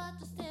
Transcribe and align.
Los 0.00 0.08
zapatos 0.08 0.34
te 0.34 0.49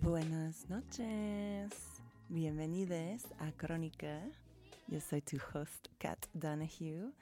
Buenas 0.00 0.68
noches, 0.68 1.72
bienvenidos 2.28 3.26
a 3.38 3.52
Crónica. 3.52 4.20
Yo 4.88 5.00
soy 5.00 5.22
tu 5.22 5.38
host, 5.52 5.88
Kat 5.98 6.26
Donahue, 6.32 7.12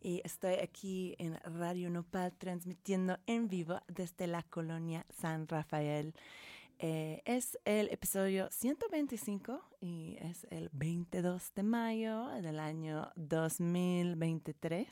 y 0.00 0.20
estoy 0.24 0.54
aquí 0.54 1.14
en 1.18 1.38
Radio 1.44 1.90
Nopal 1.90 2.32
transmitiendo 2.32 3.18
en 3.26 3.48
vivo 3.48 3.80
desde 3.88 4.26
la 4.26 4.42
colonia 4.42 5.06
San 5.20 5.46
Rafael. 5.48 6.14
Eh, 6.82 7.20
es 7.26 7.58
el 7.66 7.88
episodio 7.90 8.48
125 8.50 9.60
y 9.82 10.16
es 10.20 10.46
el 10.50 10.70
22 10.72 11.52
de 11.54 11.62
mayo 11.62 12.26
del 12.40 12.58
año 12.58 13.10
2023. 13.16 14.88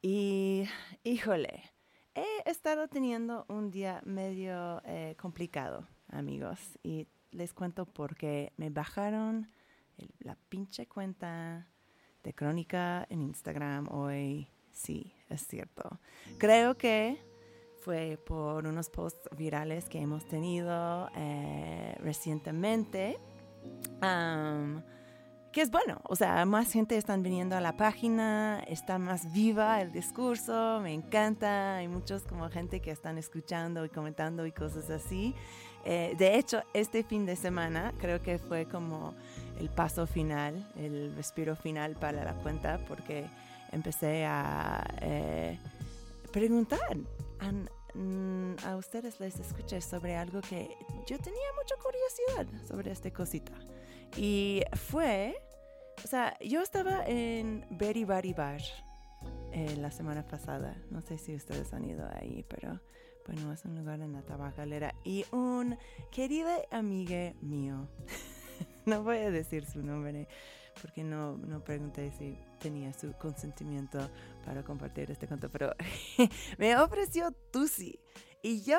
Y 0.00 0.64
híjole, 1.04 1.62
he 2.14 2.24
estado 2.50 2.88
teniendo 2.88 3.44
un 3.48 3.70
día 3.70 4.00
medio 4.06 4.80
eh, 4.86 5.16
complicado, 5.20 5.86
amigos, 6.08 6.58
y 6.82 7.06
les 7.30 7.52
cuento 7.52 7.84
porque 7.84 8.54
me 8.56 8.70
bajaron 8.70 9.50
el- 9.98 10.14
la 10.20 10.34
pinche 10.48 10.86
cuenta 10.86 11.68
de 12.22 12.32
crónica 12.32 13.06
en 13.10 13.20
Instagram 13.20 13.88
hoy. 13.92 14.48
Sí, 14.72 15.12
es 15.28 15.46
cierto. 15.46 16.00
Creo 16.38 16.76
que 16.78 17.18
fue 17.86 18.18
por 18.26 18.66
unos 18.66 18.90
posts 18.90 19.28
virales 19.36 19.88
que 19.88 20.00
hemos 20.00 20.26
tenido 20.26 21.08
eh, 21.14 21.94
recientemente. 22.00 23.16
Am, 24.00 24.82
que 25.52 25.62
es 25.62 25.70
bueno, 25.70 26.00
o 26.02 26.16
sea, 26.16 26.44
más 26.46 26.72
gente 26.72 26.96
están 26.96 27.22
viniendo 27.22 27.54
a 27.54 27.60
la 27.60 27.76
página, 27.76 28.58
está 28.66 28.98
más 28.98 29.32
viva 29.32 29.80
el 29.80 29.92
discurso, 29.92 30.80
me 30.82 30.92
encanta, 30.94 31.76
hay 31.76 31.86
muchos 31.86 32.24
como 32.24 32.50
gente 32.50 32.80
que 32.80 32.90
están 32.90 33.18
escuchando 33.18 33.84
y 33.84 33.88
comentando 33.88 34.46
y 34.46 34.50
cosas 34.50 34.90
así. 34.90 35.32
Eh, 35.84 36.16
de 36.18 36.36
hecho, 36.38 36.62
este 36.74 37.04
fin 37.04 37.24
de 37.24 37.36
semana 37.36 37.94
creo 38.00 38.20
que 38.20 38.40
fue 38.40 38.66
como 38.66 39.14
el 39.60 39.70
paso 39.70 40.08
final, 40.08 40.68
el 40.76 41.14
respiro 41.14 41.54
final 41.54 41.94
para 41.94 42.24
la 42.24 42.34
cuenta, 42.34 42.80
porque 42.88 43.26
empecé 43.70 44.26
a 44.26 44.84
eh, 45.00 45.60
preguntar 46.32 46.80
a, 47.38 47.52
mm, 47.96 48.66
a 48.66 48.76
ustedes, 48.76 49.18
les 49.20 49.38
escuché 49.38 49.80
sobre 49.80 50.16
algo 50.16 50.40
que 50.40 50.76
yo 51.06 51.18
tenía 51.18 51.48
mucha 51.56 51.74
curiosidad 51.82 52.66
sobre 52.66 52.92
esta 52.92 53.10
cosita. 53.10 53.52
Y 54.16 54.62
fue, 54.74 55.36
o 56.04 56.06
sea, 56.06 56.38
yo 56.40 56.62
estaba 56.62 57.04
en 57.06 57.66
Berry 57.70 58.04
Bari 58.04 58.32
Bar 58.32 58.60
eh, 59.52 59.76
la 59.76 59.90
semana 59.90 60.26
pasada. 60.26 60.76
No 60.90 61.00
sé 61.00 61.18
si 61.18 61.34
ustedes 61.34 61.72
han 61.72 61.84
ido 61.84 62.08
ahí, 62.14 62.44
pero 62.48 62.80
bueno, 63.26 63.52
es 63.52 63.64
un 63.64 63.76
lugar 63.76 64.00
en 64.00 64.12
la 64.12 64.22
tabacalera. 64.22 64.94
Y 65.04 65.24
un 65.32 65.76
querido 66.10 66.48
amigo 66.70 67.34
mío, 67.40 67.88
no 68.86 69.02
voy 69.02 69.18
a 69.18 69.30
decir 69.30 69.66
su 69.66 69.82
nombre 69.82 70.28
porque 70.80 71.02
no, 71.02 71.36
no 71.38 71.60
pregunté 71.64 72.10
si 72.12 72.36
tenía 72.60 72.92
su 72.92 73.12
consentimiento 73.14 73.98
para 74.46 74.62
compartir 74.62 75.10
este 75.10 75.26
cuento, 75.26 75.50
pero 75.50 75.72
me 76.58 76.76
ofreció 76.76 77.32
Tusi. 77.50 77.98
Y 78.42 78.62
yo, 78.62 78.78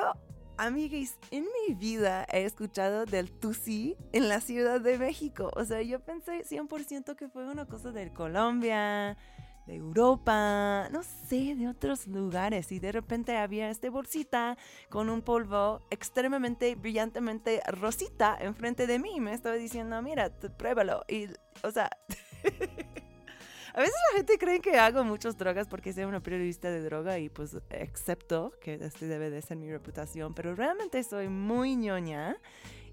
amiguis, 0.56 1.18
en 1.30 1.44
mi 1.44 1.74
vida 1.74 2.26
he 2.32 2.44
escuchado 2.44 3.04
del 3.04 3.30
Tusi 3.30 3.94
en 4.12 4.30
la 4.30 4.40
Ciudad 4.40 4.80
de 4.80 4.98
México. 4.98 5.50
O 5.54 5.64
sea, 5.66 5.82
yo 5.82 6.00
pensé 6.00 6.42
100% 6.42 7.14
que 7.16 7.28
fue 7.28 7.46
una 7.46 7.66
cosa 7.66 7.92
de 7.92 8.10
Colombia, 8.14 9.18
de 9.66 9.74
Europa, 9.74 10.88
no 10.90 11.02
sé, 11.02 11.54
de 11.54 11.68
otros 11.68 12.06
lugares. 12.06 12.72
Y 12.72 12.80
de 12.80 12.90
repente 12.90 13.36
había 13.36 13.68
esta 13.68 13.90
bolsita 13.90 14.56
con 14.88 15.10
un 15.10 15.20
polvo 15.20 15.82
extremadamente, 15.90 16.76
brillantemente 16.76 17.60
rosita 17.66 18.38
enfrente 18.40 18.86
de 18.86 18.98
mí. 18.98 19.20
Me 19.20 19.34
estaba 19.34 19.56
diciendo, 19.56 20.00
mira, 20.00 20.30
pruébalo. 20.30 21.04
Y, 21.08 21.26
o 21.62 21.70
sea... 21.70 21.90
A 23.74 23.80
veces 23.80 23.94
la 24.12 24.18
gente 24.18 24.38
cree 24.38 24.60
que 24.60 24.78
hago 24.78 25.04
muchas 25.04 25.36
drogas 25.36 25.68
porque 25.68 25.92
soy 25.92 26.04
una 26.04 26.20
periodista 26.22 26.70
de 26.70 26.82
droga 26.82 27.18
y 27.18 27.28
pues 27.28 27.56
acepto 27.70 28.52
que 28.60 28.74
este 28.74 29.06
debe 29.06 29.30
de 29.30 29.42
ser 29.42 29.56
mi 29.56 29.70
reputación, 29.70 30.34
pero 30.34 30.54
realmente 30.54 31.02
soy 31.02 31.28
muy 31.28 31.76
ñoña 31.76 32.36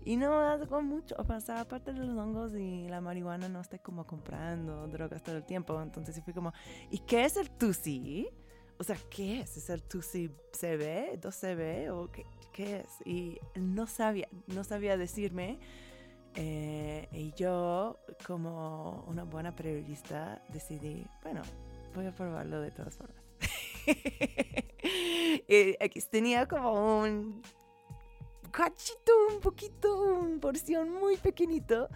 y 0.04 0.18
no 0.18 0.40
hago 0.40 0.82
mucho, 0.82 1.16
o 1.18 1.40
sea, 1.40 1.62
aparte 1.62 1.92
de 1.92 2.00
los 2.00 2.16
hongos 2.18 2.54
y 2.54 2.88
la 2.88 3.02
marihuana 3.02 3.50
no 3.50 3.62
estoy 3.62 3.80
como 3.80 4.06
comprando 4.06 4.88
drogas 4.88 5.24
todo 5.24 5.38
el 5.38 5.44
tiempo, 5.44 5.82
entonces 5.82 6.22
fui 6.24 6.34
como, 6.34 6.54
¿y 6.92 7.00
qué 7.00 7.26
es 7.26 7.38
el 7.38 7.50
Tusi? 7.50 8.30
O 8.78 8.84
sea, 8.84 8.98
¿qué 9.10 9.42
es? 9.42 9.58
¿Es 9.58 9.70
el 9.70 9.82
Tusi 9.82 10.30
CB, 10.52 11.20
2CB 11.20 11.90
o 11.92 12.12
qué, 12.12 12.26
qué 12.52 12.82
es? 12.82 13.08
Y 13.08 13.40
no 13.56 13.88
sabía, 13.88 14.28
no 14.48 14.64
sabía 14.64 14.98
decirme. 14.98 15.60
Eh, 16.36 17.08
y 17.12 17.32
yo, 17.34 18.00
como 18.26 19.06
una 19.08 19.24
buena 19.24 19.56
periodista, 19.56 20.42
decidí, 20.50 21.06
bueno, 21.24 21.42
voy 21.94 22.06
a 22.08 22.12
probarlo 22.12 22.62
de 22.62 22.72
todas 22.72 22.96
formas. 22.96 23.24
aquí 25.80 26.02
tenía 26.10 26.48
como 26.48 27.00
un 27.02 27.42
cachito, 28.52 29.12
un 29.34 29.40
poquito, 29.40 30.02
una 30.20 30.40
porción 30.40 30.92
muy 30.92 31.18
pequeñito. 31.18 31.90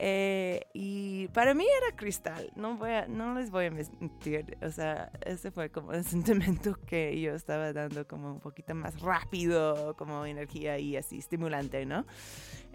Eh, 0.00 0.64
y 0.72 1.26
para 1.28 1.54
mí 1.54 1.66
era 1.76 1.96
cristal, 1.96 2.52
no, 2.54 2.76
voy 2.76 2.90
a, 2.90 3.08
no 3.08 3.34
les 3.34 3.50
voy 3.50 3.66
a 3.66 3.70
mentir, 3.72 4.56
o 4.62 4.70
sea, 4.70 5.10
ese 5.26 5.50
fue 5.50 5.70
como 5.70 5.92
el 5.92 6.04
sentimiento 6.04 6.78
que 6.86 7.20
yo 7.20 7.34
estaba 7.34 7.72
dando 7.72 8.06
como 8.06 8.30
un 8.30 8.38
poquito 8.38 8.76
más 8.76 9.00
rápido, 9.00 9.96
como 9.96 10.24
energía 10.24 10.78
y 10.78 10.96
así 10.96 11.18
estimulante, 11.18 11.84
¿no? 11.84 12.06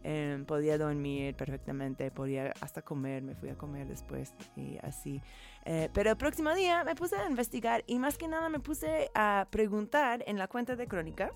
Em, 0.03 0.45
podía 0.45 0.77
dormir 0.77 1.33
perfectamente, 1.35 2.11
podía 2.11 2.53
hasta 2.59 2.81
comer, 2.81 3.23
me 3.23 3.35
fui 3.35 3.50
a 3.50 3.57
comer 3.57 3.88
después 3.88 4.33
y 4.57 4.77
así. 4.83 5.21
Eh, 5.65 5.89
pero 5.94 6.09
el 6.09 6.17
próximo 6.17 6.53
día 6.53 6.83
me 6.83 6.94
puse 6.94 7.15
a 7.15 7.25
investigar 7.29 7.85
y 7.88 8.00
más 8.00 8.17
que 8.17 8.27
nada 8.27 8.50
me 8.50 8.59
puse 8.59 9.09
a 9.15 9.47
preguntar 9.50 10.21
en 10.27 10.38
la 10.38 10.50
cuenta 10.50 10.75
de 10.75 10.88
Crónica 10.88 11.31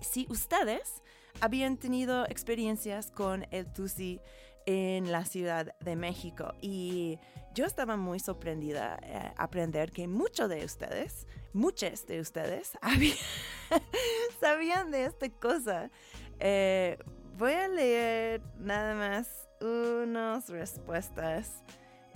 si 0.00 0.26
ustedes 0.30 1.02
habían 1.40 1.76
tenido 1.76 2.24
experiencias 2.26 3.10
con 3.10 3.46
el 3.50 3.72
Tusi 3.72 4.20
en 4.66 5.10
la 5.10 5.24
Ciudad 5.24 5.74
de 5.80 5.96
México. 5.96 6.54
Y 6.60 7.18
yo 7.54 7.66
estaba 7.66 7.96
muy 7.96 8.20
sorprendida 8.20 8.98
eh, 9.02 9.32
aprender 9.36 9.90
que 9.90 10.06
muchos 10.06 10.48
de 10.48 10.64
ustedes, 10.64 11.26
muchos 11.52 12.06
de 12.06 12.20
ustedes, 12.20 12.78
sabían 14.40 14.90
de 14.90 15.06
esta 15.06 15.28
cosa. 15.28 15.90
Eh, 16.38 16.98
voy 17.36 17.52
a 17.52 17.68
leer 17.68 18.42
nada 18.58 18.94
más 18.94 19.48
unas 19.60 20.48
respuestas. 20.48 21.62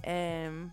Em, 0.03 0.70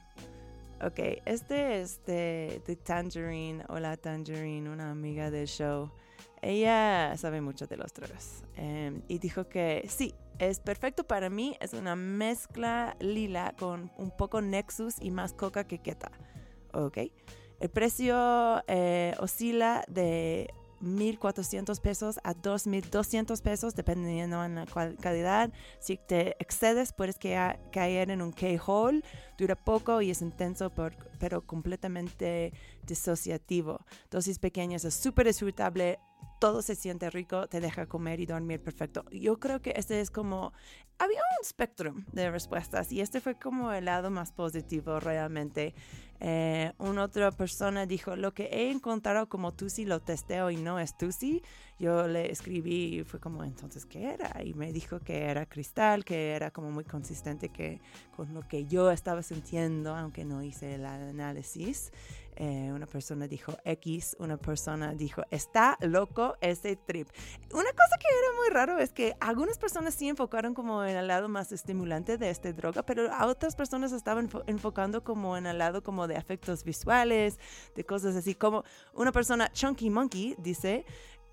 ok, 0.81 1.00
este 1.25 1.81
es 1.81 2.03
de, 2.06 2.62
de 2.65 2.75
Tangerine. 2.75 3.63
Hola 3.69 3.97
Tangerine, 3.97 4.69
una 4.69 4.92
amiga 4.92 5.31
del 5.31 5.47
show. 5.47 5.92
Ella 6.42 7.15
sabe 7.18 7.42
mucho 7.42 7.65
de 7.65 7.77
los 7.77 7.92
drogas 7.94 8.44
em, 8.56 9.01
y 9.07 9.18
dijo 9.18 9.47
que 9.47 9.86
sí, 9.89 10.13
es 10.38 10.59
perfecto 10.59 11.03
para 11.06 11.30
mí. 11.30 11.57
Es 11.59 11.74
una 11.74 11.95
mezcla 11.95 12.95
lila 13.00 13.56
con 13.57 13.91
un 13.98 14.12
poco 14.12 14.41
Nexus 14.41 14.95
y 15.01 15.12
más 15.12 15.33
coca 15.33 15.65
que 15.65 15.80
queta. 15.80 16.12
Ok. 16.74 17.00
El 17.59 17.69
precio 17.69 18.62
eh, 18.68 19.15
oscila 19.19 19.86
de 19.88 20.53
1.400 20.81 21.80
pesos 21.80 22.19
a 22.24 22.33
2.200 22.33 23.42
pesos, 23.42 23.75
dependiendo 23.75 24.42
de 24.42 24.50
la 24.50 24.66
calidad. 25.01 25.51
Si 25.80 25.98
te 25.98 26.36
excedes, 26.39 26.94
puedes 26.94 27.18
caer 27.18 28.12
en 28.12 28.22
un 28.22 28.31
K-hole. 28.31 29.04
Dura 29.38 29.56
poco 29.56 30.01
y 30.01 30.12
es 30.12 30.22
intenso, 30.22 30.72
pero 31.19 31.45
completamente 31.45 32.54
disociativo. 32.86 33.86
Dosis 34.12 34.39
pequeñas 34.39 34.86
es 34.86 34.94
súper 34.94 35.27
disfrutable 35.27 36.00
todo 36.39 36.61
se 36.61 36.75
siente 36.75 37.09
rico, 37.09 37.47
te 37.47 37.59
deja 37.59 37.85
comer 37.85 38.19
y 38.19 38.25
dormir 38.25 38.61
perfecto. 38.61 39.05
Yo 39.11 39.39
creo 39.39 39.61
que 39.61 39.73
este 39.75 40.01
es 40.01 40.11
como, 40.11 40.53
había 40.97 41.19
un 41.19 41.41
espectro 41.41 41.95
de 42.11 42.31
respuestas 42.31 42.91
y 42.91 43.01
este 43.01 43.21
fue 43.21 43.35
como 43.35 43.71
el 43.71 43.85
lado 43.85 44.09
más 44.09 44.31
positivo 44.31 44.99
realmente. 44.99 45.73
Eh, 46.21 46.71
una 46.77 47.03
otra 47.03 47.31
persona 47.31 47.85
dijo, 47.85 48.15
lo 48.15 48.33
que 48.33 48.45
he 48.45 48.71
encontrado 48.71 49.27
como 49.27 49.53
Tusi 49.53 49.85
lo 49.85 50.01
testeo 50.01 50.49
y 50.49 50.55
no 50.57 50.79
es 50.79 50.97
Tusi. 50.97 51.41
Yo 51.77 52.07
le 52.07 52.31
escribí 52.31 52.99
y 52.99 53.03
fue 53.03 53.19
como, 53.19 53.43
entonces, 53.43 53.85
¿qué 53.85 54.13
era? 54.13 54.41
Y 54.43 54.53
me 54.53 54.71
dijo 54.71 55.01
que 55.01 55.25
era 55.25 55.45
cristal, 55.45 56.05
que 56.05 56.31
era 56.31 56.51
como 56.51 56.71
muy 56.71 56.85
consistente 56.85 57.49
que, 57.49 57.81
con 58.15 58.33
lo 58.33 58.47
que 58.47 58.65
yo 58.65 58.91
estaba 58.91 59.21
sintiendo, 59.21 59.93
aunque 59.93 60.23
no 60.23 60.41
hice 60.41 60.75
el 60.75 60.85
análisis. 60.85 61.91
Eh, 62.37 62.71
una 62.73 62.85
persona 62.85 63.27
dijo 63.27 63.53
X, 63.63 64.15
una 64.19 64.37
persona 64.37 64.93
dijo, 64.93 65.23
está 65.31 65.77
loco 65.81 66.35
ese 66.41 66.75
trip. 66.75 67.07
Una 67.53 67.71
cosa 67.71 67.97
que 67.99 68.07
era 68.07 68.37
muy 68.37 68.49
raro 68.49 68.77
es 68.79 68.91
que 68.91 69.15
algunas 69.19 69.57
personas 69.57 69.93
sí 69.95 70.10
enfocaron 70.10 70.53
como 70.53 70.83
en 70.83 70.98
el 70.98 71.07
lado 71.07 71.29
más 71.29 71.51
estimulante 71.51 72.17
de 72.17 72.29
esta 72.29 72.51
droga, 72.51 72.83
pero 72.83 73.12
a 73.13 73.25
otras 73.27 73.55
personas 73.55 73.91
estaban 73.93 74.29
enfocando 74.48 75.03
como 75.03 75.38
en 75.38 75.45
el 75.45 75.57
lado 75.57 75.81
como 75.81 76.07
de 76.07 76.15
efectos 76.15 76.63
visuales, 76.63 77.39
de 77.75 77.86
cosas 77.86 78.15
así, 78.15 78.36
como 78.36 78.63
una 78.93 79.12
persona, 79.12 79.51
Chunky 79.53 79.89
Monkey, 79.89 80.36
dice, 80.38 80.86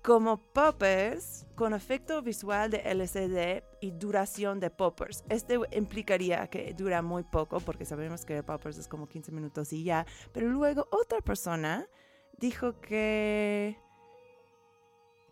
como 0.03 0.37
poppers 0.37 1.45
con 1.55 1.73
efecto 1.73 2.21
visual 2.21 2.69
de 2.69 2.79
LCD 2.79 3.63
y 3.79 3.91
duración 3.91 4.59
de 4.59 4.69
poppers. 4.69 5.23
Este 5.29 5.57
implicaría 5.71 6.45
que 6.47 6.73
dura 6.73 7.01
muy 7.01 7.23
poco 7.23 7.61
porque 7.61 7.85
sabemos 7.85 8.25
que 8.25 8.43
poppers 8.43 8.77
es 8.77 8.87
como 8.89 9.07
15 9.07 9.31
minutos 9.31 9.71
y 9.71 9.83
ya. 9.83 10.05
Pero 10.33 10.49
luego 10.49 10.87
otra 10.91 11.21
persona 11.21 11.87
dijo 12.37 12.79
que 12.81 13.77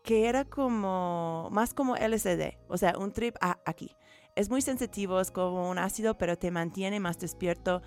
que 0.04 0.28
era 0.28 0.46
como 0.46 1.50
más 1.52 1.74
como 1.74 1.96
LCD, 1.96 2.58
o 2.68 2.78
sea, 2.78 2.98
un 2.98 3.12
trip 3.12 3.36
aquí. 3.66 3.96
Es 4.36 4.50
muy 4.50 4.62
sensitivo, 4.62 5.20
es 5.20 5.30
como 5.30 5.70
un 5.70 5.78
ácido, 5.78 6.18
pero 6.18 6.38
te 6.38 6.50
mantiene 6.50 7.00
más 7.00 7.20
despierto 7.20 7.82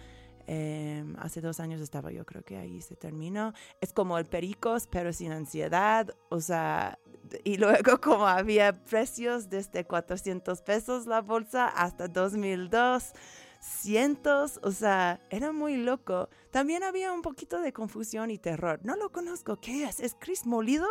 Em, 0.46 1.16
hace 1.18 1.40
dos 1.40 1.58
años 1.60 1.80
estaba 1.80 2.12
yo, 2.12 2.26
creo 2.26 2.42
que 2.42 2.56
ahí 2.56 2.80
se 2.82 2.96
terminó. 2.96 3.52
Es 3.80 3.92
como 3.92 4.18
el 4.18 4.26
Pericos, 4.26 4.86
pero 4.86 5.12
sin 5.12 5.32
ansiedad. 5.32 6.14
O 6.28 6.40
sea, 6.40 6.98
y 7.44 7.56
luego 7.58 8.00
como 8.00 8.26
había 8.26 8.72
precios 8.84 9.48
desde 9.48 9.84
400 9.84 10.60
pesos 10.62 11.06
la 11.06 11.20
bolsa 11.20 11.68
hasta 11.68 12.08
2002. 12.08 13.12
Cientos, 13.60 14.60
o 14.62 14.70
sea, 14.72 15.22
era 15.30 15.50
muy 15.52 15.78
loco. 15.78 16.28
También 16.50 16.82
había 16.82 17.12
un 17.12 17.22
poquito 17.22 17.60
de 17.60 17.72
confusión 17.72 18.30
y 18.30 18.36
terror. 18.36 18.80
No 18.82 18.94
lo 18.94 19.10
conozco. 19.10 19.56
¿Qué 19.58 19.84
es? 19.84 20.00
¿Es 20.00 20.14
Chris 20.18 20.44
Molido? 20.44 20.86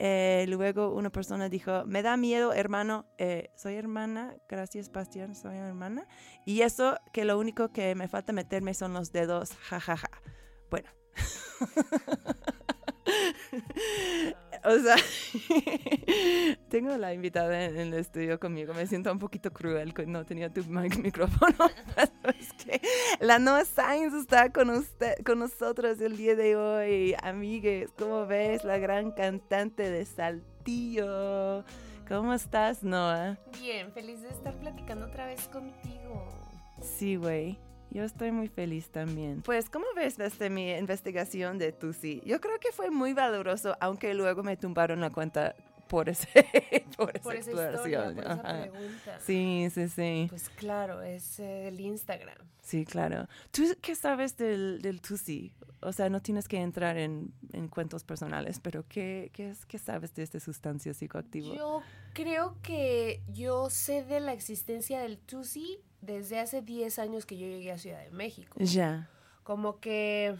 Eh, 0.00 0.46
luego 0.48 0.94
una 0.94 1.10
persona 1.10 1.48
dijo, 1.48 1.84
me 1.84 2.02
da 2.02 2.16
miedo, 2.16 2.52
hermano, 2.52 3.06
eh, 3.18 3.50
soy 3.56 3.74
hermana, 3.74 4.36
gracias 4.48 4.92
Bastián, 4.92 5.34
soy 5.34 5.56
hermana. 5.56 6.06
Y 6.46 6.62
eso 6.62 6.96
que 7.12 7.24
lo 7.24 7.36
único 7.38 7.72
que 7.72 7.96
me 7.96 8.06
falta 8.06 8.32
meterme 8.32 8.74
son 8.74 8.92
los 8.92 9.10
dedos, 9.12 9.54
jajaja. 9.54 10.10
Bueno. 10.70 10.88
o 14.64 14.78
sea, 14.78 14.96
tengo 16.68 16.96
la 16.96 17.12
invitada 17.12 17.64
en, 17.64 17.76
el 17.76 17.94
estudio 17.94 18.38
conmigo. 18.38 18.74
Me 18.74 18.86
siento 18.86 19.12
un 19.12 19.18
poquito 19.18 19.52
cruel 19.52 19.94
que 19.94 20.06
no 20.06 20.24
tenía 20.24 20.52
tu 20.52 20.64
micrófono. 21.02 21.70
es 22.38 22.52
que 22.64 22.80
la 23.20 23.38
Noah 23.38 23.64
Science 23.64 24.18
está 24.18 24.50
con, 24.50 24.70
usted, 24.70 25.14
con 25.24 25.38
nosotros 25.38 26.00
el 26.00 26.16
día 26.16 26.34
de 26.34 26.56
hoy. 26.56 27.14
Amigues, 27.22 27.90
¿cómo 27.98 28.26
ves? 28.26 28.64
La 28.64 28.78
gran 28.78 29.12
cantante 29.12 29.90
de 29.90 30.04
Saltillo. 30.04 31.64
¿Cómo 32.08 32.32
estás, 32.32 32.82
Noah? 32.82 33.38
Bien, 33.60 33.92
feliz 33.92 34.22
de 34.22 34.28
estar 34.28 34.54
platicando 34.58 35.06
otra 35.06 35.26
vez 35.26 35.46
contigo. 35.48 36.26
Sí, 36.80 37.16
güey. 37.16 37.58
Yo 37.90 38.04
estoy 38.04 38.32
muy 38.32 38.48
feliz 38.48 38.90
también. 38.90 39.42
Pues, 39.42 39.70
¿cómo 39.70 39.86
ves 39.96 40.16
desde 40.16 40.50
mi 40.50 40.72
investigación 40.72 41.58
de 41.58 41.72
Tusi? 41.72 42.22
Yo 42.24 42.40
creo 42.40 42.58
que 42.60 42.70
fue 42.72 42.90
muy 42.90 43.14
valoroso, 43.14 43.76
aunque 43.80 44.12
luego 44.14 44.42
me 44.42 44.56
tumbaron 44.56 45.00
la 45.00 45.10
cuenta 45.10 45.54
por, 45.88 46.08
ese, 46.08 46.28
por 46.96 47.16
esa 47.16 47.34
exploración. 47.34 48.14
por 48.14 48.24
esa 48.24 48.42
pregunta. 48.42 49.20
Sí, 49.20 49.68
sí, 49.72 49.88
sí. 49.88 50.26
Pues 50.28 50.48
claro, 50.50 51.02
es 51.02 51.40
el 51.40 51.80
Instagram. 51.80 52.38
Sí, 52.60 52.84
claro. 52.84 53.26
¿Tú 53.50 53.62
qué 53.80 53.94
sabes 53.94 54.36
del, 54.36 54.82
del 54.82 55.00
Tusi? 55.00 55.52
O 55.80 55.92
sea, 55.92 56.10
no 56.10 56.20
tienes 56.20 56.48
que 56.48 56.58
entrar 56.58 56.98
en, 56.98 57.32
en 57.52 57.68
cuentos 57.68 58.04
personales, 58.04 58.60
pero 58.60 58.84
¿qué, 58.88 59.30
qué, 59.32 59.50
es, 59.50 59.64
¿qué 59.64 59.78
sabes 59.78 60.14
de 60.14 60.22
esta 60.22 60.38
sustancia 60.38 60.92
psicoactiva? 60.92 61.54
Yo 61.54 61.82
creo 62.12 62.56
que 62.62 63.22
yo 63.28 63.70
sé 63.70 64.04
de 64.04 64.20
la 64.20 64.32
existencia 64.32 65.00
del 65.00 65.18
Tusi 65.18 65.80
desde 66.00 66.40
hace 66.40 66.62
10 66.62 66.98
años 66.98 67.26
que 67.26 67.38
yo 67.38 67.46
llegué 67.46 67.72
a 67.72 67.78
Ciudad 67.78 68.02
de 68.02 68.10
México. 68.10 68.58
Ya. 68.60 69.08
Como 69.44 69.80
que 69.80 70.36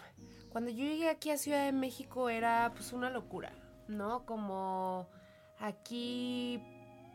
cuando 0.50 0.70
yo 0.70 0.84
llegué 0.84 1.08
aquí 1.08 1.30
a 1.30 1.38
Ciudad 1.38 1.64
de 1.64 1.72
México 1.72 2.28
era 2.28 2.72
pues 2.74 2.92
una 2.92 3.10
locura, 3.10 3.52
¿no? 3.86 4.24
Como 4.26 5.08
aquí 5.60 6.62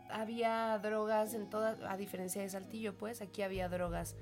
había 0.10 0.78
drogas 0.80 1.34
en 1.34 1.50
todas, 1.50 1.80
a 1.82 1.98
diferencia 1.98 2.42
de 2.42 2.50
Saltillo, 2.50 2.98
pues 2.98 3.22
aquí 3.22 3.42
había 3.42 3.70
drogas 3.70 4.16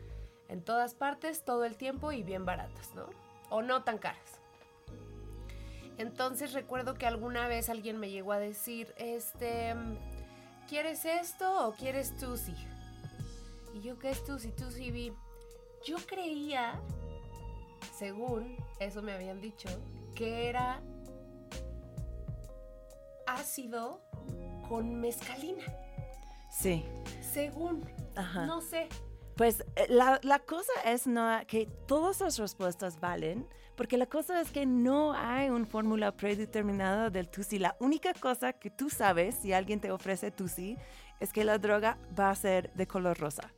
en 0.47 0.61
todas 0.63 0.93
partes, 0.93 1.43
todo 1.43 1.65
el 1.65 1.75
tiempo 1.75 2.11
y 2.11 2.23
bien 2.23 2.45
baratas, 2.45 2.93
¿no? 2.95 3.09
O 3.49 3.61
no 3.61 3.83
tan 3.83 3.97
caras. 3.97 4.39
Entonces 5.97 6.53
recuerdo 6.53 6.95
que 6.95 7.05
alguna 7.05 7.47
vez 7.47 7.69
alguien 7.69 7.97
me 7.97 8.09
llegó 8.09 8.31
a 8.31 8.39
decir, 8.39 8.93
este, 8.97 9.75
¿quieres 10.67 11.05
esto 11.05 11.67
o 11.67 11.73
quieres 11.73 12.15
Tusi? 12.17 12.55
Y 13.73 13.81
yo, 13.81 13.99
¿qué 13.99 14.11
es 14.11 14.23
Tusi? 14.23 14.51
Tusi 14.51 14.91
vi. 14.91 15.13
Yo 15.85 15.97
creía, 16.05 16.79
según 17.93 18.57
eso 18.79 19.01
me 19.01 19.13
habían 19.13 19.41
dicho, 19.41 19.69
que 20.15 20.49
era 20.49 20.81
ácido 23.25 24.01
con 24.71 25.01
mezcalina. 25.01 25.65
Sí. 26.49 26.85
Según. 27.33 27.83
Ajá. 28.15 28.45
No 28.45 28.61
sé. 28.61 28.87
Pues 29.35 29.65
eh, 29.75 29.87
la, 29.89 30.17
la, 30.23 30.39
cosa 30.39 30.71
es 30.85 31.07
no, 31.07 31.27
que 31.45 31.65
todas 31.87 32.21
las 32.21 32.37
respuestas 32.37 32.97
valen, 33.01 33.45
porque 33.75 33.97
la 33.97 34.05
cosa 34.05 34.39
es 34.39 34.49
que 34.49 34.65
no 34.65 35.11
hay 35.11 35.49
una 35.49 35.65
fórmula 35.65 36.15
predeterminada 36.15 37.09
del 37.09 37.27
TUSI. 37.27 37.59
La 37.59 37.75
única 37.81 38.13
cosa 38.13 38.53
que 38.53 38.69
tú 38.69 38.89
sabes 38.89 39.35
si 39.35 39.51
alguien 39.51 39.81
te 39.81 39.91
ofrece 39.91 40.31
TUSI 40.31 40.77
es 41.19 41.33
que 41.33 41.43
la 41.43 41.57
droga 41.57 41.97
va 42.17 42.29
a 42.29 42.35
ser 42.35 42.71
de 42.73 42.87
color 42.87 43.19
rosa. 43.19 43.51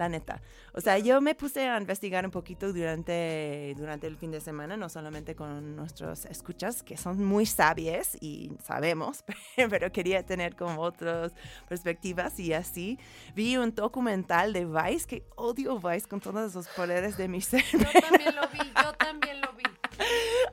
La 0.00 0.08
neta. 0.08 0.40
O 0.72 0.80
sea, 0.80 0.98
yo 0.98 1.20
me 1.20 1.34
puse 1.34 1.68
a 1.68 1.78
investigar 1.78 2.24
un 2.24 2.30
poquito 2.30 2.72
durante, 2.72 3.74
durante 3.76 4.06
el 4.06 4.16
fin 4.16 4.30
de 4.30 4.40
semana, 4.40 4.76
no 4.76 4.88
solamente 4.88 5.34
con 5.34 5.76
nuestros 5.76 6.24
escuchas, 6.24 6.82
que 6.82 6.96
son 6.96 7.22
muy 7.22 7.44
sabios 7.44 8.16
y 8.20 8.50
sabemos, 8.64 9.22
pero 9.70 9.92
quería 9.92 10.24
tener 10.24 10.56
como 10.56 10.80
otras 10.80 11.32
perspectivas 11.68 12.40
y 12.40 12.54
así. 12.54 12.98
Vi 13.34 13.58
un 13.58 13.74
documental 13.74 14.54
de 14.54 14.64
Vice, 14.64 15.06
que 15.06 15.22
odio 15.36 15.78
Vice 15.78 16.08
con 16.08 16.20
todos 16.20 16.54
los 16.54 16.66
poderes 16.68 17.16
de 17.18 17.28
mi 17.28 17.42
ser. 17.42 17.62
Yo 17.72 18.00
también 18.00 18.34
lo 18.34 18.48
vi, 18.48 18.58
yo 18.82 18.92
también 18.94 19.40
lo 19.40 19.52
vi. 19.52 19.79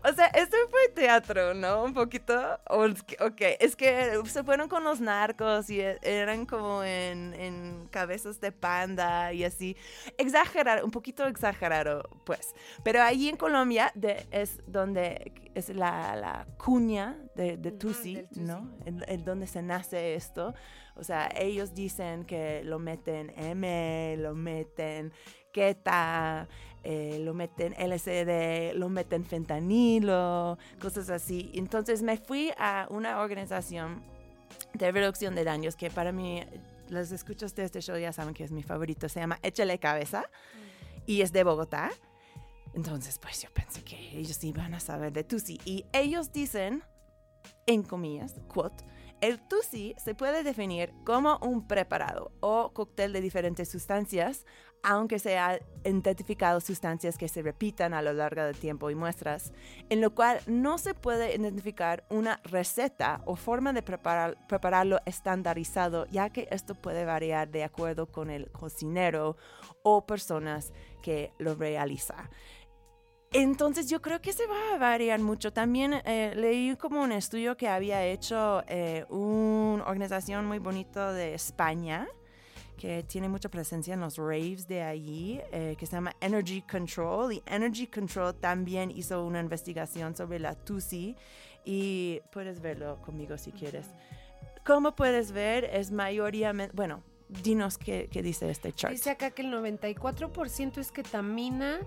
O 0.04 0.14
sea, 0.14 0.28
esto 0.28 0.56
fue 0.70 0.90
teatro, 0.94 1.54
¿no? 1.54 1.84
Un 1.84 1.94
poquito. 1.94 2.60
Ok, 2.70 3.42
es 3.60 3.76
que 3.76 4.20
se 4.26 4.44
fueron 4.44 4.70
con 4.70 4.84
los 4.84 5.02
narcos 5.02 5.70
y 5.70 5.82
e- 5.82 5.98
eran 6.02 6.46
como 6.46 6.84
en, 6.84 7.34
en 7.34 7.88
cabezas 7.90 8.40
de 8.40 8.52
panda 8.52 9.34
y 9.34 9.44
así. 9.44 9.76
Exagerar, 10.18 10.84
un 10.84 10.92
poquito 10.92 11.26
exagerado, 11.28 12.04
pues. 12.26 12.54
Pero 12.84 13.02
ahí 13.02 13.30
en 13.30 13.38
Colombia 13.38 13.92
de- 13.96 14.28
es 14.32 14.60
donde 14.68 15.32
es 15.56 15.70
la, 15.70 16.16
la 16.16 16.48
cuña 16.58 17.18
de, 17.36 17.58
Tusi. 17.72 18.26
¿no? 18.36 18.72
En, 18.86 19.04
en 19.08 19.24
donde 19.26 19.48
se 19.48 19.62
nace 19.62 20.16
esto. 20.16 20.54
O 20.96 21.04
sea, 21.04 21.30
ellos 21.36 21.74
dicen 21.76 22.26
que 22.26 22.64
lo 22.64 22.80
meten 22.80 23.32
M, 23.38 24.16
lo 24.18 24.34
meten 24.34 25.14
Keta, 25.52 26.48
eh, 26.84 27.20
lo 27.24 27.34
meten 27.34 27.74
LSD, 27.74 28.76
lo 28.76 28.90
meten 28.90 29.26
fentanilo, 29.26 30.58
cosas 30.80 31.10
así. 31.10 31.52
Entonces 31.54 32.02
me 32.02 32.18
fui 32.18 32.52
a 32.58 32.88
una 32.90 33.20
organización 33.22 34.04
de 34.74 34.92
reducción 34.92 35.36
de 35.36 35.44
daños 35.44 35.76
que 35.76 35.90
para 35.90 36.12
mí, 36.12 36.44
los 36.90 37.12
escuchos 37.12 37.54
de 37.56 37.64
este 37.64 37.82
show 37.82 37.98
ya 37.98 38.14
saben 38.14 38.34
que 38.34 38.44
es 38.44 38.52
mi 38.52 38.64
favorito, 38.64 39.10
se 39.10 39.20
llama 39.20 39.40
Échale 39.44 39.80
Cabeza 39.80 40.30
y 41.06 41.22
es 41.22 41.32
de 41.32 41.44
Bogotá. 41.44 41.92
Entonces, 42.74 43.18
pues 43.20 43.42
yo 43.42 43.50
pensé 43.52 43.84
que 43.84 44.18
ellos 44.18 44.44
iban 44.44 44.74
a 44.74 44.80
saber 44.80 45.12
de 45.12 45.24
Tusi. 45.24 45.60
Y 45.66 45.86
ellos 45.94 46.32
dicen, 46.32 46.84
en 47.66 47.82
comillas, 47.82 48.36
quote, 48.48 48.84
el 49.20 49.40
Tusi 49.40 49.96
se 49.98 50.14
puede 50.14 50.44
definir 50.44 50.94
como 51.04 51.40
un 51.40 51.68
preparado 51.68 52.32
o 52.40 52.72
cóctel 52.74 53.14
de 53.14 53.22
diferentes 53.22 53.68
sustancias, 53.70 54.46
aunque 54.84 55.20
se 55.20 55.38
han 55.38 55.60
identificado 55.84 56.60
sustancias 56.60 57.18
que 57.18 57.28
se 57.28 57.42
repitan 57.42 57.94
a 57.94 58.02
lo 58.02 58.14
largo 58.14 58.44
del 58.44 58.58
tiempo 58.58 58.90
y 58.90 58.96
muestras, 58.96 59.54
en 59.90 60.02
lo 60.02 60.14
cual 60.14 60.40
no 60.48 60.78
se 60.78 60.94
puede 60.94 61.36
identificar 61.36 62.06
una 62.10 62.40
receta 62.44 63.22
o 63.26 63.36
forma 63.36 63.74
de 63.74 63.84
preparar- 63.84 64.38
prepararlo 64.48 65.00
estandarizado, 65.06 66.06
ya 66.08 66.30
que 66.30 66.48
esto 66.52 66.76
puede 66.76 67.06
variar 67.06 67.50
de 67.50 67.64
acuerdo 67.64 68.08
con 68.08 68.30
el 68.30 68.52
cocinero 68.52 69.38
o 69.84 70.06
personas 70.06 70.74
que 71.02 71.32
lo 71.38 71.56
realiza. 71.56 72.30
Entonces 73.34 73.90
yo 73.90 74.02
creo 74.02 74.22
que 74.22 74.32
se 74.32 74.48
va 74.48 74.76
a 74.76 74.78
variar 74.78 75.20
mucho. 75.20 75.52
También 75.52 75.96
eh, 76.06 76.34
leí 76.36 76.76
como 76.78 77.02
un 77.02 77.12
estudio 77.12 77.58
que 77.58 77.68
había 77.68 78.06
hecho 78.06 78.64
eh, 78.68 79.06
una 79.10 79.84
organización 79.86 80.46
muy 80.46 80.60
bonita 80.60 81.12
de 81.12 81.34
España 81.34 82.08
que 82.78 83.04
tiene 83.04 83.28
mucha 83.28 83.50
presencia 83.50 83.94
en 83.94 84.00
los 84.00 84.18
raves 84.18 84.68
de 84.68 84.84
allí, 84.84 85.42
eh, 85.52 85.76
que 85.78 85.86
se 85.86 85.94
llama 85.94 86.16
Energy 86.22 86.62
Control. 86.62 87.34
Y 87.34 87.44
Energy 87.46 87.88
Control 87.88 88.36
también 88.36 88.92
hizo 88.92 89.26
una 89.26 89.40
investigación 89.40 90.16
sobre 90.16 90.40
la 90.40 90.56
TUSI 90.56 91.16
y 91.66 92.22
puedes 92.32 92.62
verlo 92.62 93.02
conmigo 93.02 93.38
si 93.38 93.52
quieres. 93.52 93.88
Como 94.66 94.96
puedes 94.96 95.32
ver, 95.32 95.66
es 95.66 95.92
mayoritariamente, 95.92 96.76
bueno, 96.76 97.04
dinos 97.28 97.78
qué, 97.78 98.08
qué 98.12 98.22
dice 98.22 98.50
este 98.50 98.72
chart. 98.74 98.94
Dice 98.94 99.10
acá 99.10 99.32
que 99.32 99.42
el 99.42 99.52
94% 99.52 100.78
es 100.78 100.92
ketamina, 100.92 101.80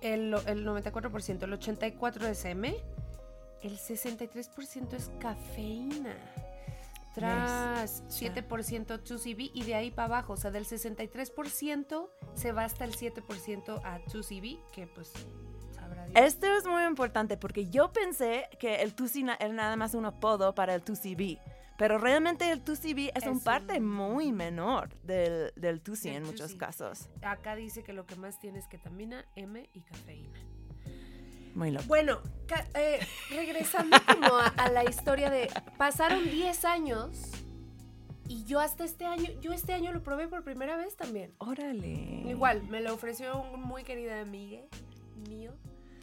el, 0.00 0.34
el 0.46 0.66
94%, 0.66 1.42
el 1.42 1.58
84% 1.58 2.28
es 2.28 2.44
M, 2.44 2.74
el 3.62 3.78
63% 3.78 4.92
es 4.94 5.10
cafeína. 5.18 6.16
Tras 7.14 8.02
7% 8.08 8.98
2CB 9.02 9.50
y 9.54 9.62
de 9.64 9.74
ahí 9.74 9.90
para 9.90 10.06
abajo, 10.06 10.32
o 10.34 10.36
sea, 10.36 10.50
del 10.50 10.66
63% 10.66 12.08
se 12.34 12.52
va 12.52 12.64
hasta 12.64 12.84
el 12.84 12.92
7% 12.96 13.80
a 13.84 14.00
2CB, 14.06 14.60
que 14.72 14.86
pues 14.88 15.12
sabrá 15.74 16.06
Dios. 16.06 16.16
Esto 16.24 16.46
es 16.56 16.66
muy 16.66 16.82
importante 16.84 17.36
porque 17.36 17.66
yo 17.68 17.92
pensé 17.92 18.48
que 18.58 18.76
el 18.82 18.94
Tusi 18.94 19.22
na- 19.22 19.36
era 19.38 19.52
nada 19.52 19.76
más 19.76 19.94
un 19.94 20.06
apodo 20.06 20.54
para 20.54 20.74
el 20.74 20.82
2CB. 20.84 21.38
Pero 21.76 21.98
realmente 21.98 22.52
el 22.52 22.64
2CB 22.64 23.10
es, 23.16 23.24
Es 23.24 23.28
un 23.28 23.40
parte 23.40 23.78
un- 23.78 23.86
muy 23.88 24.30
menor 24.30 24.94
del, 25.02 25.52
del 25.56 25.80
Tusi 25.80 26.08
Del 26.08 26.18
en 26.18 26.22
muchos 26.24 26.52
2C. 26.52 26.56
casos. 26.58 27.08
Acá 27.22 27.56
dice 27.56 27.82
que 27.82 27.92
lo 27.92 28.06
que 28.06 28.14
más 28.14 28.38
tiene 28.38 28.60
es 28.60 28.68
ketamina, 28.68 29.24
M 29.34 29.68
y 29.72 29.80
cafeína. 29.82 30.38
Muy 31.54 31.70
loco. 31.70 31.86
Bueno, 31.86 32.20
eh, 32.74 33.00
regresando 33.30 33.96
como 34.06 34.36
a, 34.36 34.46
a 34.48 34.70
la 34.70 34.84
historia 34.84 35.30
de 35.30 35.48
pasaron 35.78 36.24
10 36.24 36.64
años 36.64 37.30
y 38.28 38.44
yo 38.44 38.60
hasta 38.60 38.84
este 38.84 39.04
año, 39.04 39.30
yo 39.40 39.52
este 39.52 39.74
año 39.74 39.92
lo 39.92 40.02
probé 40.02 40.28
por 40.28 40.42
primera 40.42 40.76
vez 40.76 40.96
también. 40.96 41.34
Órale. 41.38 42.22
Igual, 42.26 42.62
me 42.64 42.80
lo 42.80 42.94
ofreció 42.94 43.40
un 43.40 43.62
muy 43.62 43.84
querida 43.84 44.20
amiga 44.20 44.60
mío. 45.28 45.52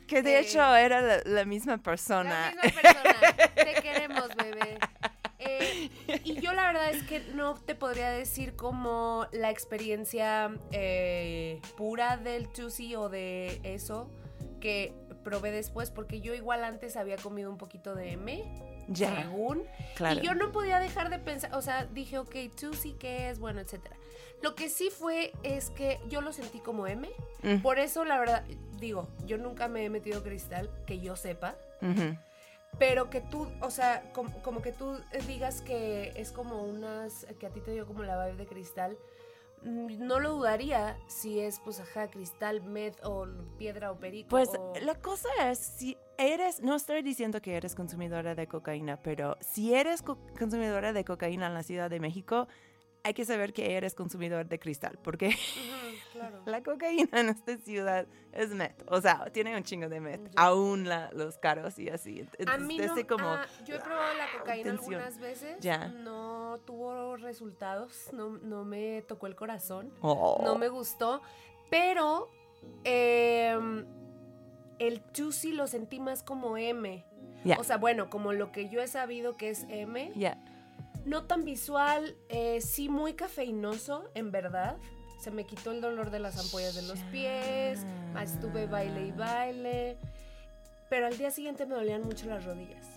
Que 0.08 0.22
de 0.22 0.36
eh, 0.36 0.40
hecho 0.42 0.76
era 0.76 1.02
la, 1.02 1.22
la 1.26 1.46
misma 1.46 1.74
La 1.74 1.82
persona. 1.84 2.54
misma 2.64 2.82
persona. 2.82 3.36
Te 3.56 3.82
queremos, 3.82 4.28
bebé. 4.36 4.78
Eh, 5.40 5.90
y 6.24 6.40
yo 6.40 6.54
la 6.54 6.68
verdad 6.68 6.92
es 6.92 7.02
que 7.04 7.20
no 7.34 7.56
te 7.56 7.74
podría 7.74 8.12
decir 8.12 8.56
como 8.56 9.26
la 9.32 9.50
experiencia 9.50 10.52
pura 11.78 12.18
del 12.18 12.50
Tusi 12.50 12.96
o 12.96 13.10
de 13.10 13.60
eso 13.64 14.12
que 14.60 14.94
probé 15.24 15.52
después, 15.52 15.90
porque 15.92 16.22
yo 16.22 16.34
igual 16.34 16.64
antes 16.64 16.96
había 16.98 17.18
comido 17.18 17.50
un 17.50 17.58
poquito 17.58 17.96
de 17.96 18.12
M, 18.14 18.44
Ya, 18.88 19.24
según. 19.24 19.64
claro. 19.96 20.20
Y 20.22 20.26
yo 20.26 20.36
no 20.36 20.52
podía 20.52 20.80
dejar 20.80 21.10
de 21.10 21.20
pensar, 21.20 21.54
o 21.56 21.62
sea, 21.62 21.86
dije, 21.86 22.18
ok, 22.20 22.36
Tusi, 22.60 22.94
¿qué 22.94 23.30
es? 23.30 23.40
Bueno, 23.40 23.60
etcétera. 23.62 23.96
Lo 24.42 24.56
que 24.56 24.70
sí 24.70 24.90
fue 24.90 25.32
es 25.44 25.70
que 25.70 26.00
yo 26.10 26.22
lo 26.22 26.34
sentí 26.34 26.60
como 26.60 26.88
M. 26.88 27.08
Mm, 27.44 27.62
Por 27.62 27.78
eso, 27.78 28.04
la 28.06 28.20
verdad, 28.20 28.44
digo, 28.80 29.08
yo 29.26 29.38
nunca 29.38 29.68
me 29.68 29.86
he 29.86 29.90
metido 29.90 30.24
cristal, 30.24 30.70
que 30.88 31.00
yo 31.00 31.16
sepa. 31.16 31.56
Pero 32.80 33.10
que 33.10 33.20
tú, 33.22 33.48
o 33.60 33.70
sea, 33.70 34.12
com- 34.14 34.32
como, 34.42 34.62
que 34.62 34.72
tú 34.72 34.98
digas 35.28 35.62
que 35.62 36.14
es 36.16 36.32
como 36.32 36.64
unas, 36.64 37.26
que 37.40 37.46
a 37.46 37.50
ti 37.50 37.60
te 37.60 37.72
dio 37.72 37.86
como 37.86 38.02
la 38.04 38.26
vibe 38.26 38.38
de 38.38 38.48
cristal, 38.48 38.98
no 39.64 40.20
lo 40.20 40.32
dudaría 40.38 40.98
si 41.08 41.40
es, 41.40 41.60
pues, 41.60 41.80
ajá, 41.80 42.10
cristal, 42.10 42.62
med 42.64 42.94
o 43.04 43.28
piedra 43.58 43.92
o 43.92 44.00
perico. 44.00 44.30
Pues 44.30 44.50
o- 44.58 44.74
la 44.82 44.96
cosa 44.96 45.30
es, 45.50 45.60
si 45.60 45.98
eres, 46.18 46.62
no 46.62 46.76
estoy 46.76 47.02
diciendo 47.04 47.42
que 47.42 47.56
eres 47.56 47.76
consumidora 47.76 48.34
de 48.36 48.48
cocaína, 48.48 49.02
pero 49.02 49.38
si 49.40 49.74
eres 49.74 50.02
co- 50.02 50.18
consumidora 50.38 50.94
de 50.94 51.06
cocaína 51.06 51.48
en 51.48 51.54
la 51.54 51.64
Ciudad 51.64 51.90
de 51.90 52.00
México, 52.00 52.48
hay 53.04 53.14
que 53.14 53.26
saber 53.26 53.52
que 53.54 53.76
eres 53.76 53.96
consumidor 53.96 54.48
de 54.48 54.60
cristal, 54.60 55.00
porque 55.04 55.36
claro. 56.14 56.42
la 56.46 56.62
cocaína 56.62 57.20
en 57.20 57.30
esta 57.30 57.58
ciudad 57.58 58.06
es 58.32 58.50
met. 58.50 58.84
O 58.88 59.02
sea, 59.02 59.26
tiene 59.32 59.56
un 59.56 59.64
chingo 59.64 59.90
de 59.90 60.00
met, 60.00 60.22
aún 60.36 60.88
la- 60.88 61.10
los 61.14 61.38
caros 61.38 61.80
y 61.80 61.90
así. 61.90 62.26
A 62.48 62.58
mí 62.58 62.78
no, 62.78 63.08
como, 63.08 63.28
ah, 63.28 63.46
yo 63.66 63.76
he 63.76 63.80
probado 63.80 64.14
la 64.16 64.26
cocaína 64.38 64.72
tensión. 64.72 64.96
algunas 65.02 65.20
veces, 65.20 65.58
Ya. 65.62 65.88
no 65.88 66.60
tuvo 66.66 67.18
resultados, 67.18 68.10
no, 68.14 68.30
no 68.38 68.66
me 68.66 69.02
tocó 69.04 69.28
el 69.28 69.36
corazón. 69.36 69.92
Oh. 70.02 70.40
no 70.44 70.58
me 70.58 70.70
gustó, 70.70 71.22
pero 71.70 72.30
em, 72.84 73.86
el 74.80 75.02
Tusi 75.02 75.54
lo 75.54 75.68
sentí 75.68 76.00
más 76.00 76.24
como 76.24 76.58
M. 76.58 77.04
Ya. 77.44 77.58
O 77.60 77.64
sea, 77.64 77.78
bueno, 77.78 78.10
como 78.12 78.34
lo 78.34 78.52
que 78.52 78.70
yo 78.70 78.82
he 78.82 78.88
sabido 78.88 79.36
que 79.38 79.50
es 79.50 79.66
M. 79.70 80.12
Ya. 80.16 80.38
No 81.06 81.24
tan 81.24 81.46
visual, 81.46 82.16
eh, 82.30 82.62
sí 82.62 82.90
muy 82.90 83.14
cafeinoso, 83.14 84.10
en 84.14 84.32
verdad. 84.32 84.78
Se 85.20 85.32
me 85.32 85.46
quitó 85.46 85.72
el 85.72 85.82
dolor 85.82 86.10
de 86.10 86.20
las 86.20 86.38
ampollas 86.40 86.76
de 86.76 86.82
los 86.84 87.00
pies, 87.12 87.84
Ya. 88.14 88.24
estuve 88.24 88.66
baile 88.68 89.08
y 89.08 89.12
baile. 89.12 89.98
Pero 90.90 91.08
al 91.08 91.18
día 91.18 91.32
siguiente 91.32 91.66
me 91.66 91.76
dolían 91.76 92.02
mucho 92.04 92.26
las 92.28 92.44
rodillas. 92.46 92.88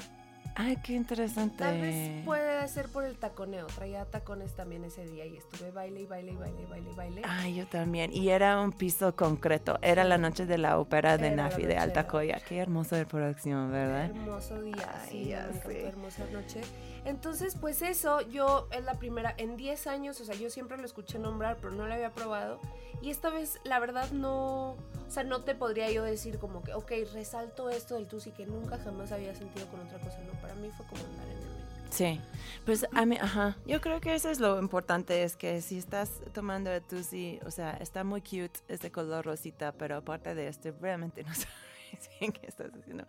Ay, 0.56 0.76
qué 0.84 0.92
interesante. 0.92 1.56
Tal 1.58 1.80
vez 1.80 2.24
puede 2.24 2.68
ser 2.68 2.88
por 2.88 3.04
el 3.04 3.18
taconeo. 3.18 3.66
Traía 3.66 4.04
tacones 4.04 4.54
también 4.54 4.84
ese 4.84 5.04
día 5.04 5.26
y 5.26 5.36
estuve 5.36 5.72
baile 5.72 6.02
y 6.02 6.06
baile 6.06 6.30
y 6.32 6.36
baile 6.36 6.62
y 6.62 6.66
baile 6.66 6.90
y 6.90 6.94
baile. 6.94 7.22
Ay, 7.24 7.56
yo 7.56 7.66
también. 7.66 8.12
Y 8.12 8.28
era 8.28 8.60
un 8.60 8.70
piso 8.72 9.16
concreto. 9.16 9.78
Era 9.82 10.04
la 10.04 10.16
noche 10.16 10.46
de 10.46 10.58
la 10.58 10.78
ópera 10.78 11.18
de 11.18 11.26
Era 11.28 11.36
Nafi 11.36 11.62
de 11.62 11.68
de 11.68 11.76
Alta 11.78 12.02
la 12.02 12.06
Coya. 12.08 12.40
Qué 12.48 12.58
hermosa 12.58 12.94
de 12.96 13.04
producción, 13.04 13.72
¿verdad? 13.72 14.04
Hermoso 14.06 14.62
día, 14.62 14.94
Ay, 15.02 15.08
sí, 15.10 15.24
ya 15.30 15.52
sé. 15.52 15.86
hermosa 15.88 16.24
noche. 16.32 16.60
Entonces, 17.04 17.56
pues 17.60 17.82
eso, 17.82 18.20
yo 18.22 18.66
es 18.70 18.82
la 18.84 18.94
primera, 18.94 19.34
en 19.36 19.56
10 19.56 19.86
años, 19.86 20.20
o 20.20 20.24
sea, 20.24 20.34
yo 20.34 20.48
siempre 20.48 20.78
lo 20.78 20.84
escuché 20.84 21.18
nombrar, 21.18 21.58
pero 21.60 21.72
no 21.72 21.86
lo 21.86 21.92
había 21.92 22.12
probado. 22.12 22.60
Y 23.02 23.10
esta 23.10 23.28
vez, 23.28 23.60
la 23.64 23.78
verdad, 23.78 24.10
no, 24.12 24.70
o 24.70 25.10
sea, 25.10 25.24
no 25.24 25.42
te 25.42 25.54
podría 25.54 25.90
yo 25.90 26.02
decir 26.02 26.38
como 26.38 26.62
que, 26.62 26.72
ok, 26.72 26.92
resalto 27.12 27.68
esto 27.68 27.96
del 27.96 28.06
Tusi 28.06 28.30
que 28.30 28.46
nunca 28.46 28.78
jamás 28.78 29.12
había 29.12 29.34
sentido 29.34 29.66
con 29.68 29.80
otra 29.80 29.98
cosa, 29.98 30.18
no, 30.20 30.32
para 30.40 30.54
mí 30.54 30.70
fue 30.76 30.86
como 30.86 31.04
andar 31.04 31.26
en 31.26 31.36
el 31.36 31.54
Sí, 31.90 32.20
pues 32.64 32.86
a 32.92 33.06
mí, 33.06 33.16
ajá, 33.20 33.56
yo 33.66 33.80
creo 33.80 34.00
que 34.00 34.16
eso 34.16 34.28
es 34.28 34.40
lo 34.40 34.58
importante, 34.58 35.22
es 35.22 35.36
que 35.36 35.60
si 35.60 35.78
estás 35.78 36.10
tomando 36.32 36.72
el 36.72 36.82
Tusi, 36.82 37.38
o 37.46 37.52
sea, 37.52 37.72
está 37.74 38.02
muy 38.02 38.20
cute 38.20 38.58
este 38.66 38.90
color 38.90 39.24
rosita, 39.24 39.70
pero 39.70 39.98
aparte 39.98 40.34
de 40.34 40.48
esto, 40.48 40.72
realmente 40.80 41.22
no 41.22 41.32
sabes 41.34 42.08
qué 42.18 42.46
estás 42.48 42.72
haciendo. 42.74 43.06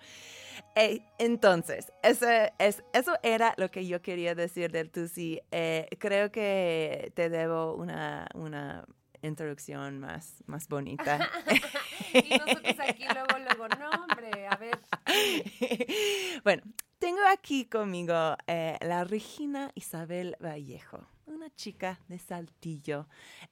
Eh, 0.76 1.02
entonces, 1.18 1.92
ese, 2.04 2.54
es, 2.60 2.84
eso 2.94 3.18
era 3.24 3.54
lo 3.58 3.70
que 3.70 3.86
yo 3.86 4.02
quería 4.02 4.36
decir 4.36 4.72
del 4.72 4.92
Tusi. 4.92 5.42
Eh, 5.52 5.88
creo 6.00 6.32
que 6.32 7.12
te 7.16 7.30
debo 7.30 7.76
una, 7.76 8.28
una 8.34 8.86
introducción 9.22 10.00
más, 10.00 10.44
más 10.46 10.68
bonita. 10.68 11.30
y 12.14 12.38
nosotros 12.38 12.76
aquí 12.80 13.06
luego, 13.06 13.40
luego, 13.40 13.68
no, 13.80 13.90
hombre, 14.04 14.48
a 14.48 14.56
ver. 14.58 14.80
bueno, 16.44 16.64
tengo 17.00 17.22
aquí 17.32 17.66
conmigo 17.66 18.36
eh, 18.48 18.78
la 18.82 19.04
Regina 19.04 19.72
Isabel 19.76 20.36
Vallejo, 20.40 21.06
una 21.28 21.54
chica 21.56 22.00
de 22.08 22.20
Saltillo 22.20 23.08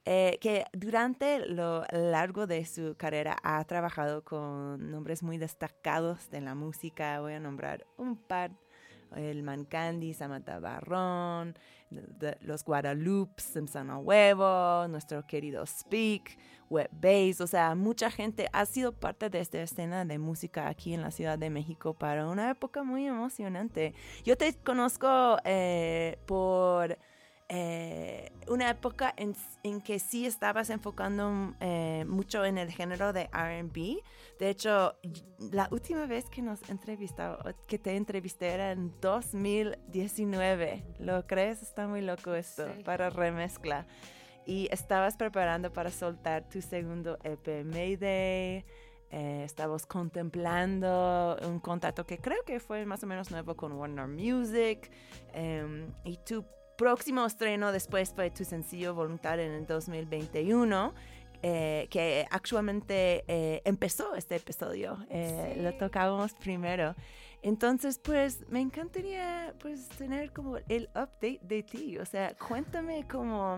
eh, 0.05 0.37
que 0.41 0.65
durante 0.73 1.45
lo 1.47 1.83
largo 1.91 2.47
de 2.47 2.65
su 2.65 2.95
carrera 2.97 3.37
ha 3.43 3.63
trabajado 3.65 4.23
con 4.23 4.91
nombres 4.91 5.23
muy 5.23 5.37
destacados 5.37 6.29
de 6.29 6.41
la 6.41 6.55
música. 6.55 7.19
Voy 7.21 7.33
a 7.33 7.39
nombrar 7.39 7.85
un 7.97 8.15
par 8.17 8.51
el 9.15 9.43
Mancandi, 9.43 10.13
Samantha 10.13 10.59
Barrón, 10.59 11.55
los 12.41 12.63
Guadalupe, 12.63 13.41
Simpson 13.41 13.91
Huevo, 14.03 14.87
nuestro 14.87 15.25
querido 15.27 15.65
Speak, 15.65 16.37
Web 16.69 16.89
Bass, 16.91 17.39
o 17.41 17.47
sea, 17.47 17.75
mucha 17.75 18.09
gente 18.09 18.49
ha 18.51 18.65
sido 18.65 18.93
parte 18.93 19.29
de 19.29 19.39
esta 19.39 19.61
escena 19.61 20.05
de 20.05 20.17
música 20.17 20.67
aquí 20.67 20.93
en 20.93 21.01
la 21.01 21.11
Ciudad 21.11 21.37
de 21.37 21.49
México 21.49 21.93
para 21.93 22.27
una 22.27 22.49
época 22.49 22.83
muy 22.83 23.05
emocionante. 23.05 23.93
Yo 24.23 24.37
te 24.37 24.55
conozco 24.55 25.37
eh, 25.45 26.17
por 26.25 26.97
eh, 27.49 28.31
una 28.47 28.69
época 28.69 29.13
en, 29.17 29.81
que 29.81 29.99
sí 29.99 30.25
estabas 30.25 30.69
enfocando 30.69 31.53
eh, 31.59 32.05
mucho 32.07 32.45
en 32.45 32.57
el 32.57 32.71
género 32.71 33.13
de 33.13 33.25
RB. 33.25 34.01
De 34.39 34.49
hecho, 34.49 34.95
la 35.51 35.67
última 35.71 36.05
vez 36.05 36.29
que 36.29 36.41
nos 36.41 36.67
entrevistó, 36.69 37.37
que 37.67 37.77
te 37.79 37.95
entrevisté 37.95 38.47
era 38.47 38.71
en 38.71 38.93
2019. 39.01 40.83
¿Lo 40.99 41.25
crees? 41.27 41.61
Está 41.61 41.87
muy 41.87 42.01
loco 42.01 42.33
esto 42.33 42.65
para 42.85 43.09
remezcla. 43.09 43.85
Y 44.45 44.67
estabas 44.71 45.15
preparando 45.15 45.71
para 45.71 45.89
soltar 45.89 46.49
tu 46.49 46.61
segundo 46.61 47.17
EP 47.23 47.63
Mayday. 47.63 48.65
Eh, 49.15 49.43
estábamos 49.43 49.85
contemplando 49.85 51.37
un 51.47 51.59
contrato 51.59 52.03
que 52.03 52.17
creo 52.17 52.43
que 52.45 52.59
fue 52.59 52.83
más 52.87 53.03
o 53.03 53.07
menos 53.07 53.29
nuevo 53.29 53.55
con 53.55 53.73
Warner 53.73 54.07
Music. 54.07 54.89
Em, 55.33 55.93
y 56.03 56.17
tú 56.17 56.43
próximo 56.83 57.25
estreno 57.25 57.71
después 57.71 58.11
fue 58.13 58.29
tu 58.29 58.43
sencillo 58.43 58.93
Voluntario 58.93 59.45
en 59.45 59.53
el 59.53 59.65
2021. 59.65 60.93
Eh, 61.45 61.87
que 61.89 62.25
actualmente 62.29 63.25
eh, 63.27 63.61
empezó 63.65 64.15
este 64.15 64.37
episodio, 64.37 64.97
eh, 65.09 65.55
lo 65.61 65.73
tocábamos 65.75 66.33
primero. 66.33 66.95
Entonces, 67.41 67.99
pues 67.99 68.45
me 68.49 68.61
encantaría 68.61 69.53
pues 69.59 69.89
tener 69.89 70.31
como 70.31 70.57
el 70.69 70.89
update 70.89 71.39
de 71.41 71.63
ti, 71.63 71.97
o 71.97 72.05
sea, 72.05 72.33
cuéntame 72.35 73.05
como 73.07 73.57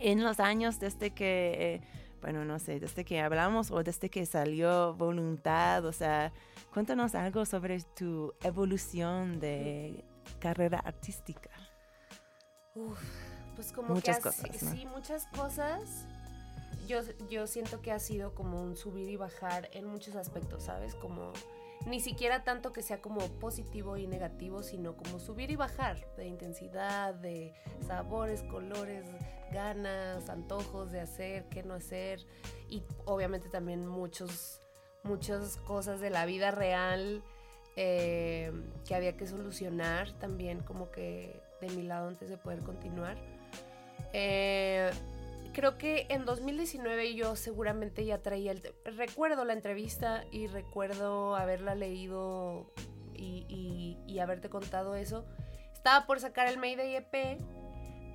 en 0.00 0.22
los 0.22 0.40
años 0.40 0.78
desde 0.78 1.10
que, 1.10 1.80
bueno, 2.20 2.44
no 2.44 2.58
sé, 2.58 2.80
desde 2.80 3.04
que 3.04 3.20
hablamos 3.20 3.70
o 3.70 3.82
desde 3.82 4.10
que 4.10 4.26
salió 4.26 4.94
Voluntad, 4.94 5.86
o 5.86 5.92
sea, 5.92 6.32
cuéntanos 6.72 7.14
algo 7.14 7.46
sobre 7.46 7.80
tu 7.80 8.34
evolución 8.42 9.40
de 9.40 10.04
carrera 10.38 10.78
artística 10.78 11.50
pues 13.54 13.72
como 13.72 13.94
muchas 13.94 14.18
que 14.18 14.22
cosas, 14.22 14.56
sí, 14.56 14.86
muchas 14.86 15.26
cosas. 15.26 16.06
Yo, 16.86 17.00
yo 17.30 17.46
siento 17.46 17.80
que 17.82 17.92
ha 17.92 18.00
sido 18.00 18.34
como 18.34 18.62
un 18.62 18.76
subir 18.76 19.08
y 19.08 19.16
bajar 19.16 19.70
en 19.72 19.86
muchos 19.86 20.16
aspectos, 20.16 20.64
¿sabes? 20.64 20.94
Como 20.96 21.32
ni 21.86 22.00
siquiera 22.00 22.44
tanto 22.44 22.72
que 22.72 22.82
sea 22.82 23.00
como 23.00 23.20
positivo 23.38 23.96
y 23.96 24.06
negativo, 24.06 24.62
sino 24.62 24.96
como 24.96 25.18
subir 25.18 25.50
y 25.50 25.56
bajar 25.56 26.04
de 26.16 26.26
intensidad, 26.26 27.14
de 27.14 27.54
sabores, 27.86 28.42
colores, 28.42 29.06
ganas, 29.52 30.28
antojos 30.28 30.92
de 30.92 31.00
hacer, 31.00 31.48
qué 31.48 31.62
no 31.62 31.74
hacer 31.74 32.26
y 32.68 32.82
obviamente 33.06 33.48
también 33.48 33.86
muchos, 33.86 34.60
muchas 35.02 35.56
cosas 35.56 36.00
de 36.00 36.10
la 36.10 36.26
vida 36.26 36.50
real 36.50 37.22
eh, 37.76 38.52
que 38.86 38.94
había 38.94 39.16
que 39.16 39.26
solucionar 39.26 40.12
también 40.18 40.60
como 40.60 40.90
que 40.90 41.40
de 41.60 41.68
mi 41.70 41.82
lado 41.82 42.08
antes 42.08 42.28
de 42.28 42.36
poder 42.36 42.60
continuar. 42.60 43.16
Eh, 44.12 44.90
creo 45.52 45.78
que 45.78 46.06
en 46.08 46.24
2019 46.24 47.14
yo 47.14 47.36
seguramente 47.36 48.04
ya 48.04 48.18
traía 48.18 48.52
el... 48.52 48.62
Recuerdo 48.84 49.44
la 49.44 49.52
entrevista 49.52 50.24
y 50.30 50.46
recuerdo 50.46 51.36
haberla 51.36 51.74
leído 51.74 52.72
y, 53.14 53.96
y, 54.06 54.18
haberte 54.18 54.48
contado 54.48 54.94
eso. 54.94 55.24
Estaba 55.72 56.06
por 56.06 56.20
sacar 56.20 56.46
el 56.46 56.58
Mayday 56.58 56.96
EP, 56.96 57.38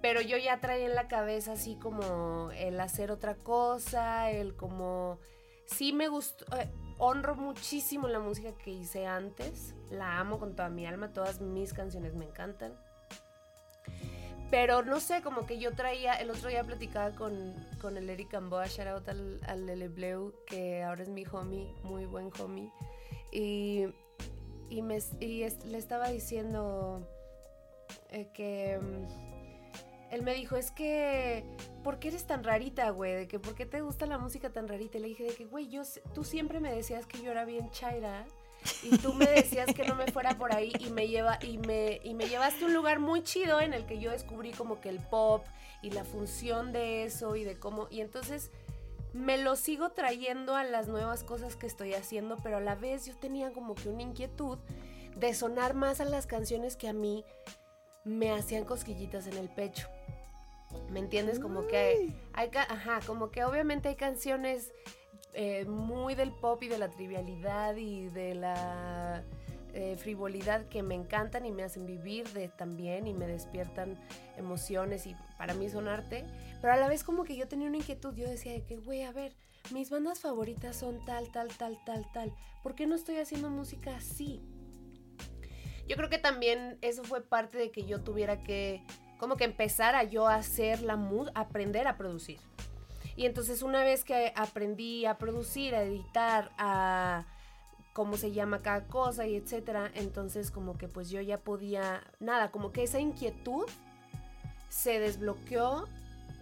pero 0.01 0.21
yo 0.21 0.38
ya 0.38 0.60
traía 0.60 0.86
en 0.86 0.95
la 0.95 1.08
cabeza 1.08 1.53
así 1.53 1.75
como 1.75 2.51
el 2.51 2.79
hacer 2.79 3.12
otra 3.12 3.36
cosa, 3.36 4.31
el 4.31 4.55
como... 4.55 5.19
Sí 5.65 5.93
me 5.93 6.08
gustó... 6.08 6.45
Eh, 6.58 6.69
honro 6.97 7.36
muchísimo 7.36 8.08
la 8.08 8.19
música 8.19 8.53
que 8.53 8.71
hice 8.71 9.08
antes. 9.08 9.73
La 9.89 10.19
amo 10.19 10.39
con 10.39 10.55
toda 10.55 10.69
mi 10.69 10.86
alma. 10.86 11.13
Todas 11.13 11.41
mis 11.41 11.73
canciones 11.73 12.15
me 12.15 12.25
encantan. 12.25 12.73
Pero 14.52 14.84
no 14.84 15.00
sé, 15.00 15.21
como 15.21 15.45
que 15.45 15.58
yo 15.58 15.74
traía, 15.74 16.13
el 16.13 16.30
otro 16.30 16.50
día 16.50 16.63
platicaba 16.63 17.15
con, 17.15 17.54
con 17.82 17.98
el 17.98 18.10
Eric 18.10 18.32
Gamboa, 18.32 18.67
shout 18.67 18.88
out 18.88 19.10
al, 19.10 19.39
al 19.48 19.65
Lele 19.65 19.88
Bleu, 19.88 20.34
que 20.45 20.84
ahora 20.84 21.04
es 21.04 21.10
mi 21.10 21.26
homie, 21.32 21.74
muy 21.84 22.06
buen 22.06 22.32
homie. 22.39 22.71
Y, 23.32 23.88
y, 24.69 24.82
me, 24.82 25.00
y 25.19 25.50
le 25.65 25.78
estaba 25.78 26.10
diciendo 26.10 27.08
eh, 28.10 28.30
que 28.34 28.80
mm, 28.80 30.13
él 30.13 30.21
me 30.21 30.34
dijo, 30.36 30.56
es 30.56 30.71
que, 30.71 31.43
¿por 31.84 32.00
qué 32.00 32.10
eres 32.10 32.26
tan 32.26 32.43
rarita, 32.43 32.89
güey? 32.91 33.13
De 33.13 33.28
que, 33.28 33.39
¿por 33.39 33.56
qué 33.56 33.65
te 33.65 33.82
gusta 33.82 34.06
la 34.06 34.19
música 34.19 34.52
tan 34.52 34.67
rarita? 34.67 35.00
Y 35.00 35.02
le 35.02 35.08
dije, 35.08 35.24
de 35.24 35.34
que, 35.34 35.45
güey, 35.45 35.67
yo, 35.69 35.82
tú 36.13 36.24
siempre 36.24 36.60
me 36.60 36.74
decías 36.74 37.08
que 37.08 37.21
yo 37.21 37.32
era 37.32 37.45
bien 37.45 37.71
chaira 37.71 38.26
y 38.84 38.97
tú 38.97 39.13
me 39.13 39.25
decías 39.28 39.73
que 39.73 39.86
no 39.86 39.95
me 39.95 40.08
fuera 40.12 40.38
por 40.38 40.54
ahí 40.54 40.73
y 40.80 40.89
me 40.89 41.08
lleva 41.08 41.39
y 41.41 41.58
me 41.58 41.99
y 42.04 42.13
me 42.13 42.28
llevaste 42.28 42.63
a 42.63 42.67
un 42.67 42.73
lugar 42.73 42.99
muy 42.99 43.23
chido 43.23 43.62
en 43.62 43.73
el 43.73 43.86
que 43.86 43.99
yo 43.99 44.12
descubrí 44.12 44.51
como 44.51 44.82
que 44.82 44.89
el 44.89 44.99
pop 44.99 45.45
y 45.82 45.91
la 45.91 46.04
función 46.04 46.71
de 46.71 47.04
eso 47.04 47.36
y 47.36 47.43
de 47.43 47.58
cómo 47.60 47.88
y 47.89 48.01
entonces 48.01 48.51
me 49.13 49.38
lo 49.38 49.56
sigo 49.56 49.91
trayendo 49.91 50.56
a 50.56 50.65
las 50.65 50.89
nuevas 50.89 51.23
cosas 51.23 51.56
que 51.56 51.67
estoy 51.67 51.93
haciendo, 51.93 52.38
pero 52.43 52.58
a 52.58 52.60
la 52.60 52.75
vez 52.75 53.06
yo 53.06 53.15
tenía 53.15 53.54
como 53.54 53.73
que 53.73 53.88
una 53.88 54.01
inquietud 54.01 54.58
de 55.15 55.34
sonar 55.34 55.73
más 55.73 56.01
a 56.01 56.06
las 56.06 56.28
canciones 56.28 56.75
que 56.75 56.89
a 56.89 56.93
mí 56.93 57.23
me 58.04 58.34
hacían 58.34 58.65
cosquillitas 58.65 59.28
en 59.28 59.38
el 59.38 59.47
pecho. 59.47 59.88
¿Me 60.89 60.99
entiendes? 60.99 61.39
Como 61.39 61.65
que 61.67 62.13
hay, 62.34 62.51
ajá, 62.54 62.99
como 63.08 63.32
que 63.32 63.45
obviamente 63.45 63.88
hay 63.88 63.95
canciones 63.95 64.73
eh, 65.36 65.65
muy 65.65 66.15
del 66.15 66.32
pop 66.32 66.63
y 66.63 66.69
de 66.69 66.78
la 66.78 66.89
trivialidad 66.89 67.76
y 67.76 68.08
de 68.08 68.36
la 68.36 69.24
eh, 69.74 69.98
frivolidad 69.98 70.65
que 70.69 70.82
me 70.82 70.95
encantan 70.95 71.45
y 71.45 71.52
me 71.52 71.63
hacen 71.63 71.86
vivir 71.86 72.26
también 72.56 73.08
y 73.08 73.13
me 73.13 73.28
despiertan 73.28 74.00
emociones 74.38 75.06
y 75.06 75.15
para 75.38 75.54
mí 75.54 75.69
son 75.69 75.89
arte. 75.89 76.26
Pero 76.62 76.71
a 76.71 76.78
la 76.78 76.88
vez 76.88 77.04
como 77.04 77.26
que 77.26 77.36
yo 77.36 77.50
tenía 77.50 77.67
una 77.67 77.76
inquietud, 77.76 78.15
yo 78.15 78.30
decía 78.30 78.54
de 78.54 78.63
que, 78.63 78.78
güey, 78.78 79.04
a 79.04 79.12
ver, 79.12 79.34
mis 79.74 79.89
bandas 79.89 80.21
favoritas 80.21 80.78
son 80.78 81.04
tal, 81.04 81.30
tal, 81.32 81.50
tal, 81.50 81.78
tal, 81.86 82.10
tal. 82.13 82.34
¿Por 82.63 82.74
qué 82.76 82.88
no 82.88 82.95
estoy 82.95 83.17
haciendo 83.17 83.50
música 83.50 83.98
así? 83.98 84.41
Yo 85.86 85.98
creo 85.98 86.10
que 86.10 86.17
también 86.17 86.78
eso 86.82 87.04
fue 87.04 87.21
parte 87.21 87.58
de 87.58 87.71
que 87.71 87.84
yo 87.84 88.02
tuviera 88.02 88.41
que 88.41 88.82
como 89.17 89.36
que 89.36 89.43
empezar 89.43 89.95
a 89.95 90.08
hacer 90.34 90.82
la 90.82 90.95
mood, 90.95 91.30
aprender 91.36 91.88
a 91.88 91.98
producir. 91.98 92.39
Y 93.15 93.25
entonces 93.25 93.62
una 93.62 93.84
vez 93.84 94.04
que 94.04 94.34
aprendí 94.36 95.06
a 95.06 95.17
producir, 95.17 95.73
a 95.75 95.84
editar, 95.84 96.51
a 96.58 97.25
cómo 97.93 98.17
se 98.17 98.34
llama 98.34 98.62
cada 98.62 98.88
cosa 98.88 99.25
y 99.25 99.36
etcétera, 99.36 99.89
entonces 99.95 100.51
como 100.51 100.78
que 100.78 100.89
pues 100.89 101.10
yo 101.10 101.21
ya 101.21 101.38
podía, 101.38 102.04
nada, 102.19 102.51
como 102.51 102.73
que 102.73 102.84
esa 102.84 102.99
inquietud 102.99 103.65
se 104.67 104.99
desbloqueó 104.99 105.88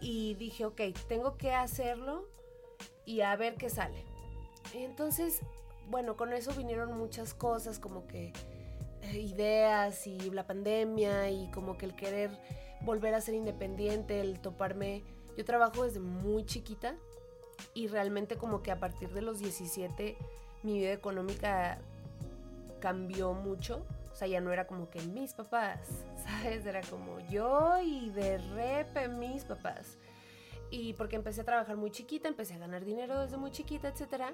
y 0.02 0.34
dije, 0.34 0.66
ok, 0.66 0.82
tengo 1.08 1.38
que 1.38 1.54
hacerlo 1.54 2.28
y 3.06 3.22
a 3.22 3.36
ver 3.36 3.56
qué 3.56 3.70
sale. 3.70 4.04
Entonces, 4.74 5.42
bueno, 5.90 6.18
con 6.18 6.34
eso 6.34 6.54
vinieron 6.54 6.98
muchas 6.98 7.36
cosas 7.36 7.78
como 7.78 8.08
que 8.08 8.34
eh, 9.04 9.20
ideas 9.20 10.08
y 10.08 10.18
la 10.32 10.48
pandemia 10.48 11.30
y 11.30 11.52
como 11.52 11.78
que 11.78 11.86
el 11.86 11.96
querer 11.96 12.32
volver 12.82 13.14
a 13.14 13.22
ser 13.22 13.36
independiente, 13.36 14.20
el 14.22 14.40
toparme 14.40 15.04
yo 15.38 15.46
trabajo 15.46 15.84
desde 15.84 16.00
muy 16.00 16.46
chiquita 16.46 16.96
y 17.74 17.88
realmente 17.88 18.38
como 18.38 18.62
que 18.62 18.72
a 18.72 18.80
partir 18.80 19.10
de 19.13 19.22
los 19.22 19.39
17 19.39 20.17
mi 20.63 20.80
vida 20.80 20.93
económica 20.93 21.80
cambió 22.80 23.34
mucho 23.34 23.86
O 24.12 24.15
sea, 24.15 24.28
ya 24.28 24.41
no 24.41 24.52
era 24.52 24.67
como 24.67 24.89
que 24.89 25.02
mis 25.02 25.34
papás, 25.34 26.06
¿sabes? 26.24 26.65
Era 26.65 26.82
como 26.82 27.19
yo 27.30 27.80
y 27.82 28.10
de 28.12 28.38
rep 28.38 29.10
mis 29.10 29.43
papás. 29.43 29.98
Y 30.69 30.93
porque 30.93 31.15
empecé 31.15 31.41
a 31.41 31.46
trabajar 31.46 31.78
muy 31.78 31.91
chiquita, 31.91 32.28
empecé 32.28 32.56
a 32.56 32.58
ganar 32.58 32.84
dinero 32.84 33.22
desde 33.22 33.38
muy 33.38 33.52
chiquita, 33.52 33.88
etcétera. 33.89 34.34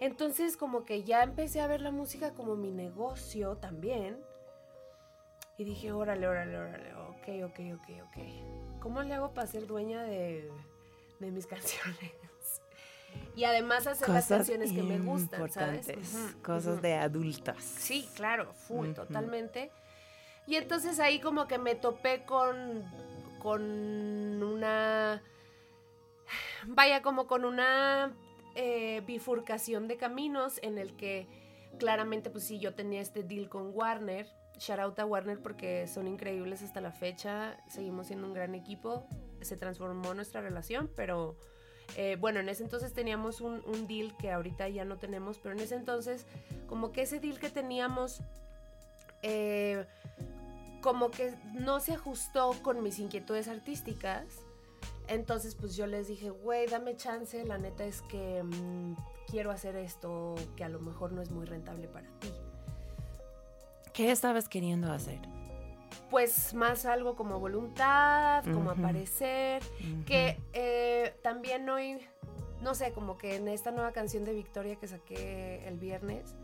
Entonces 0.00 0.56
como 0.56 0.84
que 0.84 1.02
ya 1.02 1.22
empecé 1.22 1.60
a 1.60 1.66
ver 1.66 1.80
la 1.80 1.90
música 1.90 2.32
como 2.32 2.56
mi 2.56 2.70
negocio 2.70 3.56
también. 3.56 4.18
Y 5.56 5.64
dije, 5.64 5.92
órale, 5.92 6.28
órale, 6.28 6.56
órale, 6.56 6.94
ok, 6.94 7.50
ok, 7.50 7.60
ok, 7.74 7.88
ok. 8.06 8.67
¿Cómo 8.80 9.02
le 9.02 9.14
hago 9.14 9.32
para 9.32 9.46
ser 9.46 9.66
dueña 9.66 10.02
de, 10.02 10.50
de 11.18 11.30
mis 11.30 11.46
canciones? 11.54 12.12
Y 13.34 13.44
además 13.44 13.86
hacer 13.86 14.08
las 14.08 14.26
canciones 14.26 14.72
que 14.72 14.82
me 14.82 14.98
gustan, 14.98 15.48
¿sabes? 15.50 15.88
Cosas 16.42 16.82
de 16.82 16.94
adultas. 16.94 17.62
Sí, 17.62 18.08
claro, 18.14 18.52
full, 18.52 18.92
totalmente. 18.92 19.70
Y 20.46 20.56
entonces 20.56 20.98
ahí 20.98 21.20
como 21.20 21.46
que 21.46 21.58
me 21.58 21.74
topé 21.74 22.24
con, 22.24 22.84
con 23.38 23.62
una, 24.42 25.22
vaya, 26.66 27.02
como 27.02 27.26
con 27.26 27.44
una 27.44 28.12
eh, 28.54 29.02
bifurcación 29.06 29.86
de 29.88 29.96
caminos 29.96 30.58
en 30.62 30.78
el 30.78 30.96
que 30.96 31.28
claramente, 31.78 32.30
pues 32.30 32.44
sí, 32.44 32.58
yo 32.58 32.74
tenía 32.74 33.00
este 33.00 33.22
deal 33.22 33.48
con 33.48 33.70
Warner. 33.72 34.26
Shout 34.58 34.80
out 34.80 34.98
a 34.98 35.06
Warner 35.06 35.40
porque 35.40 35.86
son 35.86 36.08
increíbles 36.08 36.62
hasta 36.62 36.80
la 36.80 36.92
fecha. 36.92 37.56
Seguimos 37.68 38.08
siendo 38.08 38.26
un 38.26 38.34
gran 38.34 38.54
equipo. 38.54 39.06
Se 39.40 39.56
transformó 39.56 40.14
nuestra 40.14 40.40
relación, 40.40 40.90
pero 40.96 41.36
eh, 41.96 42.16
bueno, 42.20 42.40
en 42.40 42.48
ese 42.48 42.64
entonces 42.64 42.92
teníamos 42.92 43.40
un, 43.40 43.62
un 43.66 43.86
deal 43.86 44.16
que 44.16 44.30
ahorita 44.30 44.68
ya 44.68 44.84
no 44.84 44.98
tenemos, 44.98 45.38
pero 45.38 45.54
en 45.54 45.60
ese 45.60 45.74
entonces, 45.74 46.26
como 46.66 46.92
que 46.92 47.02
ese 47.02 47.20
deal 47.20 47.38
que 47.38 47.50
teníamos, 47.50 48.20
eh, 49.22 49.86
como 50.82 51.10
que 51.10 51.34
no 51.54 51.80
se 51.80 51.94
ajustó 51.94 52.52
con 52.62 52.82
mis 52.82 52.98
inquietudes 52.98 53.48
artísticas. 53.48 54.26
Entonces, 55.06 55.54
pues 55.54 55.74
yo 55.74 55.86
les 55.86 56.08
dije, 56.08 56.30
güey, 56.30 56.66
dame 56.66 56.94
chance, 56.96 57.42
la 57.44 57.56
neta 57.56 57.84
es 57.84 58.02
que 58.02 58.42
mm, 58.42 58.94
quiero 59.26 59.50
hacer 59.50 59.74
esto 59.76 60.34
que 60.56 60.64
a 60.64 60.68
lo 60.68 60.80
mejor 60.80 61.12
no 61.12 61.22
es 61.22 61.30
muy 61.30 61.46
rentable 61.46 61.88
para 61.88 62.08
ti. 62.20 62.28
¿Qué 63.98 64.12
estabas 64.12 64.48
queriendo 64.48 64.92
hacer? 64.92 65.18
Pues 66.08 66.54
más 66.54 66.86
algo 66.86 67.16
como 67.16 67.40
voluntad, 67.40 68.44
como 68.44 68.70
Ujú. 68.70 68.78
aparecer, 68.80 69.60
Ujú. 69.80 70.04
que 70.04 70.38
eh, 70.52 71.18
también 71.24 71.68
hoy, 71.68 71.98
no 72.62 72.76
sé, 72.76 72.92
como 72.92 73.18
que 73.18 73.34
en 73.34 73.48
esta 73.48 73.72
nueva 73.72 73.90
canción 73.90 74.22
de 74.24 74.34
Victoria 74.34 74.76
que 74.76 74.86
saqué 74.86 75.66
el 75.66 75.78
viernes, 75.78 76.36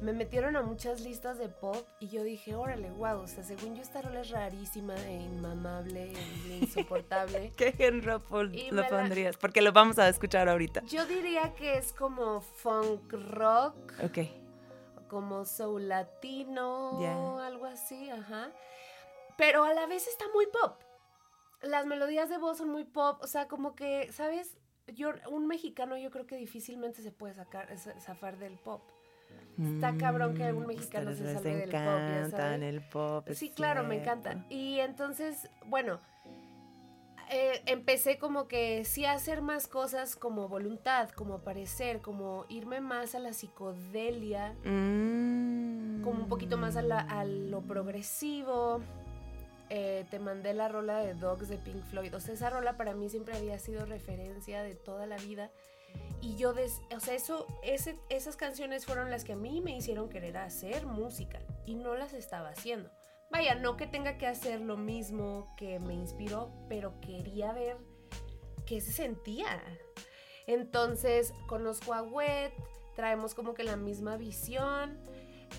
me 0.00 0.12
metieron 0.12 0.54
a 0.54 0.62
muchas 0.62 1.00
listas 1.00 1.38
de 1.40 1.48
pop 1.48 1.88
y 1.98 2.06
yo 2.06 2.22
dije, 2.22 2.54
órale, 2.54 2.92
wow, 2.92 3.18
o 3.22 3.26
sea, 3.26 3.42
según 3.42 3.74
yo 3.74 3.82
esta 3.82 4.00
rola 4.00 4.20
es 4.20 4.30
rarísima 4.30 4.94
e 5.08 5.14
inmamable 5.24 6.12
e 6.12 6.56
insoportable. 6.58 7.50
¿Qué 7.56 7.72
género 7.72 8.22
lo 8.30 8.44
me 8.48 8.70
la- 8.70 8.88
pondrías? 8.88 9.36
Porque 9.36 9.60
lo 9.60 9.72
vamos 9.72 9.98
a 9.98 10.08
escuchar 10.08 10.48
ahorita. 10.48 10.84
Yo 10.84 11.04
diría 11.04 11.52
que 11.56 11.78
es 11.78 11.92
como 11.92 12.40
funk 12.42 13.12
rock, 13.12 13.74
Ok. 14.04 14.18
Como 15.08 15.44
soul 15.44 15.88
latino, 15.88 16.98
Ya. 17.00 17.46
algo 17.46 17.66
así, 17.66 18.10
ajá. 18.10 18.50
Pero 19.36 19.64
a 19.64 19.74
la 19.74 19.86
vez 19.86 20.06
está 20.06 20.24
muy 20.34 20.46
pop. 20.46 20.80
Las 21.62 21.86
melodías 21.86 22.28
de 22.28 22.38
voz 22.38 22.58
son 22.58 22.70
muy 22.70 22.84
pop, 22.84 23.18
o 23.22 23.26
sea, 23.26 23.48
como 23.48 23.74
que, 23.74 24.10
¿sabes? 24.12 24.56
Yo, 24.88 25.10
un 25.30 25.46
mexicano 25.46 25.96
yo 25.96 26.10
creo 26.10 26.26
que 26.26 26.36
difícilmente 26.36 27.02
se 27.02 27.10
puede 27.12 27.34
sacar, 27.34 27.68
za- 27.76 27.98
zafar 28.00 28.38
del 28.38 28.58
pop. 28.58 28.82
Está 29.58 29.96
cabrón 29.96 30.34
que 30.34 30.44
algún 30.44 30.64
Mm, 30.64 30.68
mexicano 30.68 31.12
se 31.14 31.32
salve 31.34 31.56
del 31.56 31.70
pop, 31.70 31.80
ya 31.80 32.18
encantan 32.18 32.62
el 32.62 32.88
pop. 32.88 33.28
Sí, 33.32 33.50
claro, 33.50 33.82
me 33.84 33.96
encanta. 34.00 34.44
Y 34.50 34.78
entonces, 34.80 35.48
bueno, 35.64 35.98
eh, 37.30 37.62
empecé 37.66 38.18
como 38.18 38.46
que 38.48 38.84
sí 38.84 39.04
a 39.04 39.12
hacer 39.12 39.42
más 39.42 39.66
cosas 39.68 40.16
como 40.16 40.48
voluntad, 40.48 41.08
como 41.10 41.34
aparecer, 41.34 42.00
como 42.00 42.44
irme 42.48 42.80
más 42.80 43.14
a 43.14 43.18
la 43.18 43.32
psicodelia, 43.32 44.54
Mm. 44.64 46.02
como 46.02 46.22
un 46.22 46.28
poquito 46.28 46.56
más 46.56 46.76
a, 46.76 46.82
la- 46.82 47.00
a 47.00 47.24
lo 47.24 47.62
progresivo. 47.62 48.80
Eh, 49.68 50.06
te 50.10 50.20
mandé 50.20 50.54
la 50.54 50.68
rola 50.68 50.98
de 50.98 51.14
Dogs 51.14 51.48
de 51.48 51.58
Pink 51.58 51.82
Floyd. 51.86 52.14
O 52.14 52.20
sea, 52.20 52.34
esa 52.34 52.50
rola 52.50 52.76
para 52.76 52.94
mí 52.94 53.08
siempre 53.08 53.36
había 53.36 53.58
sido 53.58 53.84
referencia 53.84 54.62
de 54.62 54.76
toda 54.76 55.06
la 55.06 55.16
vida. 55.16 55.50
Y 56.20 56.36
yo, 56.36 56.52
des- 56.52 56.80
o 56.94 57.00
sea, 57.00 57.14
eso, 57.14 57.46
ese, 57.64 57.98
esas 58.08 58.36
canciones 58.36 58.86
fueron 58.86 59.10
las 59.10 59.24
que 59.24 59.32
a 59.32 59.36
mí 59.36 59.60
me 59.60 59.76
hicieron 59.76 60.08
querer 60.08 60.36
hacer 60.36 60.86
música. 60.86 61.40
Y 61.64 61.74
no 61.74 61.96
las 61.96 62.12
estaba 62.12 62.50
haciendo. 62.50 62.90
Vaya, 63.30 63.54
no 63.54 63.76
que 63.76 63.86
tenga 63.86 64.18
que 64.18 64.26
hacer 64.26 64.60
lo 64.60 64.76
mismo 64.76 65.54
que 65.56 65.78
me 65.78 65.94
inspiró, 65.94 66.52
pero 66.68 67.00
quería 67.00 67.52
ver 67.52 67.76
qué 68.66 68.80
se 68.80 68.92
sentía. 68.92 69.62
Entonces 70.46 71.34
conozco 71.48 71.92
a 71.92 72.02
Wet, 72.02 72.52
traemos 72.94 73.34
como 73.34 73.54
que 73.54 73.64
la 73.64 73.76
misma 73.76 74.16
visión 74.16 74.98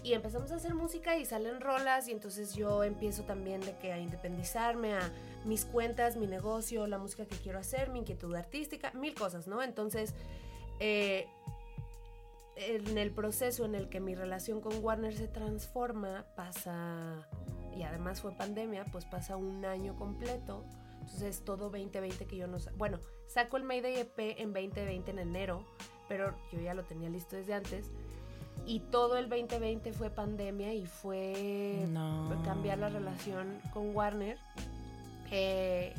y 0.04 0.14
empezamos 0.14 0.52
a 0.52 0.56
hacer 0.56 0.74
música 0.74 1.18
y 1.18 1.26
salen 1.26 1.62
rolas 1.62 2.08
y 2.08 2.12
entonces 2.12 2.56
yo 2.56 2.84
empiezo 2.84 3.24
también 3.24 3.62
a 3.64 3.98
independizarme 3.98 4.94
a 4.94 5.12
mis 5.46 5.66
cuentas, 5.66 6.16
mi 6.16 6.28
negocio, 6.28 6.88
la 6.88 6.98
música 6.98 7.26
que 7.26 7.38
quiero 7.38 7.60
hacer, 7.60 7.90
mi 7.90 8.00
inquietud 8.00 8.34
artística, 8.36 8.92
mil 8.92 9.16
cosas, 9.16 9.48
¿no? 9.48 9.64
Entonces, 9.64 10.14
eh, 10.80 11.28
en 12.56 12.98
el 12.98 13.12
proceso 13.12 13.66
en 13.66 13.76
el 13.76 13.90
que 13.90 14.00
mi 14.00 14.16
relación 14.16 14.62
con 14.62 14.84
Warner 14.84 15.16
se 15.16 15.28
transforma, 15.28 16.26
pasa, 16.36 17.28
y 17.78 17.84
además 17.84 18.22
fue 18.22 18.32
pandemia, 18.32 18.86
pues 18.86 19.06
pasa 19.06 19.38
un 19.38 19.64
año 19.66 19.96
completo. 19.96 20.64
Entonces 21.02 21.44
todo 21.46 21.70
2020 21.70 22.26
que 22.26 22.36
yo 22.38 22.48
no... 22.48 22.58
Bueno, 22.76 23.00
saco 23.28 23.58
el 23.58 23.64
Mayday 23.64 23.98
EP 23.98 24.18
en 24.40 24.52
2020 24.54 25.12
en 25.12 25.20
enero, 25.20 25.64
pero 26.10 26.36
yo 26.52 26.60
ya 26.60 26.74
lo 26.74 26.84
tenía 26.84 27.10
listo 27.10 27.36
desde 27.36 27.54
antes. 27.54 27.92
Y 28.66 28.80
todo 28.80 29.18
el 29.18 29.30
2020 29.30 29.94
fue 29.94 30.10
pandemia 30.10 30.74
y 30.74 30.86
fue 30.86 31.86
No. 31.90 32.42
cambiar 32.44 32.80
la 32.80 32.90
relación 32.90 33.62
con 33.72 33.96
Warner. 33.96 34.38
Eh, 35.32 35.94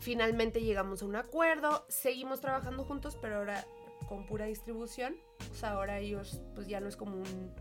finalmente 0.00 0.60
llegamos 0.60 1.02
a 1.02 1.06
un 1.06 1.16
acuerdo, 1.16 1.86
seguimos 1.88 2.40
trabajando 2.40 2.84
juntos, 2.84 3.16
pero 3.20 3.36
ahora 3.36 3.64
con 4.08 4.26
pura 4.26 4.44
distribución. 4.46 5.16
O 5.50 5.54
sea, 5.54 5.70
ahora 5.72 5.98
ellos, 5.98 6.40
pues 6.54 6.66
ya 6.66 6.80
no 6.80 6.88
es 6.88 6.96
como 6.96 7.16
un 7.16 7.54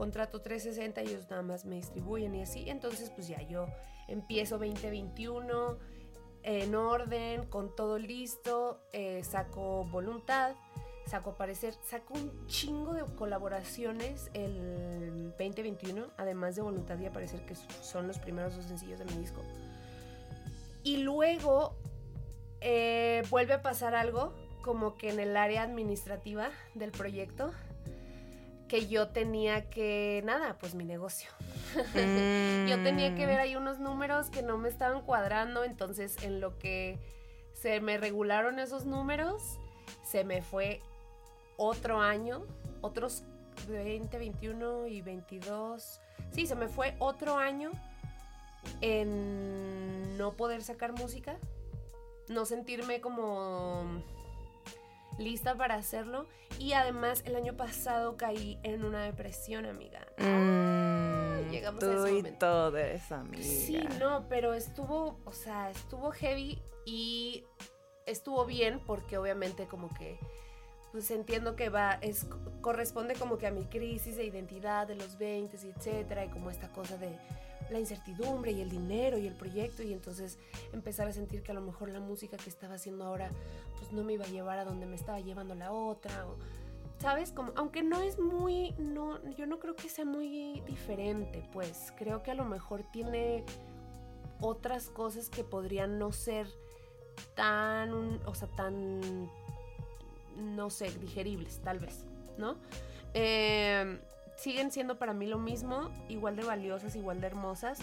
contrato 0.00 0.40
360, 0.40 1.02
ellos 1.02 1.28
nada 1.28 1.42
más 1.42 1.66
me 1.66 1.76
distribuyen 1.76 2.34
y 2.34 2.40
así. 2.40 2.70
Entonces, 2.70 3.10
pues 3.10 3.28
ya 3.28 3.42
yo 3.42 3.66
empiezo 4.08 4.56
2021 4.56 5.76
en 6.42 6.74
orden, 6.74 7.44
con 7.44 7.76
todo 7.76 7.98
listo, 7.98 8.80
eh, 8.94 9.22
saco 9.22 9.84
voluntad, 9.84 10.56
saco 11.04 11.32
aparecer, 11.32 11.74
saco 11.84 12.14
un 12.14 12.46
chingo 12.46 12.94
de 12.94 13.04
colaboraciones 13.14 14.30
el 14.32 15.34
2021, 15.38 16.06
además 16.16 16.56
de 16.56 16.62
voluntad 16.62 16.98
y 16.98 17.04
aparecer, 17.04 17.44
que 17.44 17.54
son 17.54 18.06
los 18.06 18.18
primeros 18.18 18.56
dos 18.56 18.64
sencillos 18.64 19.00
de 19.00 19.04
mi 19.04 19.18
disco. 19.18 19.42
Y 20.82 20.96
luego 20.96 21.76
eh, 22.62 23.22
vuelve 23.28 23.52
a 23.52 23.60
pasar 23.60 23.94
algo 23.94 24.32
como 24.62 24.96
que 24.96 25.10
en 25.10 25.20
el 25.20 25.36
área 25.36 25.62
administrativa 25.62 26.48
del 26.74 26.90
proyecto 26.90 27.52
que 28.70 28.86
yo 28.86 29.08
tenía 29.08 29.68
que, 29.68 30.22
nada, 30.24 30.56
pues 30.60 30.76
mi 30.76 30.84
negocio. 30.84 31.28
yo 32.68 32.80
tenía 32.84 33.16
que 33.16 33.26
ver 33.26 33.38
Mm. 33.38 33.42
ahí 33.42 33.56
unos 33.56 33.80
números 33.80 34.30
que 34.30 34.42
no 34.42 34.58
me 34.58 34.68
estaban 34.68 35.02
cuadrando, 35.02 35.64
entonces 35.64 36.22
en 36.22 36.40
lo 36.40 36.56
que 36.56 37.00
se 37.52 37.80
me 37.80 37.98
regularon 37.98 38.60
esos 38.60 38.86
números, 38.86 39.58
se 40.04 40.22
me 40.22 40.40
fue 40.40 40.82
otro 41.56 42.00
año, 42.00 42.46
otros 42.80 43.24
20, 43.68 44.16
21 44.16 44.86
y 44.86 45.02
22. 45.02 46.00
Sí, 46.30 46.46
se 46.46 46.54
me 46.54 46.68
fue 46.68 46.94
otro 47.00 47.38
año 47.38 47.72
en 48.82 50.16
no 50.16 50.34
poder 50.34 50.62
sacar 50.62 50.92
música, 50.92 51.36
no 52.28 52.46
sentirme 52.46 53.00
como 53.00 54.00
lista 55.20 55.54
para 55.54 55.76
hacerlo 55.76 56.26
y 56.58 56.72
además 56.72 57.22
el 57.26 57.36
año 57.36 57.56
pasado 57.56 58.16
caí 58.16 58.58
en 58.62 58.84
una 58.84 59.04
depresión, 59.04 59.66
amiga. 59.66 60.00
Mm, 60.18 61.50
llegamos 61.50 61.82
a 61.84 61.86
tú 61.86 61.92
ese 61.92 62.12
y 62.12 62.16
momento. 62.16 62.38
todo 62.38 62.76
eso, 62.76 63.14
amiga. 63.14 63.42
Sí, 63.42 63.78
no, 63.98 64.26
pero 64.28 64.54
estuvo, 64.54 65.20
o 65.24 65.32
sea, 65.32 65.70
estuvo 65.70 66.10
heavy 66.10 66.60
y 66.84 67.44
estuvo 68.06 68.44
bien 68.44 68.80
porque 68.84 69.18
obviamente 69.18 69.66
como 69.66 69.92
que 69.94 70.18
pues 70.92 71.08
entiendo 71.12 71.54
que 71.54 71.68
va 71.68 71.92
es 72.00 72.26
corresponde 72.60 73.14
como 73.14 73.38
que 73.38 73.46
a 73.46 73.52
mi 73.52 73.66
crisis 73.66 74.16
de 74.16 74.24
identidad 74.24 74.88
de 74.88 74.96
los 74.96 75.18
20 75.18 75.56
y 75.64 75.70
etcétera 75.70 76.24
y 76.24 76.28
como 76.30 76.50
esta 76.50 76.72
cosa 76.72 76.96
de 76.96 77.16
la 77.70 77.78
incertidumbre 77.78 78.52
y 78.52 78.60
el 78.60 78.70
dinero 78.70 79.18
y 79.18 79.26
el 79.26 79.34
proyecto 79.34 79.82
y 79.82 79.92
entonces 79.92 80.38
empezar 80.72 81.08
a 81.08 81.12
sentir 81.12 81.42
que 81.42 81.52
a 81.52 81.54
lo 81.54 81.60
mejor 81.60 81.90
la 81.90 82.00
música 82.00 82.36
que 82.36 82.50
estaba 82.50 82.74
haciendo 82.74 83.04
ahora 83.04 83.30
pues 83.78 83.92
no 83.92 84.04
me 84.04 84.14
iba 84.14 84.24
a 84.24 84.28
llevar 84.28 84.58
a 84.58 84.64
donde 84.64 84.86
me 84.86 84.96
estaba 84.96 85.20
llevando 85.20 85.54
la 85.54 85.72
otra 85.72 86.26
¿Sabes? 87.00 87.32
Como, 87.32 87.52
aunque 87.56 87.82
no 87.82 88.02
es 88.02 88.18
muy, 88.18 88.72
no, 88.72 89.18
yo 89.36 89.46
no 89.46 89.58
creo 89.58 89.74
que 89.74 89.88
sea 89.88 90.04
muy 90.04 90.60
diferente, 90.66 91.48
pues 91.50 91.94
creo 91.96 92.22
que 92.22 92.30
a 92.30 92.34
lo 92.34 92.44
mejor 92.44 92.82
tiene 92.92 93.42
otras 94.42 94.90
cosas 94.90 95.30
que 95.30 95.42
podrían 95.42 95.98
no 95.98 96.12
ser 96.12 96.46
tan, 97.34 98.20
o 98.26 98.34
sea, 98.34 98.48
tan, 98.48 99.30
no 100.36 100.68
sé, 100.68 100.90
digeribles, 100.98 101.60
tal 101.64 101.78
vez, 101.78 102.04
¿no? 102.36 102.56
Eh, 103.14 103.98
siguen 104.40 104.70
siendo 104.70 104.98
para 104.98 105.12
mí 105.12 105.26
lo 105.26 105.38
mismo, 105.38 105.90
igual 106.08 106.34
de 106.34 106.44
valiosas, 106.44 106.96
igual 106.96 107.20
de 107.20 107.26
hermosas, 107.26 107.78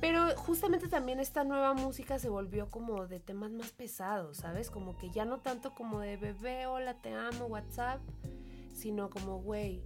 pero 0.00 0.36
justamente 0.36 0.88
también 0.88 1.18
esta 1.18 1.42
nueva 1.42 1.74
música 1.74 2.18
se 2.18 2.28
volvió 2.28 2.70
como 2.70 3.06
de 3.06 3.18
temas 3.18 3.50
más 3.50 3.70
pesados, 3.72 4.38
¿sabes? 4.38 4.70
Como 4.70 4.96
que 4.96 5.10
ya 5.10 5.24
no 5.24 5.38
tanto 5.38 5.74
como 5.74 6.00
de 6.00 6.16
bebé, 6.16 6.66
hola, 6.66 6.94
te 6.94 7.12
amo, 7.12 7.46
WhatsApp, 7.46 8.00
sino 8.72 9.10
como, 9.10 9.40
güey, 9.40 9.82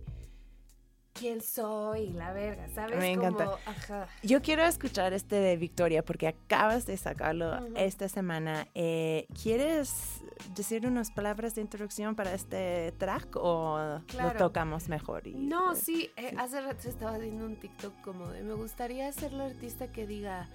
¿quién 1.12 1.40
soy? 1.40 2.10
La 2.10 2.32
verga, 2.32 2.68
¿sabes? 2.74 2.98
Me 2.98 3.16
Como, 3.16 3.28
encanta. 3.28 3.58
ajá. 3.66 4.08
Yo 4.22 4.40
quiero 4.42 4.64
escuchar 4.64 5.12
este 5.12 5.36
de 5.36 5.56
Victoria 5.56 6.04
porque 6.04 6.28
acabas 6.28 6.86
de 6.86 6.96
sacarlo 6.96 7.66
esta 7.76 8.08
semana. 8.08 8.68
Eh, 8.74 9.26
¿Quieres 9.42 10.22
decir 10.54 10.86
unas 10.86 11.10
palabras 11.10 11.54
de 11.54 11.60
introducción 11.62 12.14
para 12.16 12.32
este 12.34 12.92
track 12.98 13.36
o 13.36 14.00
lo 14.18 14.32
tocamos 14.38 14.88
mejor? 14.88 15.26
y- 15.26 15.34
No, 15.34 15.74
sí, 15.74 16.10
eh, 16.16 16.34
hace 16.38 16.60
rato 16.60 16.88
estaba 16.88 17.16
haciendo 17.16 17.44
un 17.46 17.56
TikTok 17.58 18.00
como 18.02 18.28
de 18.30 18.42
me 18.42 18.54
gustaría 18.54 19.10
ser 19.12 19.32
la 19.32 19.46
artista 19.46 19.90
que 19.92 20.06
diga, 20.06 20.48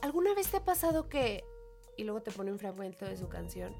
¿alguna 0.00 0.34
vez 0.34 0.48
te 0.50 0.58
ha 0.58 0.64
pasado 0.64 1.08
que... 1.08 1.44
Y 1.98 2.04
luego 2.04 2.20
te 2.22 2.30
pone 2.30 2.52
un 2.52 2.58
fragmento 2.58 3.06
de 3.06 3.16
su 3.16 3.28
canción. 3.28 3.74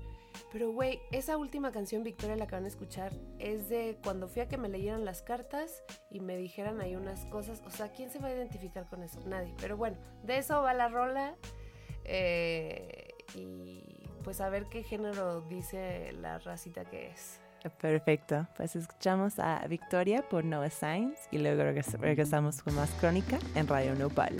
Pero, 0.53 0.72
güey, 0.72 1.01
esa 1.12 1.37
última 1.37 1.72
canción, 1.72 2.03
Victoria, 2.03 2.37
la 2.37 2.46
que 2.46 2.55
van 2.55 2.64
a 2.64 2.68
escuchar, 2.68 3.12
es 3.38 3.68
de 3.68 3.99
cuando 4.03 4.29
fui 4.29 4.42
a 4.42 4.49
que 4.49 4.57
me 4.57 4.68
leyeran 4.68 5.05
las 5.05 5.22
cartas 5.22 5.83
y 6.11 6.20
me 6.20 6.37
dijeran 6.37 6.81
ahí 6.81 6.96
unas 6.96 7.25
cosas. 7.27 7.62
O 7.66 7.70
sea, 7.70 7.92
¿quién 7.92 8.11
se 8.11 8.18
va 8.18 8.29
a 8.29 8.33
identificar 8.35 8.88
con 8.88 9.03
eso? 9.03 9.20
Nadie. 9.27 9.55
Pero 9.61 9.77
bueno, 9.77 9.96
de 10.22 10.38
eso 10.38 10.62
va 10.62 10.75
la 10.75 10.88
rola. 10.88 11.35
eh, 12.05 13.09
y 13.35 14.09
pues 14.22 14.40
a 14.40 14.49
ver 14.49 14.66
qué 14.66 14.83
género 14.83 15.40
dice 15.42 16.12
la 16.12 16.38
racita 16.38 16.85
que 16.85 17.09
es. 17.09 17.40
Perfecto. 17.81 18.46
Pues 18.57 18.77
escuchamos 18.77 19.40
a 19.40 19.66
Victoria 19.66 20.22
por 20.29 20.44
Noah 20.44 20.70
Signs 20.70 21.18
y 21.33 21.38
luego 21.38 21.62
regres- 21.64 21.99
regresamos 21.99 22.62
con 22.62 22.75
más 22.77 22.90
crónica 23.01 23.38
en 23.57 23.66
Radio 23.66 23.94
Nopal. 23.96 24.37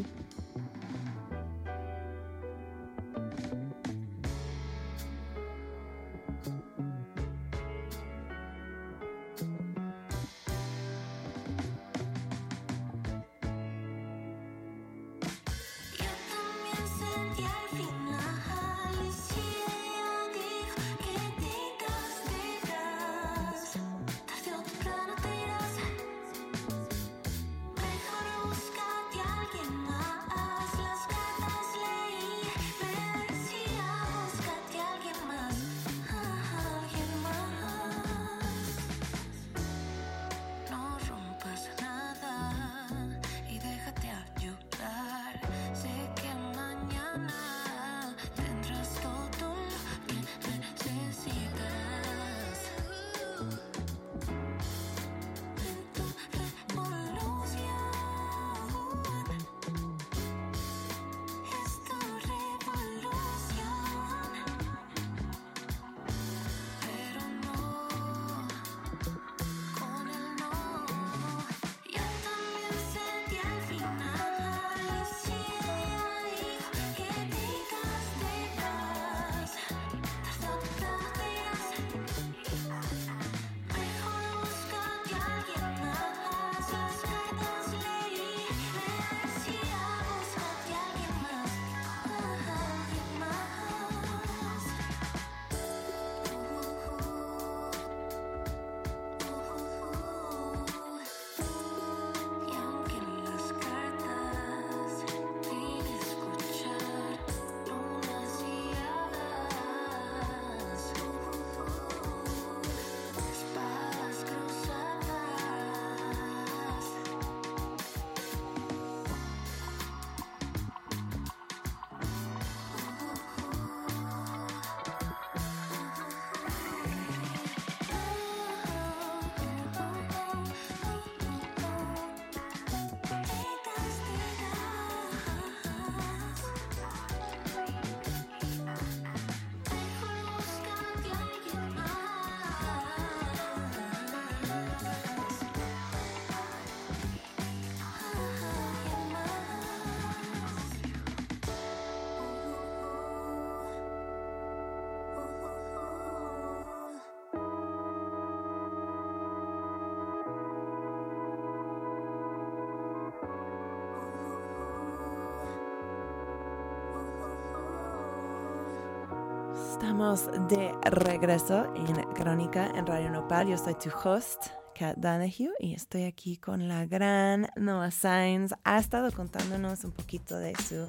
Estamos 169.77 170.31
de 170.49 170.73
regreso 170.91 171.71
en 171.75 171.97
Crónica 172.15 172.73
en 172.75 172.87
Radio 172.87 173.11
Nopal. 173.11 173.47
Yo 173.47 173.59
soy 173.59 173.75
tu 173.75 173.91
host, 173.91 174.47
Kat 174.75 174.97
Donahue, 174.97 175.53
y 175.61 175.75
estoy 175.75 176.05
aquí 176.05 176.39
con 176.39 176.67
la 176.67 176.87
gran 176.87 177.51
Noah 177.57 177.91
Sainz. 177.91 178.55
Ha 178.65 178.79
estado 178.79 179.13
contándonos 179.13 179.85
un 179.85 179.93
poquito 179.93 180.39
de 180.39 180.55
su 180.57 180.87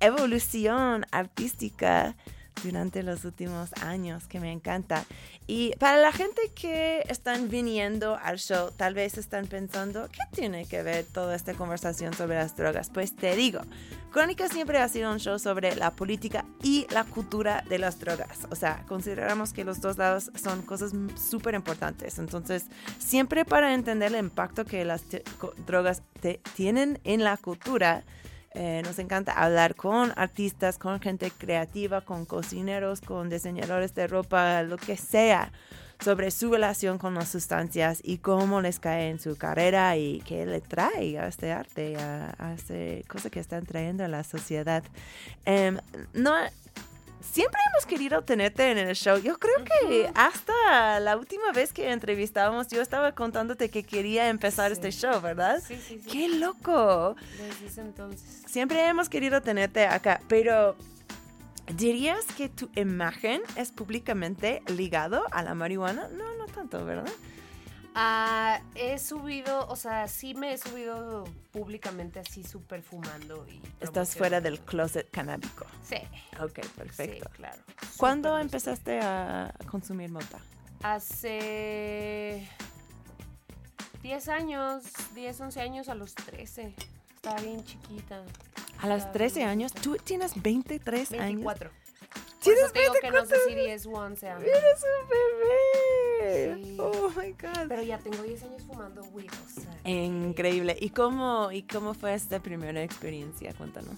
evolución 0.00 1.04
artística 1.10 2.16
durante 2.64 3.02
los 3.02 3.26
últimos 3.26 3.74
años, 3.82 4.26
que 4.26 4.40
me 4.40 4.50
encanta. 4.50 5.04
Y 5.46 5.76
para 5.78 5.98
la 5.98 6.10
gente 6.10 6.40
que 6.54 7.04
están 7.10 7.50
viniendo 7.50 8.16
al 8.16 8.38
show, 8.38 8.70
tal 8.74 8.94
vez 8.94 9.18
están 9.18 9.46
pensando, 9.46 10.08
¿qué 10.08 10.22
tiene 10.32 10.64
que 10.64 10.82
ver 10.82 11.04
toda 11.04 11.36
esta 11.36 11.52
conversación 11.52 12.14
sobre 12.14 12.36
las 12.36 12.56
drogas? 12.56 12.88
Pues 12.88 13.14
te 13.14 13.36
digo, 13.36 13.60
Crónica 14.16 14.48
siempre 14.48 14.78
ha 14.78 14.88
sido 14.88 15.12
un 15.12 15.18
show 15.18 15.38
sobre 15.38 15.76
la 15.76 15.90
política 15.90 16.46
y 16.62 16.86
la 16.90 17.04
cultura 17.04 17.62
de 17.68 17.78
las 17.78 18.00
drogas. 18.00 18.46
O 18.50 18.54
sea, 18.54 18.82
consideramos 18.88 19.52
que 19.52 19.62
los 19.62 19.82
dos 19.82 19.98
lados 19.98 20.30
son 20.42 20.62
cosas 20.62 20.92
súper 21.16 21.54
importantes. 21.54 22.18
Entonces, 22.18 22.64
siempre 22.98 23.44
para 23.44 23.74
entender 23.74 24.14
el 24.14 24.24
impacto 24.24 24.64
que 24.64 24.86
las 24.86 25.04
drogas 25.66 26.02
tienen 26.54 26.98
en 27.04 27.24
la 27.24 27.36
cultura, 27.36 28.04
eh, 28.54 28.80
nos 28.86 28.98
encanta 28.98 29.32
hablar 29.32 29.74
con 29.74 30.14
artistas, 30.16 30.78
con 30.78 30.98
gente 30.98 31.30
creativa, 31.30 32.00
con 32.00 32.24
cocineros, 32.24 33.02
con 33.02 33.28
diseñadores 33.28 33.94
de 33.94 34.06
ropa, 34.06 34.62
lo 34.62 34.78
que 34.78 34.96
sea, 34.96 35.52
sobre 36.00 36.30
su 36.30 36.50
relación 36.52 36.98
con 36.98 37.14
las 37.14 37.28
sustancias 37.28 38.00
y 38.04 38.18
cómo 38.18 38.60
les 38.60 38.78
cae 38.78 39.08
en 39.08 39.18
su 39.18 39.36
carrera 39.36 39.96
y 39.96 40.20
qué 40.26 40.46
le 40.46 40.60
trae 40.60 41.18
a 41.18 41.26
este 41.26 41.52
arte, 41.52 41.96
a, 41.96 42.34
a 42.38 42.54
esta 42.54 42.74
cosa 43.08 43.30
que 43.30 43.40
están 43.40 43.64
trayendo 43.66 44.04
a 44.04 44.08
la 44.08 44.22
sociedad. 44.24 44.84
Em, 45.44 45.78
no, 46.12 46.34
siempre 47.20 47.60
hemos 47.72 47.86
querido 47.86 48.22
tenerte 48.22 48.70
en 48.70 48.78
el 48.78 48.94
show. 48.94 49.18
Yo 49.18 49.38
creo 49.38 49.56
que 49.64 50.10
hasta 50.14 51.00
la 51.00 51.16
última 51.16 51.50
vez 51.52 51.72
que 51.72 51.90
entrevistábamos, 51.90 52.68
yo 52.68 52.82
estaba 52.82 53.12
contándote 53.12 53.68
que 53.70 53.82
quería 53.82 54.28
empezar 54.28 54.68
Sí. 54.68 54.72
este 54.74 54.92
show, 54.92 55.20
¿verdad? 55.20 55.62
Sí, 55.66 55.76
sí, 55.76 56.00
sí. 56.04 56.10
¡Qué 56.10 56.28
loco! 56.28 57.16
Desde 57.38 57.66
ese 57.66 57.80
entonces. 57.80 58.42
Siempre 58.46 58.86
hemos 58.86 59.08
querido 59.08 59.40
tenerte 59.42 59.86
acá, 59.86 60.20
pero 60.28 60.76
¿dirías 61.74 62.24
que 62.36 62.48
tu 62.48 62.70
imagen 62.76 63.42
es 63.56 63.72
públicamente 63.72 64.62
ligado 64.68 65.24
a 65.32 65.42
la 65.42 65.54
marihuana? 65.54 66.08
No, 66.08 66.34
no 66.36 66.46
tanto, 66.46 66.84
¿verdad? 66.84 67.10
Ah, 67.98 68.60
he 68.74 68.98
subido, 68.98 69.66
o 69.68 69.76
sea, 69.76 70.06
sí 70.06 70.34
me 70.34 70.52
he 70.52 70.58
subido 70.58 71.24
públicamente 71.50 72.20
así 72.20 72.44
súper 72.44 72.82
fumando 72.82 73.46
y 73.48 73.58
Estás 73.80 74.14
fuera 74.14 74.42
del 74.42 74.60
closet 74.60 75.10
canábico. 75.10 75.64
Sí, 75.82 75.96
Ok, 76.38 76.60
perfecto. 76.76 77.24
sí, 77.30 77.36
claro. 77.36 77.62
¿Cuándo 77.96 78.38
empezaste 78.38 79.00
a 79.00 79.54
consumir 79.70 80.10
mota? 80.10 80.38
Hace 80.82 82.46
10 84.02 84.28
años, 84.28 84.82
10, 85.14 85.40
11 85.40 85.60
años 85.62 85.88
a 85.88 85.94
los 85.94 86.14
13. 86.14 86.74
Estaba 87.14 87.40
bien 87.40 87.64
chiquita. 87.64 88.22
A 88.82 88.86
los 88.88 88.98
Estaba 88.98 89.12
13 89.12 89.38
bien 89.38 89.48
años, 89.48 89.72
tú 89.72 89.96
tienes 89.96 90.40
23 90.40 91.12
años. 91.12 91.22
24. 91.24 91.70
Por 91.70 91.80
¿Tienes 92.40 92.62
eso 92.64 92.72
te 92.72 92.80
digo 92.80 92.92
que 93.00 93.10
no 93.10 93.26
sé 93.26 93.34
24? 93.34 93.48
si 93.48 93.54
10 93.54 93.86
u 93.86 93.94
11 93.96 94.28
años. 94.28 94.42
¡Eres 94.44 94.84
un 95.02 95.08
bebé! 95.08 96.54
Sí. 96.64 96.76
¡Oh, 96.80 97.10
my 97.16 97.32
God! 97.32 97.68
Pero 97.68 97.82
ya 97.82 97.98
tengo 97.98 98.22
10 98.22 98.42
años 98.44 98.62
fumando 98.66 99.02
weed, 99.12 99.30
o 99.30 99.60
sea. 99.60 99.90
Increíble. 99.90 100.76
¿Y 100.80 100.90
cómo, 100.90 101.50
¿Y 101.50 101.62
cómo 101.62 101.94
fue 101.94 102.14
esta 102.14 102.38
primera 102.40 102.82
experiencia? 102.82 103.52
Cuéntanos. 103.54 103.96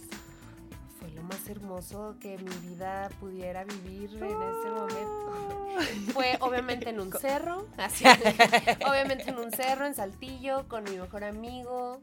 Fue 0.98 1.10
lo 1.10 1.22
más 1.24 1.46
hermoso 1.48 2.16
que 2.20 2.38
mi 2.38 2.68
vida 2.68 3.10
pudiera 3.20 3.64
vivir 3.64 4.10
en 4.14 4.24
ese 4.24 4.70
momento. 4.70 5.34
Fue 6.12 6.36
obviamente 6.40 6.88
en 6.90 6.98
un 6.98 7.12
cerro, 7.12 7.68
así, 7.76 8.04
obviamente 8.88 9.30
en 9.30 9.38
un 9.38 9.52
cerro, 9.52 9.86
en 9.86 9.94
Saltillo, 9.94 10.66
con 10.66 10.82
mi 10.84 10.96
mejor 10.96 11.22
amigo. 11.22 12.00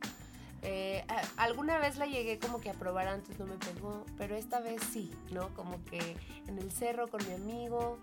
Eh, 0.68 1.06
alguna 1.38 1.78
vez 1.78 1.98
la 1.98 2.08
llegué 2.08 2.40
como 2.40 2.60
que 2.60 2.72
a 2.72 2.74
probar 2.74 3.08
antes, 3.08 3.38
no 3.38 3.46
me 3.46 3.56
pegó, 3.56 4.04
pero 4.18 4.36
esta 4.36 4.60
vez 4.60 4.82
sí, 4.92 5.12
¿no? 5.32 5.54
Como 5.54 5.84
que 5.86 6.18
en 6.48 6.58
el 6.58 6.72
cerro 6.72 7.08
con 7.08 7.26
mi 7.28 7.34
amigo 7.36 8.00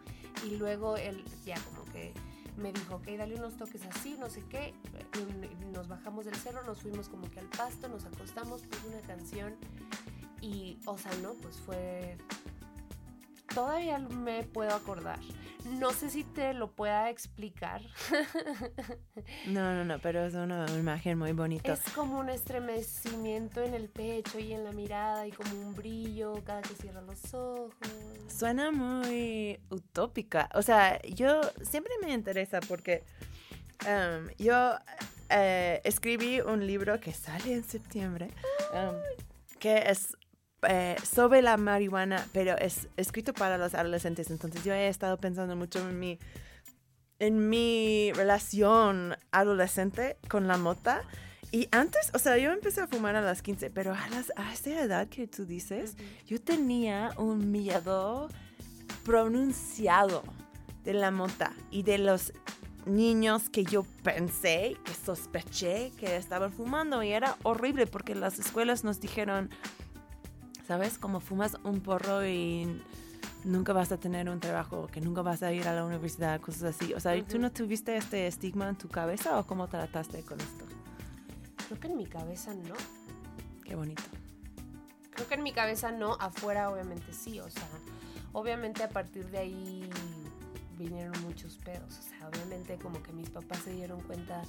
y 0.47 0.57
luego 0.57 0.97
él 0.97 1.25
ya 1.45 1.57
como 1.61 1.85
que 1.87 2.15
me 2.57 2.73
dijo, 2.73 2.97
ok, 2.97 3.09
dale 3.19 3.35
unos 3.35 3.57
toques 3.57 3.85
así, 3.87 4.17
no 4.17 4.31
sé 4.31 4.45
qué. 4.49 4.75
Nos 5.73 5.89
bajamos 5.89 6.25
del 6.25 6.37
cerro, 6.37 6.63
nos 6.63 6.83
fuimos 6.83 7.09
como 7.09 7.29
que 7.31 7.41
al 7.41 7.49
pasto, 7.49 7.89
nos 7.89 8.05
acostamos, 8.05 8.63
puse 8.63 8.87
una 8.87 9.01
canción 9.01 9.57
y, 10.41 10.79
o 10.87 10.97
sea, 10.97 11.13
no, 11.21 11.35
pues 11.35 11.57
fue... 11.57 12.17
Todavía 13.53 13.99
me 13.99 14.45
puedo 14.45 14.73
acordar. 14.75 15.19
No 15.65 15.93
sé 15.93 16.11
si 16.11 16.25
te 16.25 16.55
lo 16.55 16.71
pueda 16.71 17.11
explicar. 17.11 17.83
No, 19.47 19.75
no, 19.75 19.85
no, 19.85 19.99
pero 19.99 20.25
es 20.25 20.35
una 20.35 20.67
imagen 20.79 21.19
muy 21.19 21.33
bonita. 21.33 21.73
Es 21.73 21.83
como 21.95 22.19
un 22.19 22.29
estremecimiento 22.29 23.63
en 23.63 23.75
el 23.75 23.89
pecho 23.89 24.39
y 24.39 24.53
en 24.53 24.65
la 24.65 24.73
mirada 24.73 25.27
y 25.27 25.33
como 25.33 25.55
un 25.55 25.75
brillo 25.75 26.43
cada 26.45 26.63
que 26.63 26.75
cierra 26.75 27.01
los 27.03 27.35
ojos. 27.35 27.73
Suena 28.29 28.71
muy 28.71 29.61
utópica. 29.71 30.49
O 30.55 30.63
sea, 30.63 31.01
yo 31.03 31.41
siempre 31.63 31.93
me 32.03 32.13
interesa 32.13 32.61
porque 32.61 33.05
um, 33.87 34.29
yo 34.39 34.75
eh, 35.31 35.81
escribí 35.85 36.41
un 36.41 36.67
libro 36.67 37.01
que 37.01 37.13
sale 37.13 37.55
en 37.55 37.65
septiembre, 37.65 38.29
um, 38.73 38.97
que 39.59 39.85
es 39.89 40.17
eh, 40.69 40.97
sobre 41.03 41.43
la 41.43 41.57
marihuana, 41.57 42.27
pero 42.33 42.57
es 42.59 42.89
escrito 42.97 43.33
para 43.33 43.59
los 43.59 43.75
adolescentes. 43.75 44.31
Entonces 44.31 44.65
yo 44.65 44.73
he 44.73 44.89
estado 44.89 45.17
pensando 45.19 45.57
mucho 45.57 45.81
en 45.81 45.99
mi, 45.99 46.19
en 47.19 47.49
mi 47.49 48.13
relación 48.15 49.17
adolescente 49.31 50.17
con 50.29 50.47
la 50.49 50.57
mota. 50.57 51.03
Y 51.51 51.69
antes, 51.71 52.11
o 52.15 52.19
sea, 52.19 52.39
yo 52.39 52.51
empecé 52.51 52.81
a 52.81 52.87
fumar 52.87 53.17
a 53.17 53.21
las 53.21 53.43
15, 53.43 53.71
pero 53.71 53.93
a, 53.93 54.09
las, 54.09 54.33
a 54.37 54.53
esa 54.53 54.83
edad 54.83 55.09
que 55.09 55.27
tú 55.27 55.45
dices, 55.45 55.97
yo 56.27 56.41
tenía 56.41 57.13
un 57.19 57.51
miedo 57.51 58.29
pronunciado 59.05 60.23
de 60.85 60.95
la 60.95 61.11
mota 61.11 61.53
y 61.71 61.83
de 61.83 61.99
los 61.99 62.33
niños 62.87 63.49
que 63.49 63.65
yo 63.65 63.85
pensé, 64.03 64.77
que 64.85 64.93
sospeché 64.95 65.93
que 65.99 66.17
estaban 66.17 66.53
fumando 66.53 67.03
y 67.03 67.13
era 67.13 67.37
horrible 67.43 67.87
porque 67.87 68.15
las 68.15 68.39
escuelas 68.39 68.85
nos 68.85 69.01
dijeron, 69.01 69.51
¿sabes? 70.67 70.99
Como 70.99 71.21
fumas 71.21 71.57
un 71.65 71.81
porro 71.81 72.27
y 72.27 72.81
nunca 73.45 73.73
vas 73.73 73.93
a 73.93 73.99
tener 73.99 74.29
un 74.29 74.41
trabajo, 74.41 74.87
que 74.87 75.01
nunca 75.01 75.23
vas 75.23 75.43
a 75.43 75.53
ir 75.53 75.67
a 75.69 75.75
la 75.75 75.85
universidad, 75.85 76.41
cosas 76.41 76.75
así. 76.75 76.95
O 76.95 77.01
sea, 77.01 77.21
¿tú 77.25 77.39
no 77.39 77.51
tuviste 77.51 77.97
este 77.97 78.27
estigma 78.27 78.69
en 78.69 78.77
tu 78.77 78.89
cabeza 78.89 79.39
o 79.39 79.47
cómo 79.47 79.69
trataste 79.69 80.23
con 80.23 80.41
esto? 80.41 80.65
Creo 81.69 81.81
que 81.81 81.87
en 81.89 81.97
mi 81.97 82.07
cabeza 82.07 82.55
no. 82.55 82.75
Qué 83.65 83.75
bonito. 83.75 84.03
Creo 85.11 85.29
que 85.29 85.35
en 85.35 85.43
mi 85.43 85.53
cabeza 85.53 85.93
no, 85.93 86.15
afuera 86.15 86.71
obviamente 86.71 87.13
sí, 87.13 87.39
o 87.41 87.51
sea, 87.51 87.69
obviamente 88.33 88.83
a 88.83 88.89
partir 88.89 89.27
de 89.31 89.39
ahí 89.39 89.91
vinieron 90.79 91.13
muchos 91.23 91.57
pedos, 91.59 91.99
o 91.99 92.03
sea, 92.03 92.29
obviamente 92.29 92.79
como 92.79 93.03
que 93.03 93.13
mis 93.13 93.31
papás 93.31 93.59
se 93.65 93.73
dieron 93.73 94.01
cuenta 94.03 94.43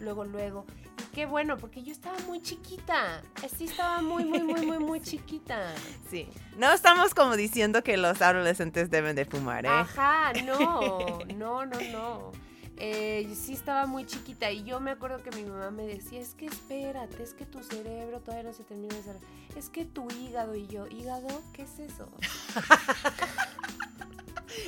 luego, 0.00 0.24
luego, 0.24 0.64
y 0.98 1.14
qué 1.14 1.26
bueno, 1.26 1.56
porque 1.56 1.82
yo 1.82 1.92
estaba 1.92 2.18
muy 2.26 2.40
chiquita, 2.40 3.22
sí 3.56 3.64
estaba 3.64 4.00
muy, 4.02 4.24
muy, 4.24 4.42
muy, 4.42 4.66
muy, 4.66 4.78
muy 4.78 5.00
chiquita. 5.02 5.74
Sí. 6.10 6.28
No 6.56 6.72
estamos 6.72 7.14
como 7.14 7.36
diciendo 7.36 7.82
que 7.82 7.96
los 7.96 8.20
adolescentes 8.22 8.90
deben 8.90 9.16
de 9.16 9.24
fumar, 9.24 9.66
¿eh? 9.66 9.68
Ajá, 9.68 10.32
no, 10.44 11.18
no, 11.36 11.66
no, 11.66 11.80
no. 11.92 12.32
Eh, 12.80 13.28
sí 13.34 13.54
estaba 13.54 13.86
muy 13.86 14.06
chiquita 14.06 14.52
y 14.52 14.62
yo 14.62 14.78
me 14.78 14.92
acuerdo 14.92 15.20
que 15.20 15.32
mi 15.32 15.42
mamá 15.42 15.72
me 15.72 15.84
decía, 15.84 16.20
es 16.20 16.34
que 16.34 16.46
espérate, 16.46 17.20
es 17.24 17.34
que 17.34 17.44
tu 17.44 17.60
cerebro 17.64 18.20
todavía 18.20 18.50
no 18.50 18.52
se 18.52 18.62
termina 18.62 18.94
de 18.94 19.00
desarrollar, 19.00 19.28
es 19.56 19.68
que 19.68 19.84
tu 19.84 20.06
hígado 20.12 20.54
y 20.54 20.68
yo, 20.68 20.86
¿hígado? 20.86 21.26
¿Qué 21.52 21.62
es 21.62 21.78
eso? 21.80 22.08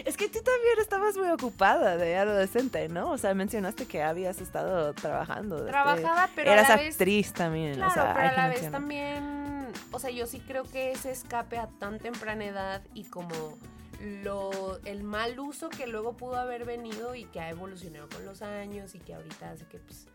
Es 0.05 0.17
que 0.17 0.29
tú 0.29 0.39
también 0.43 0.79
estabas 0.81 1.17
muy 1.17 1.29
ocupada 1.29 1.97
de 1.97 2.17
adolescente, 2.17 2.89
¿no? 2.89 3.11
O 3.11 3.19
sea, 3.19 3.35
mencionaste 3.35 3.87
que 3.87 4.03
habías 4.03 4.41
estado 4.41 4.93
trabajando. 4.95 5.57
desde- 5.57 5.71
Trabajaba, 5.71 6.29
pero 6.35 6.53
Eras 6.53 6.67
a 6.71 6.77
la 6.77 6.83
vez... 6.83 6.95
actriz 6.95 7.33
también. 7.33 7.75
Claro, 7.75 7.91
o 7.91 7.95
sea, 7.95 8.15
pero 8.15 8.29
a 8.29 8.33
la 8.33 8.49
vez 8.49 8.71
también, 8.71 9.69
o 9.93 9.99
sea, 9.99 10.11
yo 10.11 10.27
sí 10.27 10.41
creo 10.41 10.65
que 10.65 10.93
ese 10.93 11.11
escape 11.11 11.59
a 11.59 11.67
tan 11.79 11.99
temprana 11.99 12.45
edad 12.45 12.83
y 12.95 13.05
como 13.05 13.59
lo 14.01 14.79
el 14.87 15.03
mal 15.03 15.39
uso 15.39 15.69
que 15.69 15.87
luego 15.87 16.17
pudo 16.17 16.37
haber 16.37 16.65
venido 16.65 17.15
y 17.15 17.25
que 17.25 17.41
ha 17.41 17.51
evolucionado 17.51 18.09
con 18.09 18.25
los 18.25 18.41
años 18.43 18.95
y 18.95 18.99
que 18.99 19.15
ahorita 19.15 19.51
hace 19.51 19.67
que 19.67 19.79
pues 19.79 20.07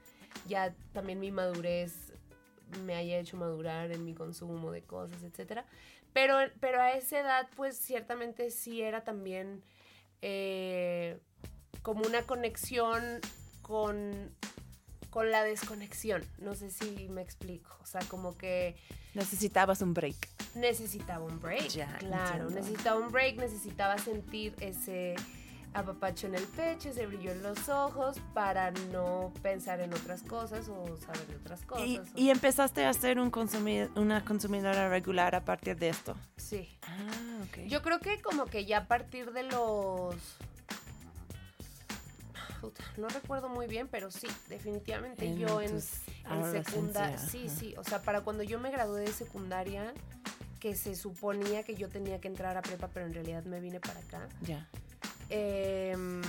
ya 0.47 0.73
también 0.93 1.19
mi 1.19 1.31
madurez 1.31 2.11
me 2.83 2.95
haya 2.95 3.19
hecho 3.19 3.37
madurar 3.37 3.91
en 3.91 4.03
mi 4.03 4.13
consumo 4.15 4.71
de 4.71 4.81
cosas, 4.81 5.21
etcétera. 5.23 5.65
Pero, 6.15 6.37
pero 6.61 6.81
a 6.81 6.93
esa 6.93 7.19
edad, 7.19 7.47
pues 7.57 7.77
ciertamente 7.77 8.49
sí 8.49 8.81
era 8.81 9.03
también 9.03 9.61
eh, 10.21 11.19
como 11.81 12.05
una 12.07 12.21
conexión 12.23 13.19
con, 13.61 14.31
con 15.09 15.29
la 15.29 15.43
desconexión. 15.43 16.23
No 16.39 16.55
sé 16.55 16.69
si 16.71 17.09
me 17.09 17.21
explico. 17.21 17.77
O 17.83 17.85
sea, 17.85 17.99
como 18.07 18.37
que 18.37 18.77
Necesitabas 19.13 19.81
un 19.81 19.93
break. 19.93 20.15
necesitaba 20.55 21.25
un 21.25 21.39
break. 21.41 21.67
Ya, 21.67 21.93
claro, 21.99 22.43
entiendo. 22.47 22.61
necesitaba 22.61 22.99
un 22.99 23.11
break, 23.11 23.35
necesitaba 23.37 23.97
sentir 23.97 24.55
ese 24.61 25.15
apapacho 25.75 26.27
en 26.27 26.35
el 26.35 26.43
pecho, 26.43 26.89
ese 26.89 27.05
brillo 27.05 27.31
en 27.31 27.43
los 27.43 27.67
ojos 27.69 28.17
para 28.33 28.71
no 28.71 29.31
pensar 29.43 29.81
en 29.81 29.93
otras 29.93 30.23
cosas 30.23 30.69
o 30.69 30.95
saber 30.97 31.27
de 31.27 31.35
otras 31.35 31.61
cosas. 31.63 31.85
Y, 31.85 31.97
o- 31.99 32.03
y 32.15 32.29
empezaste 32.29 32.85
a 32.85 32.93
ser 32.93 33.19
un 33.19 33.31
una 33.95 34.23
consumidora 34.23 34.89
regular 34.89 35.35
a 35.35 35.43
partir 35.43 35.75
de 35.77 35.89
esto. 35.89 36.15
sí. 36.37 36.77
Ah, 36.83 37.43
ok. 37.49 37.65
Yo 37.67 37.81
creo 37.81 37.99
que 37.99 38.21
como 38.21 38.45
que 38.45 38.65
ya 38.65 38.79
a 38.79 38.87
partir 38.87 39.31
de 39.33 39.43
los... 39.43 40.15
Puta, 42.61 42.83
no 42.97 43.09
recuerdo 43.09 43.49
muy 43.49 43.67
bien, 43.67 43.87
pero 43.89 44.09
sí, 44.11 44.27
definitivamente 44.49 45.35
yo 45.35 45.61
en, 45.61 45.75
en 45.75 46.51
secundaria... 46.63 47.17
Sí, 47.17 47.45
ajá. 47.47 47.55
sí, 47.59 47.75
o 47.77 47.83
sea, 47.83 48.01
para 48.01 48.21
cuando 48.21 48.43
yo 48.43 48.59
me 48.59 48.71
gradué 48.71 49.01
de 49.01 49.11
secundaria, 49.11 49.93
que 50.59 50.75
se 50.75 50.95
suponía 50.95 51.63
que 51.63 51.75
yo 51.75 51.89
tenía 51.89 52.19
que 52.21 52.27
entrar 52.27 52.57
a 52.57 52.61
prepa, 52.61 52.87
pero 52.87 53.05
en 53.05 53.13
realidad 53.13 53.43
me 53.43 53.59
vine 53.59 53.79
para 53.79 53.99
acá. 53.99 54.27
Ya. 54.41 54.67
Em, 55.29 56.21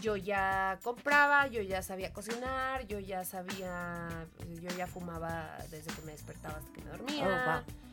yo 0.00 0.16
ya 0.16 0.78
compraba, 0.82 1.46
yo 1.46 1.62
ya 1.62 1.82
sabía 1.82 2.12
cocinar, 2.12 2.86
yo 2.86 2.98
ya 2.98 3.24
sabía, 3.24 4.08
yo 4.60 4.68
ya 4.76 4.86
fumaba 4.86 5.56
desde 5.70 5.92
que 5.92 6.02
me 6.02 6.12
despertaba 6.12 6.58
hasta 6.58 6.72
que 6.72 6.82
me 6.82 6.90
dormía. 6.90 7.24
Oh, 7.26 7.50
wow. 7.50 7.84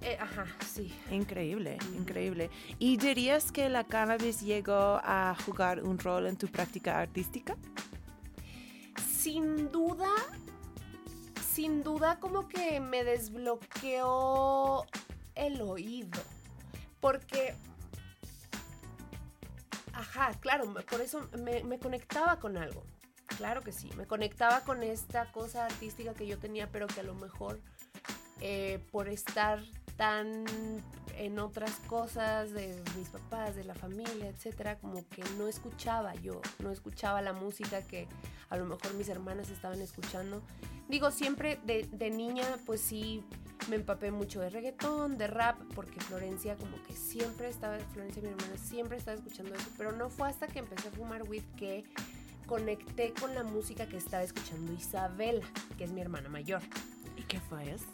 Eh, 0.00 0.16
ajá, 0.20 0.46
sí. 0.64 0.94
Increíble, 1.10 1.76
increíble. 1.96 2.50
¿Y 2.78 2.96
dirías 2.98 3.50
que 3.50 3.68
la 3.68 3.84
cannabis 3.84 4.40
llegó 4.42 5.00
a 5.02 5.36
jugar 5.44 5.82
un 5.82 5.98
rol 5.98 6.26
en 6.26 6.36
tu 6.36 6.46
práctica 6.46 7.00
artística? 7.00 7.56
Sin 9.10 9.72
duda, 9.72 10.08
sin 11.52 11.82
duda 11.82 12.20
como 12.20 12.48
que 12.48 12.78
me 12.78 13.02
desbloqueó 13.02 14.86
el 15.34 15.60
oído. 15.60 16.20
Porque, 17.00 17.54
ajá, 19.98 20.30
claro, 20.40 20.72
por 20.88 21.00
eso 21.00 21.28
me, 21.38 21.64
me 21.64 21.78
conectaba 21.78 22.38
con 22.38 22.56
algo. 22.56 22.84
Claro 23.36 23.62
que 23.62 23.72
sí, 23.72 23.90
me 23.96 24.06
conectaba 24.06 24.60
con 24.62 24.82
esta 24.82 25.30
cosa 25.32 25.66
artística 25.66 26.14
que 26.14 26.26
yo 26.26 26.38
tenía, 26.38 26.68
pero 26.70 26.86
que 26.86 27.00
a 27.00 27.02
lo 27.02 27.14
mejor 27.14 27.60
eh, 28.40 28.80
por 28.92 29.08
estar 29.08 29.60
tan 29.98 30.44
en 31.18 31.38
otras 31.40 31.72
cosas 31.88 32.52
de 32.52 32.80
mis 32.96 33.08
papás, 33.08 33.56
de 33.56 33.64
la 33.64 33.74
familia, 33.74 34.28
etcétera, 34.28 34.78
como 34.78 35.06
que 35.08 35.22
no 35.36 35.48
escuchaba 35.48 36.14
yo, 36.14 36.40
no 36.60 36.70
escuchaba 36.70 37.20
la 37.20 37.32
música 37.32 37.82
que 37.82 38.06
a 38.48 38.56
lo 38.56 38.64
mejor 38.64 38.94
mis 38.94 39.08
hermanas 39.08 39.50
estaban 39.50 39.82
escuchando. 39.82 40.40
Digo, 40.88 41.10
siempre 41.10 41.58
de, 41.64 41.88
de 41.90 42.10
niña, 42.10 42.46
pues 42.64 42.80
sí, 42.80 43.24
me 43.68 43.74
empapé 43.74 44.12
mucho 44.12 44.40
de 44.40 44.50
reggaetón, 44.50 45.18
de 45.18 45.26
rap, 45.26 45.58
porque 45.74 46.00
Florencia 46.00 46.56
como 46.56 46.80
que 46.84 46.94
siempre 46.94 47.48
estaba, 47.48 47.78
Florencia 47.92 48.22
mi 48.22 48.28
hermana 48.28 48.56
siempre 48.56 48.96
estaba 48.96 49.16
escuchando 49.16 49.54
eso, 49.54 49.68
pero 49.76 49.90
no 49.90 50.08
fue 50.08 50.28
hasta 50.28 50.46
que 50.46 50.60
empecé 50.60 50.88
a 50.88 50.92
fumar 50.92 51.28
weed 51.28 51.42
que 51.56 51.84
conecté 52.46 53.12
con 53.20 53.34
la 53.34 53.42
música 53.42 53.86
que 53.86 53.96
estaba 53.96 54.22
escuchando 54.22 54.72
Isabela, 54.72 55.44
que 55.76 55.84
es 55.84 55.90
mi 55.90 56.00
hermana 56.00 56.28
mayor. 56.28 56.62
¿Y 57.16 57.22
qué 57.22 57.40
fue 57.40 57.68
eso? 57.68 57.84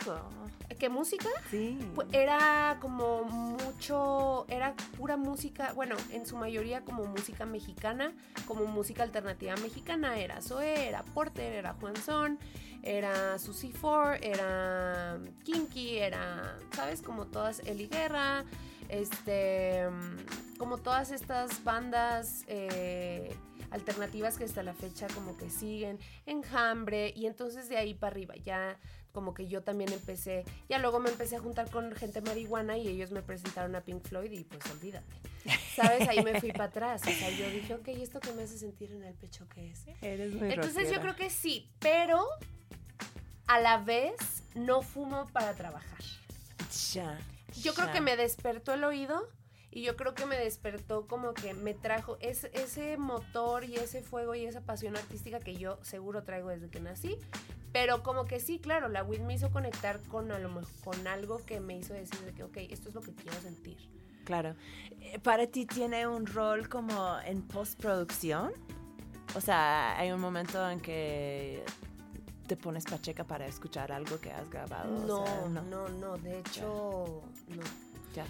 ¿Qué 0.84 0.90
música? 0.90 1.30
Sí. 1.50 1.78
Era 2.12 2.76
como 2.78 3.24
mucho, 3.24 4.44
era 4.50 4.74
pura 4.98 5.16
música, 5.16 5.72
bueno, 5.72 5.96
en 6.12 6.26
su 6.26 6.36
mayoría 6.36 6.82
como 6.82 7.06
música 7.06 7.46
mexicana, 7.46 8.12
como 8.46 8.66
música 8.66 9.02
alternativa 9.02 9.56
mexicana, 9.62 10.18
era 10.18 10.42
Zoé, 10.42 10.86
era 10.86 11.02
Porter, 11.02 11.54
era 11.54 11.72
Juan 11.72 11.96
Son, 11.96 12.38
era 12.82 13.38
Susie 13.38 13.72
Ford, 13.72 14.18
era 14.20 15.18
Kinky, 15.42 15.96
era, 16.00 16.58
¿sabes? 16.72 17.00
Como 17.00 17.28
todas, 17.28 17.60
Eli 17.60 17.86
Guerra, 17.86 18.44
este, 18.90 19.86
como 20.58 20.76
todas 20.76 21.12
estas 21.12 21.64
bandas 21.64 22.44
eh, 22.46 23.34
alternativas 23.70 24.36
que 24.36 24.44
hasta 24.44 24.62
la 24.62 24.74
fecha 24.74 25.06
como 25.14 25.34
que 25.38 25.48
siguen, 25.48 25.98
Enjambre, 26.26 27.10
y 27.16 27.24
entonces 27.24 27.70
de 27.70 27.78
ahí 27.78 27.94
para 27.94 28.10
arriba 28.10 28.34
ya 28.36 28.78
como 29.14 29.32
que 29.32 29.46
yo 29.46 29.62
también 29.62 29.92
empecé, 29.92 30.44
ya 30.68 30.78
luego 30.80 30.98
me 30.98 31.08
empecé 31.08 31.36
a 31.36 31.38
juntar 31.38 31.70
con 31.70 31.94
gente 31.94 32.20
marihuana 32.20 32.76
y 32.76 32.88
ellos 32.88 33.12
me 33.12 33.22
presentaron 33.22 33.76
a 33.76 33.80
Pink 33.80 34.02
Floyd 34.02 34.32
y 34.32 34.42
pues 34.42 34.68
olvídate. 34.72 35.14
¿Sabes? 35.76 36.08
Ahí 36.08 36.22
me 36.24 36.40
fui 36.40 36.50
para 36.50 36.64
atrás. 36.64 37.02
O 37.02 37.10
sea, 37.10 37.30
yo 37.30 37.48
dije, 37.48 37.74
ok, 37.74 37.88
¿esto 37.88 38.18
que 38.18 38.32
me 38.32 38.42
hace 38.42 38.58
sentir 38.58 38.90
en 38.90 39.04
el 39.04 39.14
pecho 39.14 39.46
qué 39.54 39.70
es? 39.70 39.84
Eres 40.02 40.34
muy 40.34 40.52
Entonces 40.52 40.90
yo 40.90 41.00
creo 41.00 41.14
que 41.14 41.30
sí, 41.30 41.70
pero 41.78 42.26
a 43.46 43.60
la 43.60 43.78
vez 43.78 44.42
no 44.56 44.82
fumo 44.82 45.28
para 45.32 45.54
trabajar. 45.54 46.00
Ya. 46.92 47.18
Yo 47.62 47.72
creo 47.74 47.92
que 47.92 48.00
me 48.00 48.16
despertó 48.16 48.74
el 48.74 48.82
oído 48.82 49.28
y 49.70 49.82
yo 49.82 49.94
creo 49.94 50.14
que 50.14 50.26
me 50.26 50.36
despertó 50.36 51.06
como 51.06 51.34
que 51.34 51.54
me 51.54 51.72
trajo 51.72 52.16
ese, 52.20 52.50
ese 52.52 52.96
motor 52.96 53.62
y 53.62 53.76
ese 53.76 54.02
fuego 54.02 54.34
y 54.34 54.44
esa 54.44 54.60
pasión 54.60 54.96
artística 54.96 55.38
que 55.38 55.54
yo 55.54 55.78
seguro 55.82 56.24
traigo 56.24 56.48
desde 56.48 56.68
que 56.68 56.80
nací. 56.80 57.16
Pero 57.74 58.04
como 58.04 58.24
que 58.24 58.38
sí, 58.38 58.60
claro, 58.60 58.88
la 58.88 59.02
weed 59.02 59.20
me 59.22 59.34
hizo 59.34 59.50
conectar 59.50 60.00
con, 60.04 60.30
a 60.30 60.38
lo 60.38 60.48
con 60.84 61.08
algo 61.08 61.44
que 61.44 61.58
me 61.58 61.76
hizo 61.76 61.92
decir 61.92 62.20
de 62.20 62.32
que, 62.32 62.44
ok, 62.44 62.56
esto 62.70 62.88
es 62.88 62.94
lo 62.94 63.00
que 63.00 63.12
quiero 63.12 63.36
sentir. 63.40 63.76
Claro. 64.24 64.54
Eh, 65.00 65.18
¿Para 65.18 65.48
ti 65.48 65.66
tiene 65.66 66.06
un 66.06 66.24
rol 66.24 66.68
como 66.68 67.18
en 67.26 67.42
postproducción? 67.42 68.52
O 69.34 69.40
sea, 69.40 69.98
hay 69.98 70.12
un 70.12 70.20
momento 70.20 70.70
en 70.70 70.78
que 70.78 71.64
te 72.46 72.56
pones 72.56 72.84
pacheca 72.84 73.24
para 73.24 73.44
escuchar 73.46 73.90
algo 73.90 74.20
que 74.20 74.30
has 74.30 74.48
grabado. 74.48 74.94
o 74.94 75.06
No, 75.06 75.26
sea, 75.26 75.62
no, 75.62 75.88
no, 75.88 76.16
de 76.18 76.38
hecho, 76.38 77.22
no. 77.48 77.62
Ya. 78.14 78.24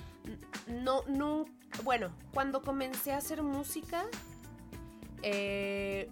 No, 0.68 1.02
no, 1.06 1.44
bueno, 1.82 2.08
cuando 2.32 2.62
comencé 2.62 3.12
a 3.12 3.18
hacer 3.18 3.42
música, 3.42 4.06
eh, 5.20 6.08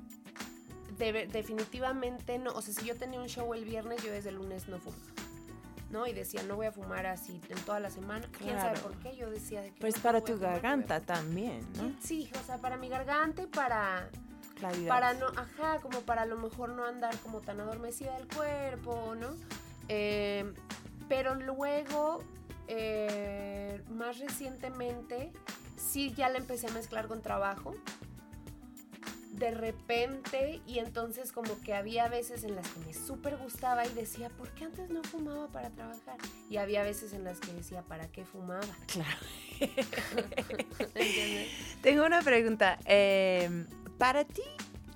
definitivamente 1.11 2.38
no, 2.38 2.53
o 2.53 2.62
sea, 2.62 2.74
si 2.74 2.86
yo 2.86 2.96
tenía 2.96 3.20
un 3.20 3.28
show 3.28 3.53
el 3.55 3.64
viernes, 3.64 4.03
yo 4.03 4.12
desde 4.12 4.28
el 4.28 4.36
lunes 4.36 4.68
no 4.68 4.78
fumaba, 4.78 5.03
¿no? 5.90 6.07
Y 6.07 6.12
decía, 6.12 6.42
no 6.44 6.57
voy 6.57 6.66
a 6.66 6.72
fumar 6.72 7.07
así 7.07 7.40
en 7.48 7.59
toda 7.64 7.80
la 7.80 7.90
semana, 7.90 8.28
quién 8.38 8.59
sabe 8.59 8.78
por 8.78 8.94
qué, 8.98 9.16
yo 9.16 9.30
decía 9.30 9.62
de 9.62 9.72
que... 9.72 9.80
Pues 9.80 9.96
no, 9.96 10.03
para 10.03 10.20
tu 10.20 10.34
fumar, 10.34 10.53
garganta 10.53 11.00
también, 11.00 11.66
¿no? 11.76 11.92
Sí, 12.00 12.30
o 12.40 12.46
sea, 12.46 12.59
para 12.59 12.76
mi 12.76 12.88
garganta 12.88 13.42
y 13.42 13.46
para, 13.46 14.09
Claridad. 14.59 14.88
para 14.88 15.14
no, 15.14 15.26
ajá, 15.28 15.80
como 15.80 16.00
para 16.03 16.22
a 16.22 16.26
lo 16.26 16.36
mejor 16.36 16.70
no 16.70 16.84
andar 16.84 17.16
como 17.18 17.40
tan 17.40 17.61
adormecida 17.61 18.16
del 18.16 18.28
cuerpo, 18.28 19.14
¿no? 19.18 19.28
Eh, 19.88 20.53
pero 21.09 21.34
luego, 21.34 22.20
eh, 22.68 23.82
más 23.90 24.18
recientemente, 24.18 25.32
sí 25.76 26.14
ya 26.14 26.28
la 26.28 26.38
empecé 26.38 26.68
a 26.68 26.70
mezclar 26.70 27.09
con 27.09 27.20
trabajo. 27.20 27.74
De 29.33 29.51
repente, 29.51 30.61
y 30.66 30.78
entonces 30.78 31.33
como 31.33 31.59
que 31.62 31.72
había 31.74 32.07
veces 32.09 32.45
en 32.45 32.55
las 32.55 32.68
que 32.68 32.80
me 32.80 32.93
súper 32.95 33.39
gustaba 33.39 33.87
y 33.87 33.93
decía, 33.95 34.28
¿por 34.28 34.51
qué 34.51 34.64
antes 34.66 34.91
no 34.91 35.03
fumaba 35.03 35.49
para 35.49 35.70
trabajar? 35.70 36.18
Y 36.51 36.59
había 36.59 36.83
veces 36.83 37.12
en 37.14 37.24
las 37.24 37.41
que 37.41 37.53
decía, 37.55 37.83
¿para 37.83 38.09
qué 38.09 38.24
fumaba? 38.24 38.61
Claro. 38.87 39.16
¿Entiendes? 40.95 41.49
Tengo 41.83 42.05
una 42.05 42.20
pregunta. 42.22 42.78
Eh, 42.85 43.66
para 43.99 44.24
ti, 44.24 44.43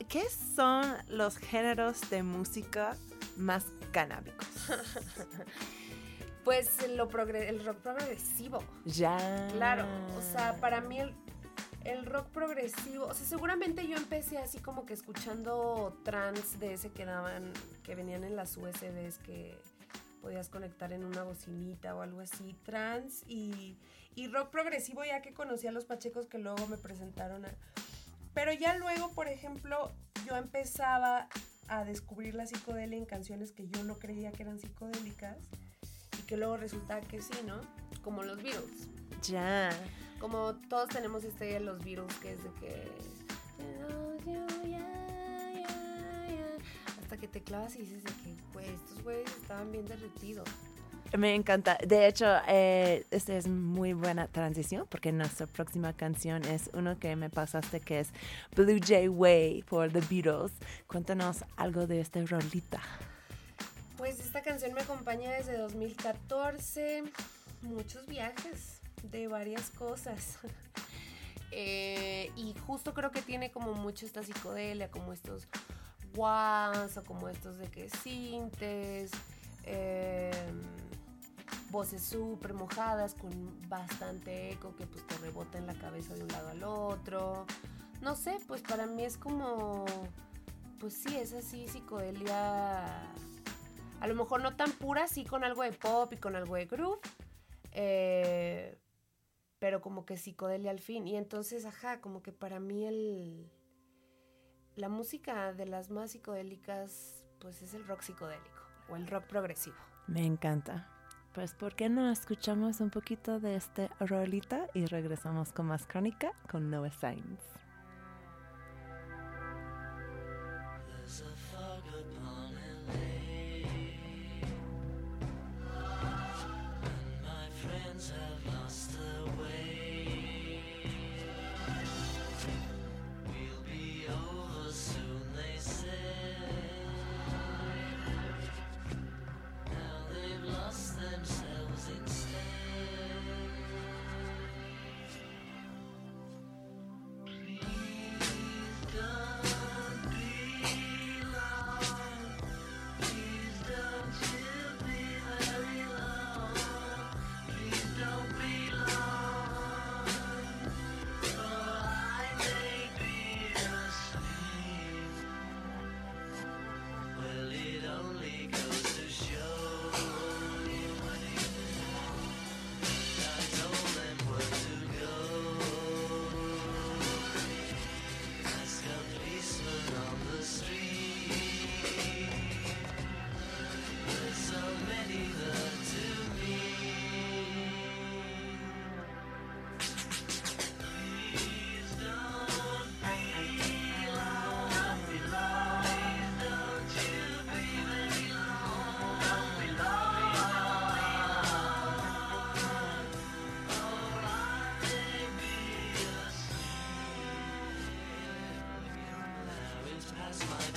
¿qué 0.08 0.24
son 0.54 0.84
los 1.08 1.38
géneros 1.38 2.08
de 2.10 2.22
música 2.22 2.96
más 3.36 3.64
canábicos? 3.92 4.46
Pues 6.44 6.88
lo 6.90 7.08
progre- 7.08 7.48
el 7.48 7.64
rock 7.64 7.78
progresivo. 7.78 8.62
Ya. 8.84 9.48
Claro, 9.52 9.86
o 10.16 10.22
sea, 10.22 10.56
para 10.60 10.80
mí 10.80 11.00
el, 11.00 11.12
el 11.86 12.04
rock 12.04 12.26
progresivo, 12.30 13.06
o 13.06 13.14
sea, 13.14 13.26
seguramente 13.26 13.86
yo 13.86 13.96
empecé 13.96 14.38
así 14.38 14.58
como 14.58 14.86
que 14.86 14.94
escuchando 14.94 15.96
trance 16.04 16.58
de 16.58 16.74
ese 16.74 16.90
que 16.90 17.04
daban, 17.04 17.52
que 17.84 17.94
venían 17.94 18.24
en 18.24 18.34
las 18.34 18.56
USBs 18.56 19.18
que 19.24 19.56
podías 20.20 20.48
conectar 20.48 20.92
en 20.92 21.04
una 21.04 21.22
bocinita 21.22 21.94
o 21.94 22.02
algo 22.02 22.20
así, 22.20 22.56
trance 22.64 23.24
y, 23.28 23.76
y 24.16 24.26
rock 24.28 24.50
progresivo 24.50 25.04
ya 25.04 25.22
que 25.22 25.32
conocí 25.32 25.68
a 25.68 25.72
los 25.72 25.84
pachecos 25.84 26.26
que 26.26 26.38
luego 26.38 26.66
me 26.66 26.76
presentaron. 26.76 27.46
Pero 28.34 28.52
ya 28.52 28.76
luego, 28.76 29.12
por 29.12 29.28
ejemplo, 29.28 29.92
yo 30.26 30.36
empezaba 30.36 31.28
a 31.68 31.84
descubrir 31.84 32.34
la 32.34 32.46
psicodelia 32.46 32.98
en 32.98 33.06
canciones 33.06 33.52
que 33.52 33.68
yo 33.68 33.84
no 33.84 33.98
creía 33.98 34.32
que 34.32 34.42
eran 34.42 34.58
psicodélicas 34.58 35.38
y 36.18 36.22
que 36.22 36.36
luego 36.36 36.56
resulta 36.56 37.00
que 37.00 37.22
sí, 37.22 37.34
¿no? 37.46 37.60
Como 38.02 38.24
los 38.24 38.42
Beatles. 38.42 38.88
Ya. 39.22 39.70
Como 40.20 40.54
todos 40.68 40.88
tenemos 40.88 41.24
este 41.24 41.44
de 41.46 41.60
los 41.60 41.82
Beatles 41.84 42.14
que 42.16 42.32
es 42.32 42.42
de 42.42 42.50
que... 42.60 43.16
Hasta 47.02 47.16
que 47.18 47.28
te 47.28 47.40
clavas 47.40 47.76
y 47.76 47.80
dices 47.80 48.02
de 48.02 48.10
que, 48.10 48.36
pues, 48.52 48.66
estos 48.66 49.02
güeyes 49.04 49.30
estaban 49.40 49.70
bien 49.70 49.86
derretidos. 49.86 50.48
Me 51.16 51.34
encanta. 51.34 51.78
De 51.86 52.06
hecho, 52.08 52.26
eh, 52.48 53.06
esta 53.10 53.36
es 53.36 53.46
muy 53.46 53.92
buena 53.92 54.26
transición 54.26 54.86
porque 54.90 55.12
nuestra 55.12 55.46
próxima 55.46 55.92
canción 55.92 56.44
es 56.44 56.68
uno 56.74 56.98
que 56.98 57.14
me 57.14 57.30
pasaste 57.30 57.80
que 57.80 58.00
es 58.00 58.08
Blue 58.56 58.80
Jay 58.84 59.08
Way 59.08 59.62
por 59.62 59.92
The 59.92 60.00
Beatles. 60.10 60.52
Cuéntanos 60.88 61.44
algo 61.56 61.86
de 61.86 62.00
esta 62.00 62.20
rolita. 62.24 62.80
Pues 63.96 64.18
esta 64.20 64.42
canción 64.42 64.74
me 64.74 64.80
acompaña 64.80 65.30
desde 65.30 65.56
2014. 65.56 67.04
Muchos 67.62 68.06
viajes 68.06 68.75
de 69.02 69.28
varias 69.28 69.70
cosas. 69.70 70.38
Eh, 71.58 72.32
y 72.36 72.54
justo 72.66 72.92
creo 72.92 73.12
que 73.12 73.22
tiene 73.22 73.50
como 73.50 73.72
mucho 73.72 74.04
esta 74.04 74.22
psicodelia, 74.22 74.90
como 74.90 75.14
estos 75.14 75.46
guas 76.14 76.96
o 76.98 77.04
como 77.04 77.28
estos 77.30 77.56
de 77.56 77.68
que 77.68 77.88
sintes, 77.88 79.12
eh, 79.62 80.32
voces 81.70 82.02
súper 82.02 82.52
mojadas 82.52 83.14
con 83.14 83.30
bastante 83.70 84.50
eco 84.50 84.74
que 84.76 84.86
pues 84.86 85.06
te 85.06 85.16
rebota 85.18 85.56
en 85.56 85.66
la 85.66 85.74
cabeza 85.74 86.14
de 86.14 86.24
un 86.24 86.28
lado 86.28 86.48
al 86.48 86.62
otro. 86.64 87.46
No 88.02 88.16
sé, 88.16 88.38
pues 88.48 88.60
para 88.60 88.86
mí 88.86 89.04
es 89.04 89.16
como, 89.16 89.86
pues 90.78 90.94
sí, 90.94 91.16
es 91.16 91.32
así 91.32 91.68
psicodelia 91.68 93.02
a 94.00 94.06
lo 94.06 94.14
mejor 94.14 94.42
no 94.42 94.54
tan 94.56 94.70
pura, 94.72 95.08
sí 95.08 95.24
con 95.24 95.44
algo 95.44 95.62
de 95.62 95.72
pop 95.72 96.12
y 96.12 96.16
con 96.16 96.36
algo 96.36 96.56
de 96.56 96.66
groove, 96.66 97.00
eh, 97.72 98.78
pero 99.58 99.80
como 99.80 100.04
que 100.04 100.16
psicodelia 100.16 100.70
al 100.70 100.80
fin. 100.80 101.06
Y 101.06 101.16
entonces, 101.16 101.64
ajá, 101.64 102.00
como 102.00 102.22
que 102.22 102.32
para 102.32 102.60
mí 102.60 102.86
el, 102.86 103.50
la 104.74 104.88
música 104.88 105.52
de 105.52 105.66
las 105.66 105.90
más 105.90 106.12
psicodélicas, 106.12 107.24
pues 107.40 107.62
es 107.62 107.74
el 107.74 107.86
rock 107.86 108.02
psicodélico 108.02 108.60
o 108.88 108.96
el 108.96 109.06
rock 109.06 109.24
progresivo. 109.24 109.76
Me 110.06 110.24
encanta. 110.24 110.88
pues, 111.34 111.52
¿por 111.54 111.74
qué 111.74 111.88
no 111.88 112.10
escuchamos 112.10 112.80
un 112.80 112.90
poquito 112.90 113.40
de 113.40 113.56
este 113.56 113.90
rolita 114.00 114.68
y 114.74 114.86
regresamos 114.86 115.52
con 115.52 115.66
más 115.66 115.86
crónica 115.86 116.32
con 116.50 116.70
Noah 116.70 116.92
Sainz? 116.92 117.65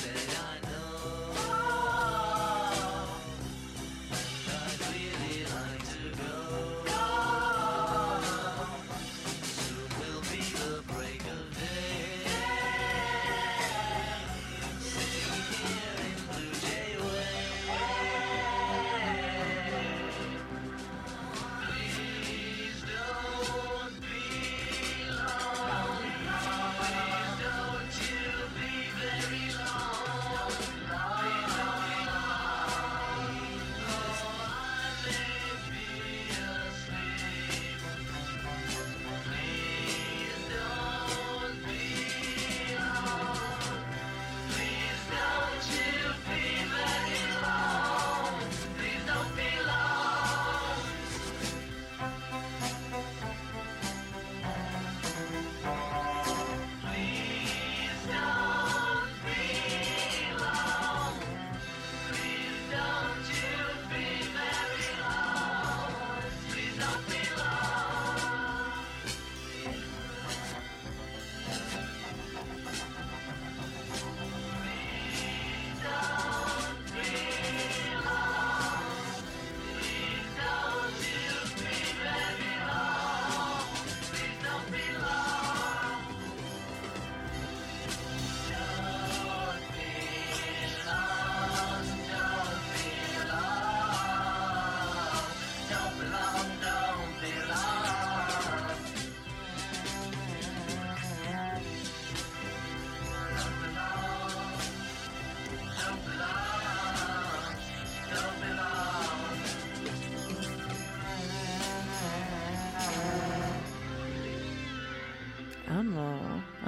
Babylon 0.02 0.69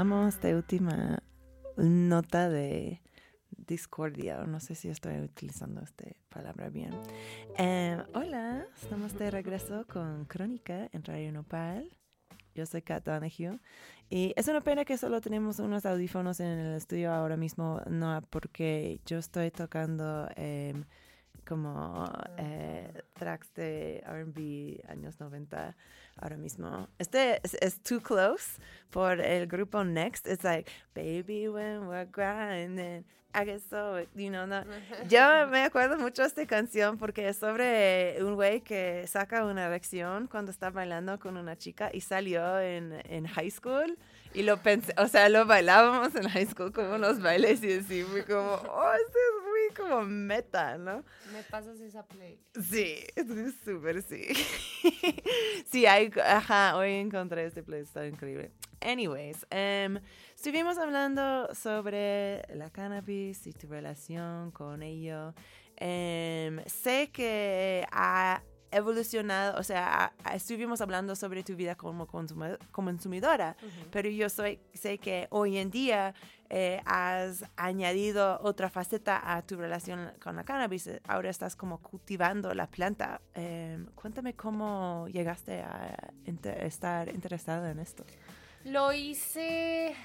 Amo, 0.01 0.27
esta 0.27 0.47
última 0.47 1.21
nota 1.77 2.49
de 2.49 3.03
discordia, 3.49 4.39
o 4.41 4.47
no 4.47 4.59
sé 4.59 4.73
si 4.73 4.89
estoy 4.89 5.19
utilizando 5.19 5.79
esta 5.81 6.05
palabra 6.27 6.69
bien. 6.69 6.89
Eh, 7.59 8.01
hola, 8.15 8.65
estamos 8.81 9.15
de 9.19 9.29
regreso 9.29 9.85
con 9.85 10.25
Crónica 10.25 10.89
en 10.91 11.03
Radio 11.03 11.31
Nopal. 11.31 11.95
Yo 12.55 12.65
soy 12.65 12.81
Kat 12.81 13.05
Donahue 13.05 13.59
y 14.09 14.33
es 14.35 14.47
una 14.47 14.61
pena 14.61 14.85
que 14.85 14.97
solo 14.97 15.21
tenemos 15.21 15.59
unos 15.59 15.85
audífonos 15.85 16.39
en 16.39 16.47
el 16.47 16.77
estudio 16.77 17.13
ahora 17.13 17.37
mismo, 17.37 17.79
no 17.87 18.23
porque 18.31 19.01
yo 19.05 19.19
estoy 19.19 19.51
tocando 19.51 20.27
em, 20.35 20.83
como 21.47 22.11
eh, 22.37 23.03
tracks 23.13 23.53
de 23.53 24.03
R&B 24.05 24.83
años 24.87 25.19
90 25.19 25.75
ahora 26.17 26.37
mismo. 26.37 26.87
Este 26.99 27.39
es, 27.43 27.55
es 27.55 27.81
Too 27.81 28.01
Close 28.01 28.59
por 28.89 29.19
el 29.19 29.47
grupo 29.47 29.83
Next. 29.83 30.27
It's 30.27 30.43
like, 30.43 30.71
baby, 30.93 31.47
when 31.47 31.87
we're 31.87 32.05
grinding, 32.05 33.05
I 33.33 33.45
get 33.45 33.61
so, 33.69 34.05
you 34.15 34.29
know, 34.29 34.45
no. 34.45 34.63
Yo 35.09 35.47
me 35.47 35.63
acuerdo 35.63 35.97
mucho 35.97 36.21
de 36.21 36.27
esta 36.27 36.45
canción 36.45 36.97
porque 36.97 37.29
es 37.29 37.37
sobre 37.37 38.17
un 38.21 38.35
güey 38.35 38.61
que 38.61 39.05
saca 39.07 39.45
una 39.45 39.65
erección 39.65 40.27
cuando 40.27 40.51
está 40.51 40.69
bailando 40.69 41.17
con 41.19 41.37
una 41.37 41.57
chica 41.57 41.89
y 41.93 42.01
salió 42.01 42.59
en, 42.59 43.01
en 43.05 43.27
high 43.27 43.51
school. 43.51 43.97
Y 44.33 44.43
lo 44.43 44.61
pensé, 44.61 44.93
o 44.97 45.07
sea, 45.07 45.27
lo 45.29 45.45
bailábamos 45.45 46.15
en 46.15 46.27
high 46.29 46.45
school 46.45 46.71
como 46.71 46.95
unos 46.95 47.21
bailes 47.21 47.63
y 47.63 47.73
así, 47.73 48.03
fue 48.03 48.23
como, 48.25 48.51
oh, 48.53 48.93
esto 48.93 49.17
es 49.17 49.40
como 49.71 50.01
meta, 50.03 50.77
¿no? 50.77 51.03
Me 51.33 51.43
pasas 51.49 51.79
esa 51.79 52.05
play. 52.05 52.39
Sí, 52.61 52.97
es 53.15 53.27
súper 53.63 54.01
sí. 54.01 54.27
sí, 55.65 55.85
hay, 55.85 56.11
ajá, 56.23 56.77
hoy 56.77 56.91
encontré 56.91 57.45
este 57.45 57.63
play, 57.63 57.81
está 57.81 58.05
increíble. 58.05 58.51
Anyways, 58.81 59.45
em, 59.49 59.99
estuvimos 60.35 60.77
hablando 60.77 61.53
sobre 61.53 62.43
la 62.55 62.69
cannabis 62.69 63.45
y 63.47 63.53
tu 63.53 63.67
relación 63.67 64.51
con 64.51 64.81
ello. 64.81 65.33
Em, 65.77 66.63
sé 66.65 67.09
que 67.11 67.85
ha 67.91 68.43
evolucionado, 68.71 69.59
o 69.59 69.63
sea, 69.63 70.13
estuvimos 70.33 70.81
hablando 70.81 71.15
sobre 71.15 71.43
tu 71.43 71.55
vida 71.55 71.75
como 71.75 72.07
consuma- 72.07 72.57
consumidora, 72.71 73.55
pero 73.91 74.09
yo 74.09 74.29
soy, 74.29 74.59
sé 74.73 74.97
que 74.97 75.27
hoy 75.29 75.57
en 75.57 75.69
día 75.71 76.13
eh, 76.49 76.81
has 76.85 77.45
añadido 77.55 78.39
otra 78.41 78.69
faceta 78.69 79.21
a 79.35 79.41
tu 79.41 79.55
relación 79.57 80.11
con 80.21 80.35
la 80.35 80.43
cannabis. 80.43 80.89
Ahora 81.07 81.29
estás 81.29 81.55
como 81.55 81.79
cultivando 81.81 82.53
la 82.53 82.67
planta. 82.67 83.21
Eh, 83.35 83.85
cuéntame 83.95 84.33
cómo 84.33 85.07
llegaste 85.09 85.61
a 85.61 85.97
estar 86.61 87.09
interesada 87.09 87.71
en 87.71 87.79
esto. 87.79 88.05
Lo 88.65 88.91
hice, 88.93 89.95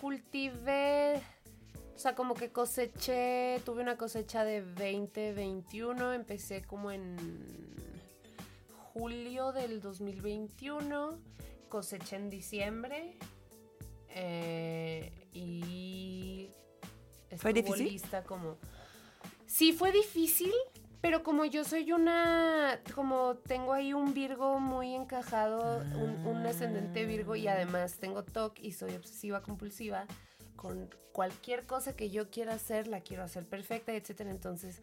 cultivé, 0.00 1.22
o 1.96 1.98
sea, 1.98 2.14
como 2.14 2.34
que 2.34 2.52
coseché, 2.52 3.62
tuve 3.64 3.80
una 3.80 3.96
cosecha 3.96 4.44
de 4.44 4.60
2021, 4.60 6.12
empecé 6.12 6.60
como 6.60 6.90
en 6.90 7.16
julio 8.92 9.52
del 9.52 9.80
2021, 9.80 11.18
coseché 11.70 12.16
en 12.16 12.28
diciembre 12.28 13.16
eh, 14.10 15.10
y 15.32 16.50
¿Fue 17.38 17.54
difícil? 17.54 17.88
lista 17.88 18.22
como... 18.24 18.58
Sí, 19.46 19.72
fue 19.72 19.90
difícil, 19.90 20.52
pero 21.00 21.22
como 21.22 21.46
yo 21.46 21.64
soy 21.64 21.92
una, 21.92 22.78
como 22.94 23.36
tengo 23.36 23.72
ahí 23.72 23.94
un 23.94 24.12
Virgo 24.12 24.60
muy 24.60 24.94
encajado, 24.94 25.78
un, 25.94 26.26
un 26.26 26.46
ascendente 26.46 27.06
Virgo 27.06 27.36
y 27.36 27.48
además 27.48 27.96
tengo 27.96 28.22
TOC 28.22 28.58
y 28.58 28.72
soy 28.72 28.96
obsesiva 28.96 29.42
compulsiva, 29.42 30.06
con 30.56 30.88
cualquier 31.12 31.64
cosa 31.66 31.94
que 31.94 32.10
yo 32.10 32.30
quiera 32.30 32.54
hacer, 32.54 32.88
la 32.88 33.00
quiero 33.00 33.22
hacer 33.22 33.44
perfecta, 33.44 33.92
etcétera. 33.92 34.30
Entonces 34.30 34.82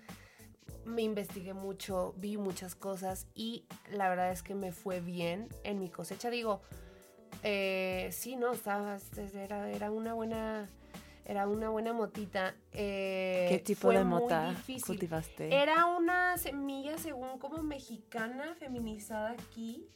me 0.85 1.01
investigué 1.01 1.53
mucho, 1.53 2.13
vi 2.17 2.37
muchas 2.37 2.75
cosas 2.75 3.27
y 3.35 3.65
la 3.91 4.09
verdad 4.09 4.31
es 4.31 4.43
que 4.43 4.55
me 4.55 4.71
fue 4.71 5.01
bien 5.01 5.49
en 5.63 5.79
mi 5.79 5.89
cosecha. 5.89 6.29
Digo, 6.29 6.61
eh, 7.43 8.09
sí, 8.11 8.35
no, 8.35 8.53
estaba, 8.53 8.97
era, 9.33 9.69
era 9.69 9.91
una 9.91 10.13
buena... 10.13 10.67
Era 11.25 11.47
una 11.47 11.69
buena 11.69 11.93
motita. 11.93 12.53
eh, 12.73 13.45
¿Qué 13.47 13.59
tipo 13.59 13.83
fue 13.83 13.97
de 13.97 14.03
mota 14.03 14.53
cultivaste? 14.85 15.55
Era 15.55 15.85
una 15.85 16.37
semilla 16.37 16.97
según 16.97 17.39
como 17.39 17.63
mexicana, 17.63 18.55
feminizada 18.59 19.31
aquí. 19.31 19.87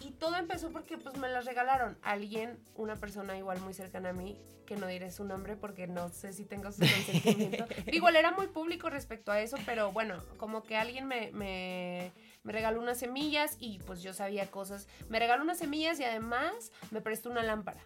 Y 0.00 0.12
todo 0.12 0.36
empezó 0.36 0.70
porque 0.70 0.98
pues 0.98 1.16
me 1.18 1.28
la 1.28 1.40
regalaron. 1.40 1.98
Alguien, 2.02 2.58
una 2.74 2.96
persona 2.96 3.36
igual 3.36 3.60
muy 3.60 3.74
cercana 3.74 4.10
a 4.10 4.12
mí, 4.12 4.40
que 4.66 4.76
no 4.76 4.86
diré 4.86 5.10
su 5.10 5.24
nombre 5.24 5.56
porque 5.56 5.86
no 5.86 6.08
sé 6.10 6.32
si 6.32 6.44
tengo 6.44 6.70
su 6.72 6.80
consentimiento. 6.80 7.66
Digo, 7.90 8.08
él 8.08 8.16
era 8.16 8.30
muy 8.32 8.46
público 8.48 8.90
respecto 8.90 9.32
a 9.32 9.40
eso, 9.40 9.56
pero 9.66 9.92
bueno, 9.92 10.22
como 10.36 10.62
que 10.62 10.76
alguien 10.76 11.06
me, 11.06 11.30
me, 11.32 12.12
me 12.42 12.52
regaló 12.52 12.80
unas 12.80 12.98
semillas 12.98 13.56
y 13.58 13.78
pues 13.80 14.02
yo 14.02 14.12
sabía 14.12 14.50
cosas. 14.50 14.86
Me 15.08 15.18
regaló 15.18 15.42
unas 15.42 15.58
semillas 15.58 15.98
y 16.00 16.04
además 16.04 16.70
me 16.90 17.00
prestó 17.00 17.30
una 17.30 17.42
lámpara. 17.42 17.80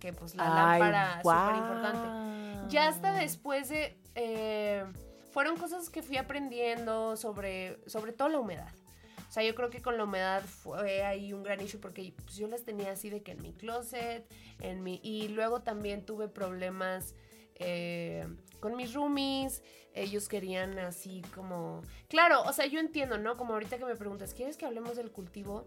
Que 0.00 0.12
pues 0.12 0.34
la 0.36 0.44
Ay, 0.72 0.80
lámpara 0.80 1.08
súper 1.16 1.22
guau. 1.22 1.56
importante. 1.56 2.68
Ya 2.68 2.88
hasta 2.88 3.12
después 3.14 3.68
de... 3.68 3.98
eh, 4.14 4.84
fueron 5.32 5.56
cosas 5.56 5.88
que 5.90 6.02
fui 6.02 6.16
aprendiendo 6.16 7.16
sobre, 7.16 7.78
sobre 7.88 8.12
todo 8.12 8.28
la 8.28 8.38
humedad. 8.38 8.72
O 9.28 9.30
sea, 9.30 9.42
yo 9.42 9.54
creo 9.54 9.68
que 9.68 9.82
con 9.82 9.98
la 9.98 10.04
humedad 10.04 10.42
fue 10.42 11.02
ahí 11.04 11.34
un 11.34 11.42
gran 11.42 11.60
issue 11.60 11.78
porque 11.80 12.14
pues, 12.24 12.36
yo 12.36 12.48
las 12.48 12.64
tenía 12.64 12.92
así 12.92 13.10
de 13.10 13.22
que 13.22 13.32
en 13.32 13.42
mi 13.42 13.52
closet, 13.52 14.26
en 14.60 14.82
mi... 14.82 15.00
Y 15.02 15.28
luego 15.28 15.60
también 15.60 16.06
tuve 16.06 16.28
problemas 16.28 17.14
eh, 17.56 18.26
con 18.60 18.74
mis 18.74 18.94
roomies. 18.94 19.62
Ellos 19.92 20.28
querían 20.28 20.78
así 20.78 21.22
como... 21.34 21.82
Claro, 22.08 22.42
o 22.42 22.52
sea, 22.54 22.64
yo 22.66 22.80
entiendo, 22.80 23.18
¿no? 23.18 23.36
Como 23.36 23.52
ahorita 23.52 23.76
que 23.76 23.84
me 23.84 23.96
preguntas, 23.96 24.32
¿quieres 24.32 24.56
que 24.56 24.64
hablemos 24.64 24.96
del 24.96 25.10
cultivo? 25.10 25.66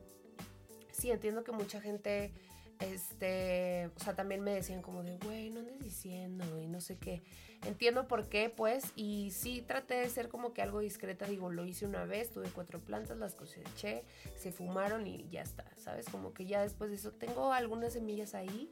Sí, 0.92 1.12
entiendo 1.12 1.44
que 1.44 1.52
mucha 1.52 1.82
gente 1.82 2.34
este, 2.82 3.90
o 3.96 4.00
sea, 4.00 4.16
también 4.16 4.42
me 4.42 4.52
decían 4.52 4.82
como 4.82 5.04
de, 5.04 5.18
güey, 5.18 5.50
no 5.50 5.60
andes 5.60 5.80
diciendo 5.80 6.60
y 6.60 6.68
no 6.68 6.82
sé 6.82 6.98
qué. 6.98 7.22
Entiendo 7.66 8.08
por 8.08 8.28
qué, 8.28 8.50
pues, 8.50 8.92
y 8.96 9.32
sí 9.32 9.62
traté 9.62 9.96
de 9.96 10.10
ser 10.10 10.30
como 10.30 10.52
que 10.54 10.64
algo 10.64 10.80
discreta, 10.80 11.28
digo, 11.28 11.52
lo 11.52 11.66
hice 11.66 11.86
una 11.86 12.06
vez, 12.06 12.32
tuve 12.32 12.50
cuatro 12.50 12.80
plantas, 12.80 13.18
las 13.18 13.36
coseché, 13.36 14.04
se 14.36 14.52
fumaron 14.52 15.06
y 15.06 15.30
ya 15.30 15.44
está, 15.44 15.66
¿sabes? 15.78 16.08
Como 16.10 16.34
que 16.34 16.46
ya 16.46 16.62
después 16.62 16.90
de 16.90 16.96
eso 16.96 17.12
tengo 17.12 17.54
algunas 17.54 17.94
semillas 17.94 18.34
ahí, 18.34 18.72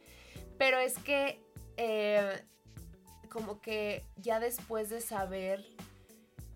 pero 0.57 0.80
es 0.80 0.97
que, 0.97 1.39
eh, 1.78 2.41
como 3.30 3.62
que 3.62 4.03
ya 4.16 4.39
después 4.39 4.89
de 4.89 5.01
saber 5.01 5.64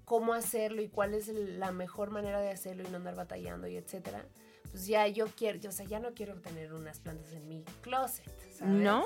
cómo 0.05 0.33
hacerlo 0.33 0.81
y 0.81 0.89
cuál 0.89 1.13
es 1.13 1.27
la 1.27 1.71
mejor 1.71 2.09
manera 2.09 2.41
de 2.41 2.49
hacerlo 2.49 2.83
y 2.83 2.91
no 2.91 2.97
andar 2.97 3.15
batallando 3.15 3.67
y 3.67 3.77
etcétera, 3.77 4.25
pues 4.73 4.87
ya 4.87 5.07
yo 5.07 5.27
quiero, 5.27 5.59
yo, 5.59 5.69
o 5.69 5.71
sea, 5.71 5.85
ya 5.85 5.99
no 5.99 6.15
quiero 6.15 6.33
tener 6.41 6.73
unas 6.73 6.99
plantas 6.99 7.31
en 7.33 7.47
mi 7.47 7.63
closet, 7.81 8.25
¿sabes? 8.57 8.73
¿No? 8.73 9.05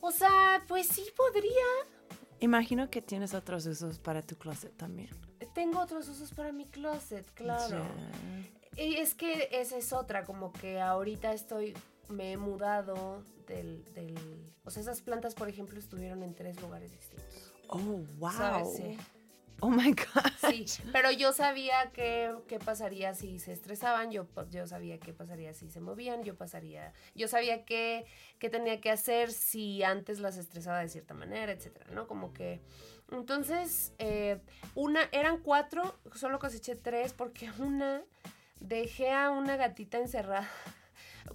O 0.00 0.10
sea, 0.10 0.60
pues 0.66 0.88
sí 0.88 1.06
podría. 1.16 1.64
Imagino 2.40 2.90
que 2.90 3.00
tienes 3.00 3.32
otros 3.32 3.64
usos 3.66 4.00
para 4.00 4.22
tu 4.22 4.34
closet 4.34 4.76
también. 4.76 5.10
Tengo 5.54 5.78
otros 5.78 6.08
usos 6.08 6.32
para 6.32 6.50
mi 6.50 6.66
closet, 6.66 7.24
claro. 7.34 7.86
Y 8.76 8.96
es 8.96 9.14
que 9.14 9.50
esa 9.52 9.76
es 9.76 9.92
otra, 9.92 10.24
como 10.24 10.52
que 10.52 10.80
ahorita 10.80 11.32
estoy, 11.32 11.72
me 12.08 12.32
he 12.32 12.36
mudado 12.36 13.22
del, 13.46 13.84
del... 13.94 14.16
O 14.64 14.70
sea, 14.72 14.82
esas 14.82 15.00
plantas, 15.00 15.36
por 15.36 15.48
ejemplo, 15.48 15.78
estuvieron 15.78 16.24
en 16.24 16.34
tres 16.34 16.60
lugares 16.60 16.90
distintos. 16.90 17.52
Oh, 17.68 17.78
wow. 18.18 18.32
¿Sabes? 18.32 18.76
Sí. 18.76 18.98
Oh 19.64 19.70
my 19.70 19.92
God. 19.92 20.50
Sí, 20.50 20.66
pero 20.92 21.10
yo 21.10 21.32
sabía 21.32 21.90
qué, 21.94 22.34
qué 22.48 22.58
pasaría 22.58 23.14
si 23.14 23.38
se 23.38 23.52
estresaban, 23.54 24.10
yo, 24.10 24.26
pa- 24.26 24.46
yo 24.50 24.66
sabía 24.66 24.98
qué 25.00 25.14
pasaría 25.14 25.54
si 25.54 25.70
se 25.70 25.80
movían, 25.80 26.22
yo 26.22 26.36
pasaría, 26.36 26.92
yo 27.14 27.28
sabía 27.28 27.64
qué, 27.64 28.04
qué 28.38 28.50
tenía 28.50 28.78
que 28.82 28.90
hacer 28.90 29.32
si 29.32 29.82
antes 29.82 30.20
las 30.20 30.36
estresaba 30.36 30.80
de 30.80 30.90
cierta 30.90 31.14
manera, 31.14 31.50
etcétera, 31.50 31.86
¿no? 31.92 32.06
Como 32.06 32.34
que, 32.34 32.60
entonces, 33.10 33.94
eh, 33.98 34.38
una, 34.74 35.00
eran 35.12 35.38
cuatro, 35.38 35.98
solo 36.14 36.38
coseché 36.38 36.76
tres 36.76 37.14
porque 37.14 37.50
una, 37.58 38.02
dejé 38.60 39.12
a 39.12 39.30
una 39.30 39.56
gatita 39.56 39.96
encerrada. 39.96 40.46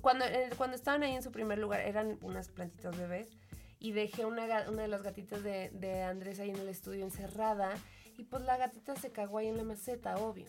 Cuando, 0.02 0.26
eh, 0.26 0.52
cuando 0.56 0.76
estaban 0.76 1.02
ahí 1.02 1.16
en 1.16 1.24
su 1.24 1.32
primer 1.32 1.58
lugar, 1.58 1.80
eran 1.80 2.20
unas 2.22 2.48
plantitas 2.50 2.96
bebés, 2.96 3.28
y 3.80 3.94
dejé 3.94 4.26
una, 4.26 4.44
una 4.70 4.84
de 4.84 4.88
las 4.88 5.02
gatitas 5.02 5.42
de, 5.42 5.70
de 5.72 6.04
Andrés 6.04 6.40
ahí 6.40 6.50
en 6.52 6.58
el 6.58 6.68
estudio 6.68 7.04
encerrada 7.06 7.72
y 8.20 8.24
pues 8.26 8.43
la 8.43 8.57
gatita 8.57 8.95
se 8.95 9.11
cagó 9.11 9.38
ahí 9.39 9.47
en 9.47 9.57
la 9.57 9.63
maceta, 9.63 10.17
obvio. 10.17 10.45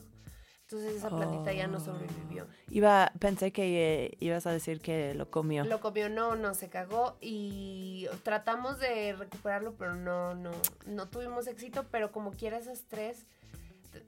Entonces 0.62 0.94
esa 0.96 1.08
plantita 1.08 1.52
ya 1.52 1.66
no 1.66 1.78
Oh. 1.78 1.80
sobrevivió. 1.80 2.46
Iba, 2.68 3.12
pensé 3.18 3.52
que 3.52 4.04
eh, 4.04 4.16
ibas 4.20 4.46
a 4.46 4.52
decir 4.52 4.80
que 4.80 5.14
lo 5.14 5.28
comió. 5.30 5.64
Lo 5.64 5.80
comió, 5.80 6.08
no, 6.08 6.36
no, 6.36 6.54
se 6.54 6.68
cagó 6.68 7.16
y 7.20 8.06
tratamos 8.22 8.78
de 8.78 9.12
recuperarlo, 9.14 9.74
pero 9.74 9.94
no, 9.96 10.34
no, 10.34 10.52
no 10.86 11.08
tuvimos 11.08 11.46
éxito, 11.48 11.86
pero 11.90 12.12
como 12.12 12.30
quiera 12.30 12.58
esas 12.58 12.84
tres, 12.88 13.24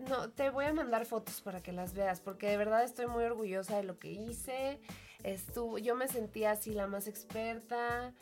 no, 0.09 0.31
te 0.31 0.51
voy 0.51 0.67
a 0.67 0.73
mandar 0.73 1.05
fotos 1.07 1.41
para 1.41 1.61
que 1.61 1.73
las 1.73 1.95
veas, 1.95 2.21
porque 2.21 2.47
de 2.49 2.57
verdad 2.57 2.85
estoy 2.85 3.07
muy 3.09 3.25
orgullosa 3.25 3.77
de 3.79 3.83
lo 3.83 3.99
que 3.99 4.13
hice. 4.13 4.79
Estuvo, 5.25 5.79
yo 5.79 5.97
me 5.97 6.07
sentía 6.07 6.53
así 6.53 6.73
la 6.75 6.87
más 6.87 7.09
experta. 7.09 8.13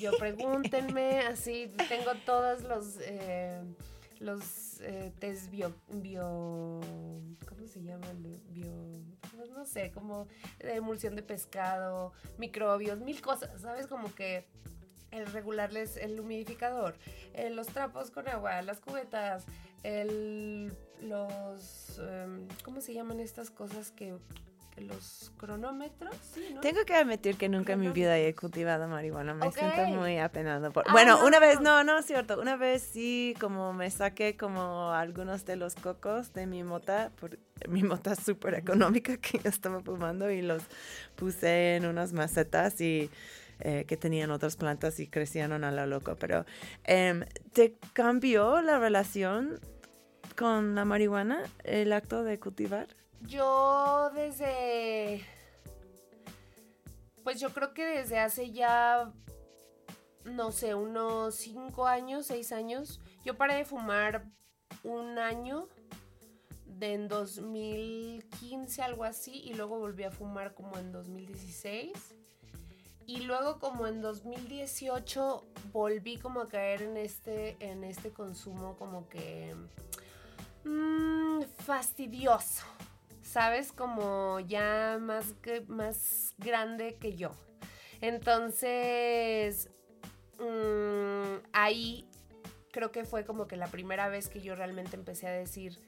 Yo 0.00 0.10
pregúntenme, 0.18 1.20
así 1.28 1.72
tengo 1.88 2.12
todos 2.26 2.62
los 2.64 2.96
eh, 3.02 3.60
los 4.20 4.80
eh, 4.82 5.12
test 5.18 5.50
bio, 5.50 5.74
bio 5.88 6.80
¿cómo 7.48 7.66
se 7.66 7.82
llaman? 7.82 8.22
Bio, 8.50 8.70
no 9.54 9.64
sé, 9.64 9.90
como 9.90 10.28
emulsión 10.60 11.16
de 11.16 11.22
pescado, 11.22 12.12
microbios, 12.38 13.00
mil 13.00 13.20
cosas, 13.20 13.60
¿sabes? 13.60 13.86
Como 13.86 14.14
que 14.14 14.46
el 15.10 15.26
regularles 15.26 15.96
el 15.96 16.20
humidificador, 16.20 16.94
eh, 17.32 17.50
los 17.50 17.66
trapos 17.66 18.10
con 18.10 18.28
agua, 18.28 18.62
las 18.62 18.80
cubetas, 18.80 19.44
el, 19.82 20.72
los, 21.02 21.98
em, 21.98 22.46
¿cómo 22.62 22.80
se 22.80 22.94
llaman 22.94 23.20
estas 23.20 23.50
cosas 23.50 23.90
que 23.90 24.16
los 24.80 25.32
cronómetros? 25.36 26.14
Sí, 26.34 26.52
¿no? 26.54 26.60
Tengo 26.60 26.84
que 26.84 26.94
admitir 26.94 27.36
que 27.36 27.48
nunca 27.48 27.74
en 27.74 27.80
mi 27.80 27.88
vida 27.88 28.18
he 28.18 28.34
cultivado 28.34 28.88
marihuana. 28.88 29.34
Me 29.34 29.50
siento 29.52 29.86
muy 29.86 30.18
apenado. 30.18 30.72
Por... 30.72 30.84
Ah, 30.88 30.92
bueno, 30.92 31.18
no, 31.18 31.26
una 31.26 31.38
vez, 31.38 31.60
no. 31.60 31.84
no, 31.84 31.92
no 31.92 31.98
es 31.98 32.06
cierto. 32.06 32.40
Una 32.40 32.56
vez 32.56 32.82
sí, 32.82 33.34
como 33.40 33.72
me 33.72 33.90
saqué 33.90 34.36
como 34.36 34.90
algunos 34.90 35.44
de 35.44 35.56
los 35.56 35.74
cocos 35.74 36.32
de 36.32 36.46
mi 36.46 36.64
mota, 36.64 37.10
por, 37.20 37.38
mi 37.68 37.82
mota 37.82 38.14
súper 38.14 38.54
económica 38.54 39.16
que 39.16 39.38
yo 39.38 39.48
estaba 39.48 39.80
fumando 39.80 40.30
y 40.30 40.42
los 40.42 40.62
puse 41.16 41.76
en 41.76 41.86
unas 41.86 42.12
macetas 42.12 42.80
y 42.80 43.10
eh, 43.60 43.84
que 43.86 43.98
tenían 43.98 44.30
otras 44.30 44.56
plantas 44.56 45.00
y 45.00 45.06
crecieron 45.06 45.64
a 45.64 45.70
lo 45.70 45.86
loco. 45.86 46.16
Pero, 46.16 46.46
em, 46.84 47.24
¿te 47.52 47.76
cambió 47.92 48.62
la 48.62 48.78
relación 48.78 49.60
con 50.36 50.74
la 50.74 50.86
marihuana, 50.86 51.42
el 51.64 51.92
acto 51.92 52.24
de 52.24 52.38
cultivar? 52.38 52.88
Yo 53.26 54.10
desde. 54.14 55.24
Pues 57.22 57.40
yo 57.40 57.50
creo 57.50 57.74
que 57.74 57.84
desde 57.84 58.18
hace 58.18 58.50
ya. 58.50 59.12
No 60.24 60.52
sé, 60.52 60.74
unos 60.74 61.34
cinco 61.34 61.86
años, 61.86 62.26
seis 62.26 62.52
años. 62.52 63.00
Yo 63.24 63.36
paré 63.36 63.54
de 63.56 63.64
fumar 63.64 64.24
un 64.84 65.18
año 65.18 65.68
de 66.80 66.94
en 66.94 67.08
2015, 67.08 68.82
algo 68.82 69.04
así, 69.04 69.32
y 69.44 69.54
luego 69.54 69.78
volví 69.78 70.04
a 70.04 70.10
fumar 70.10 70.54
como 70.54 70.78
en 70.78 70.92
2016. 70.92 71.92
Y 73.06 73.22
luego 73.22 73.58
como 73.58 73.86
en 73.86 74.00
2018 74.00 75.44
volví 75.72 76.16
como 76.16 76.42
a 76.42 76.48
caer 76.48 76.82
en 76.82 76.96
este, 76.96 77.56
en 77.60 77.84
este 77.84 78.10
consumo 78.10 78.76
como 78.78 79.08
que 79.08 79.54
mm, 80.64 81.42
fastidioso, 81.64 82.64
¿sabes? 83.30 83.70
Como 83.70 84.40
ya 84.40 84.98
más, 85.00 85.34
que- 85.40 85.60
más 85.68 86.34
grande 86.38 86.96
que 87.00 87.14
yo. 87.14 87.30
Entonces, 88.00 89.70
mm, 90.40 91.46
ahí 91.52 92.08
creo 92.72 92.90
que 92.90 93.04
fue 93.04 93.24
como 93.24 93.46
que 93.46 93.56
la 93.56 93.68
primera 93.68 94.08
vez 94.08 94.28
que 94.28 94.40
yo 94.40 94.54
realmente 94.56 94.96
empecé 94.96 95.28
a 95.28 95.32
decir 95.32 95.78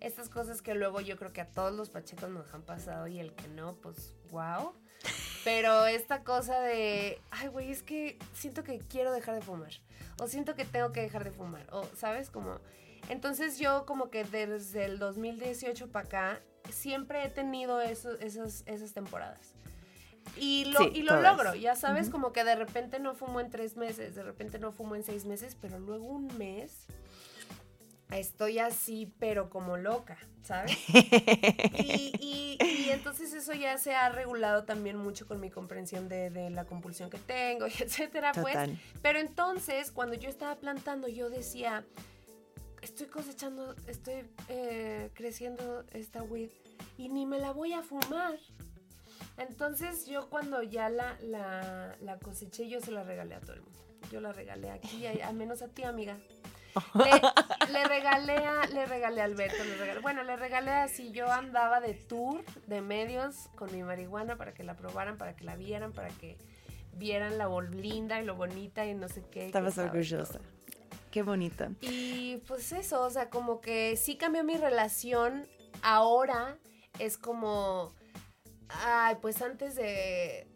estas 0.00 0.28
cosas 0.28 0.60
que 0.62 0.74
luego 0.74 1.00
yo 1.00 1.16
creo 1.16 1.32
que 1.32 1.40
a 1.40 1.48
todos 1.50 1.74
los 1.74 1.88
pachecos 1.90 2.28
nos 2.30 2.52
han 2.54 2.62
pasado 2.62 3.06
y 3.06 3.18
el 3.18 3.32
que 3.34 3.48
no, 3.48 3.72
pues 3.76 4.14
wow. 4.30 4.72
Pero 5.44 5.86
esta 5.86 6.22
cosa 6.22 6.60
de, 6.60 7.18
ay, 7.30 7.48
güey, 7.48 7.70
es 7.70 7.82
que 7.82 8.18
siento 8.34 8.62
que 8.62 8.78
quiero 8.78 9.10
dejar 9.12 9.34
de 9.36 9.40
fumar. 9.40 9.72
O 10.20 10.26
siento 10.26 10.54
que 10.54 10.66
tengo 10.66 10.92
que 10.92 11.00
dejar 11.00 11.24
de 11.24 11.30
fumar. 11.30 11.66
O, 11.72 11.86
¿sabes? 11.96 12.28
Como... 12.28 12.60
Entonces 13.08 13.58
yo 13.58 13.86
como 13.86 14.10
que 14.10 14.24
desde 14.24 14.84
el 14.84 14.98
2018 14.98 15.88
para 15.90 16.06
acá 16.06 16.40
siempre 16.70 17.24
he 17.24 17.28
tenido 17.30 17.80
eso- 17.80 18.18
esos, 18.20 18.62
esas 18.66 18.92
temporadas. 18.92 19.54
Y 20.36 20.66
lo, 20.66 20.80
Sí, 20.80 20.90
y 20.94 21.02
lo 21.02 21.20
logro, 21.20 21.54
ya 21.54 21.74
sabes, 21.74 22.08
como 22.10 22.32
que 22.32 22.44
de 22.44 22.54
repente 22.54 23.00
no 23.00 23.14
fumo 23.14 23.40
en 23.40 23.50
tres 23.50 23.76
meses, 23.76 24.14
de 24.14 24.22
repente 24.22 24.58
no 24.58 24.70
fumo 24.70 24.94
en 24.94 25.02
seis 25.02 25.24
meses, 25.24 25.56
pero 25.60 25.78
luego 25.80 26.04
un 26.06 26.26
mes 26.38 26.86
estoy 28.12 28.58
así, 28.58 29.12
pero 29.18 29.50
como 29.50 29.76
loca, 29.76 30.18
¿sabes? 30.42 30.76
Y, 31.78 32.12
y- 32.20 32.58
y 32.64 32.90
entonces 32.90 33.32
eso 33.32 33.54
ya 33.54 33.78
se 33.78 33.94
ha 33.94 34.08
regulado 34.10 34.64
también 34.64 34.96
mucho 34.96 35.26
con 35.26 35.40
mi 35.40 35.48
comprensión 35.50 36.08
de, 36.08 36.30
de 36.30 36.50
la 36.50 36.64
compulsión 36.64 37.08
que 37.08 37.18
tengo, 37.18 37.66
y 37.68 37.72
etcétera, 37.82 38.32
pues. 38.32 38.54
Pero 39.02 39.18
entonces, 39.20 39.90
cuando 39.90 40.14
yo 40.16 40.28
estaba 40.28 40.56
plantando, 40.56 41.06
yo 41.08 41.30
decía, 41.30 41.84
estoy 43.02 43.22
cosechando, 43.22 43.74
estoy 43.86 44.24
eh, 44.48 45.10
creciendo 45.14 45.84
esta 45.92 46.22
weed 46.22 46.50
y 46.98 47.08
ni 47.08 47.24
me 47.24 47.38
la 47.38 47.50
voy 47.52 47.72
a 47.72 47.82
fumar. 47.82 48.38
Entonces 49.38 50.06
yo 50.06 50.28
cuando 50.28 50.62
ya 50.62 50.90
la, 50.90 51.16
la, 51.22 51.96
la 52.02 52.18
coseché, 52.18 52.68
yo 52.68 52.80
se 52.80 52.90
la 52.90 53.02
regalé 53.02 53.34
a 53.36 53.40
todo 53.40 53.54
el 53.54 53.62
mundo. 53.62 53.78
Yo 54.12 54.20
la 54.20 54.32
regalé 54.32 54.70
aquí, 54.70 55.06
a- 55.06 55.26
al 55.28 55.34
menos 55.34 55.62
a 55.62 55.68
ti, 55.68 55.82
amiga. 55.82 56.18
Le, 56.94 57.10
le 57.72 57.84
regalé 57.84 58.36
a, 58.36 58.66
le 58.66 58.84
regalé 58.86 59.22
a 59.22 59.24
Alberto, 59.24 59.64
le 59.64 59.76
regalé, 59.76 60.00
bueno, 60.00 60.22
le 60.22 60.36
regalé 60.36 60.70
así, 60.72 61.10
yo 61.10 61.30
andaba 61.32 61.80
de 61.80 61.94
tour 61.94 62.44
de 62.66 62.80
medios 62.82 63.48
con 63.56 63.72
mi 63.72 63.82
marihuana 63.82 64.36
para 64.36 64.52
que 64.52 64.62
la 64.62 64.74
probaran, 64.76 65.16
para 65.16 65.34
que 65.34 65.44
la 65.44 65.56
vieran, 65.56 65.92
para 65.92 66.08
que 66.08 66.36
vieran 66.92 67.38
la 67.38 67.46
bol- 67.48 67.70
linda 67.70 68.20
y 68.20 68.24
lo 68.26 68.34
bonita 68.36 68.84
y 68.84 68.94
no 68.94 69.08
sé 69.08 69.24
qué. 69.30 69.46
Estabas 69.46 69.70
estaba 69.70 69.88
orgullosa. 69.90 70.34
todo. 70.38 70.59
Qué 71.10 71.22
bonito. 71.22 71.66
Y 71.80 72.36
pues 72.46 72.72
eso, 72.72 73.02
o 73.02 73.10
sea, 73.10 73.30
como 73.30 73.60
que 73.60 73.96
sí 73.96 74.16
cambió 74.16 74.44
mi 74.44 74.56
relación. 74.56 75.46
Ahora 75.82 76.56
es 76.98 77.18
como, 77.18 77.92
ay, 78.68 79.16
pues 79.20 79.42
antes 79.42 79.74
de, 79.74 80.46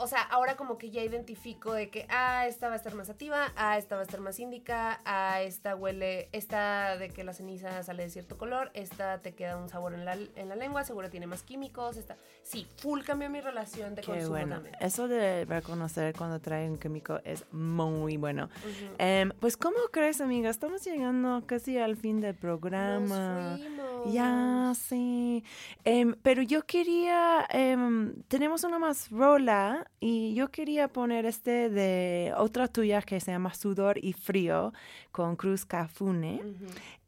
o 0.00 0.06
sea, 0.06 0.22
ahora 0.22 0.56
como 0.56 0.78
que 0.78 0.90
ya 0.90 1.02
identifico 1.02 1.74
de 1.74 1.90
que, 1.90 2.06
ah, 2.08 2.46
esta 2.46 2.68
va 2.68 2.72
a 2.72 2.76
estar 2.76 2.94
más 2.94 3.10
activa, 3.10 3.52
ah, 3.54 3.76
esta 3.76 3.96
va 3.96 4.00
a 4.00 4.04
estar 4.04 4.20
más 4.20 4.40
índica, 4.40 4.98
ah, 5.04 5.42
esta 5.42 5.76
huele, 5.76 6.30
esta 6.32 6.96
de 6.96 7.10
que 7.10 7.22
la 7.22 7.34
ceniza 7.34 7.82
sale 7.82 8.04
de 8.04 8.10
cierto 8.10 8.38
color, 8.38 8.70
esta 8.72 9.20
te 9.20 9.34
queda 9.34 9.58
un 9.58 9.68
sabor 9.68 9.92
en 9.92 10.06
la, 10.06 10.14
en 10.14 10.48
la 10.48 10.56
lengua, 10.56 10.84
seguro 10.84 11.10
tiene 11.10 11.26
más 11.26 11.42
químicos, 11.42 11.98
esta, 11.98 12.16
sí, 12.42 12.66
full 12.78 13.02
cambió 13.02 13.28
mi 13.28 13.42
relación 13.42 13.94
de 13.94 14.00
Qué 14.00 14.06
consumo 14.12 14.30
bueno. 14.30 14.54
también. 14.56 14.74
Eso 14.80 15.06
de 15.06 15.44
reconocer 15.44 16.14
cuando 16.16 16.40
trae 16.40 16.70
un 16.70 16.78
químico 16.78 17.20
es 17.24 17.44
muy 17.52 18.16
bueno. 18.16 18.48
Em, 18.96 19.30
pues, 19.38 19.58
¿cómo 19.58 19.76
crees, 19.92 20.22
amiga? 20.22 20.48
Estamos 20.48 20.82
llegando 20.82 21.42
casi 21.44 21.76
al 21.76 21.96
fin 21.96 22.22
del 22.22 22.34
programa. 22.34 23.50
Nos 23.50 23.60
fuimos. 23.60 24.14
Ya, 24.14 24.72
sí. 24.74 25.44
Em, 25.84 26.14
pero 26.22 26.40
yo 26.40 26.64
quería, 26.64 27.46
em, 27.50 28.22
tenemos 28.28 28.64
una 28.64 28.78
más 28.78 29.10
rola 29.10 29.89
y 29.98 30.34
yo 30.34 30.50
quería 30.50 30.88
poner 30.88 31.26
este 31.26 31.68
de 31.68 32.32
otra 32.36 32.68
tuya 32.68 33.02
que 33.02 33.20
se 33.20 33.32
llama 33.32 33.52
Sudor 33.54 33.98
y 34.02 34.12
Frío 34.14 34.72
con 35.12 35.36
Cruz 35.36 35.66
Cafune. 35.66 36.40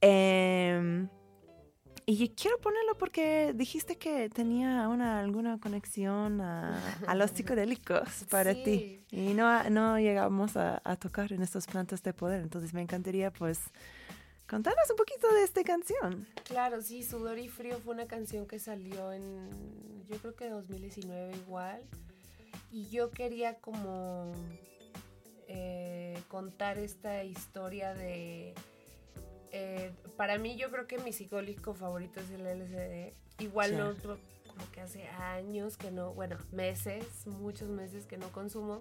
Em, 0.00 1.08
y 2.04 2.28
quiero 2.30 2.58
ponerlo 2.58 2.98
porque 2.98 3.52
dijiste 3.54 3.96
que 3.96 4.28
tenía 4.28 4.88
una, 4.88 5.20
alguna 5.20 5.58
conexión 5.58 6.40
a, 6.40 6.78
a 7.06 7.14
los 7.14 7.30
psicodélicos 7.30 8.24
para 8.30 8.52
ti. 8.52 9.00
Y 9.10 9.32
no, 9.34 9.70
no 9.70 9.98
llegamos 9.98 10.56
a, 10.56 10.82
a 10.84 10.96
tocar 10.96 11.32
en 11.32 11.42
estos 11.42 11.66
plantas 11.66 12.02
de 12.02 12.12
poder. 12.12 12.42
Entonces 12.42 12.74
me 12.74 12.82
encantaría 12.82 13.30
pues 13.30 13.60
contarnos 14.46 14.90
un 14.90 14.96
poquito 14.96 15.32
de 15.32 15.44
esta 15.44 15.64
canción. 15.64 16.26
Claro, 16.44 16.82
sí, 16.82 17.02
Sudor 17.02 17.38
y 17.38 17.48
Frío 17.48 17.78
fue 17.78 17.94
una 17.94 18.06
canción 18.06 18.46
que 18.46 18.58
salió 18.58 19.12
en, 19.12 20.04
yo 20.10 20.18
creo 20.18 20.34
que 20.34 20.50
2019 20.50 21.36
igual. 21.36 21.82
Y 22.70 22.88
yo 22.88 23.10
quería 23.10 23.56
como 23.56 24.32
eh, 25.48 26.18
contar 26.28 26.78
esta 26.78 27.22
historia 27.24 27.94
de... 27.94 28.54
eh, 29.52 29.92
para 30.16 30.38
mí 30.38 30.56
yo 30.56 30.70
creo 30.70 30.86
que 30.86 30.98
mi 30.98 31.12
psicólico 31.12 31.74
favorito 31.74 32.20
es 32.20 32.30
el 32.30 32.42
LSD. 32.46 33.12
Igual 33.42 33.76
no, 33.76 33.92
no- 34.04 34.18
como 34.54 34.70
que 34.70 34.80
hace 34.80 35.08
años 35.08 35.76
que 35.76 35.90
no, 35.90 36.12
bueno, 36.14 36.38
meses, 36.52 37.26
muchos 37.26 37.68
meses 37.68 38.06
que 38.06 38.16
no 38.16 38.30
consumo 38.32 38.78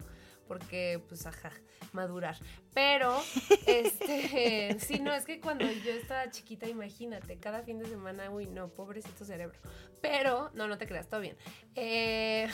porque 0.52 1.02
pues 1.08 1.26
ajá, 1.26 1.54
madurar. 1.94 2.36
Pero 2.74 3.18
este, 3.68 4.76
sí, 4.82 5.00
no, 5.00 5.14
es 5.14 5.24
que 5.24 5.40
cuando 5.40 5.64
yo 5.64 5.92
estaba 5.92 6.30
chiquita, 6.30 6.68
imagínate, 6.68 7.38
cada 7.38 7.64
fin 7.64 7.80
de 7.80 7.86
semana, 7.86 8.30
uy, 8.30 8.48
no, 8.48 8.68
pobrecito 8.68 9.24
cerebro. 9.24 9.58
Pero, 10.02 10.52
no, 10.54 10.68
no 10.68 10.78
te 10.78 10.88
creas, 10.88 11.08
todo 11.08 11.22
bien. 11.22 11.38
Eh, 11.76 12.50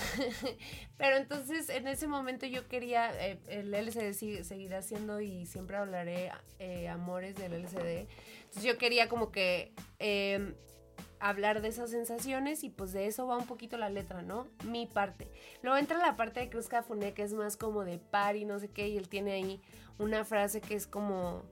pero 0.97 1.17
entonces, 1.17 1.69
en 1.69 1.87
ese 1.87 2.07
momento 2.07 2.45
yo 2.45 2.67
quería, 2.67 3.11
eh, 3.19 3.39
el 3.47 3.73
LCD 3.73 4.43
seguirá 4.43 4.83
siendo 4.83 5.19
y 5.19 5.47
siempre 5.47 5.77
hablaré 5.77 6.31
eh, 6.59 6.89
amores 6.89 7.35
del 7.35 7.53
LCD. 7.53 8.07
Entonces 8.43 8.63
yo 8.63 8.77
quería 8.77 9.09
como 9.09 9.31
que 9.31 9.73
eh, 9.97 10.53
hablar 11.19 11.61
de 11.61 11.69
esas 11.69 11.89
sensaciones 11.89 12.63
y 12.63 12.69
pues 12.69 12.91
de 12.93 13.07
eso 13.07 13.27
va 13.27 13.37
un 13.37 13.45
poquito 13.45 13.77
la 13.77 13.89
letra, 13.89 14.21
¿no? 14.21 14.47
Mi 14.65 14.85
parte. 14.85 15.29
Luego 15.61 15.77
entra 15.77 15.97
la 15.97 16.15
parte 16.15 16.39
de 16.39 16.49
Cruz 16.49 16.67
Cafuné 16.67 17.13
que 17.13 17.23
es 17.23 17.33
más 17.33 17.57
como 17.57 17.83
de 17.83 17.97
par 17.97 18.35
y 18.35 18.45
no 18.45 18.59
sé 18.59 18.69
qué 18.69 18.87
y 18.87 18.97
él 18.97 19.09
tiene 19.09 19.33
ahí 19.33 19.61
una 19.97 20.23
frase 20.23 20.61
que 20.61 20.75
es 20.75 20.87
como 20.87 21.43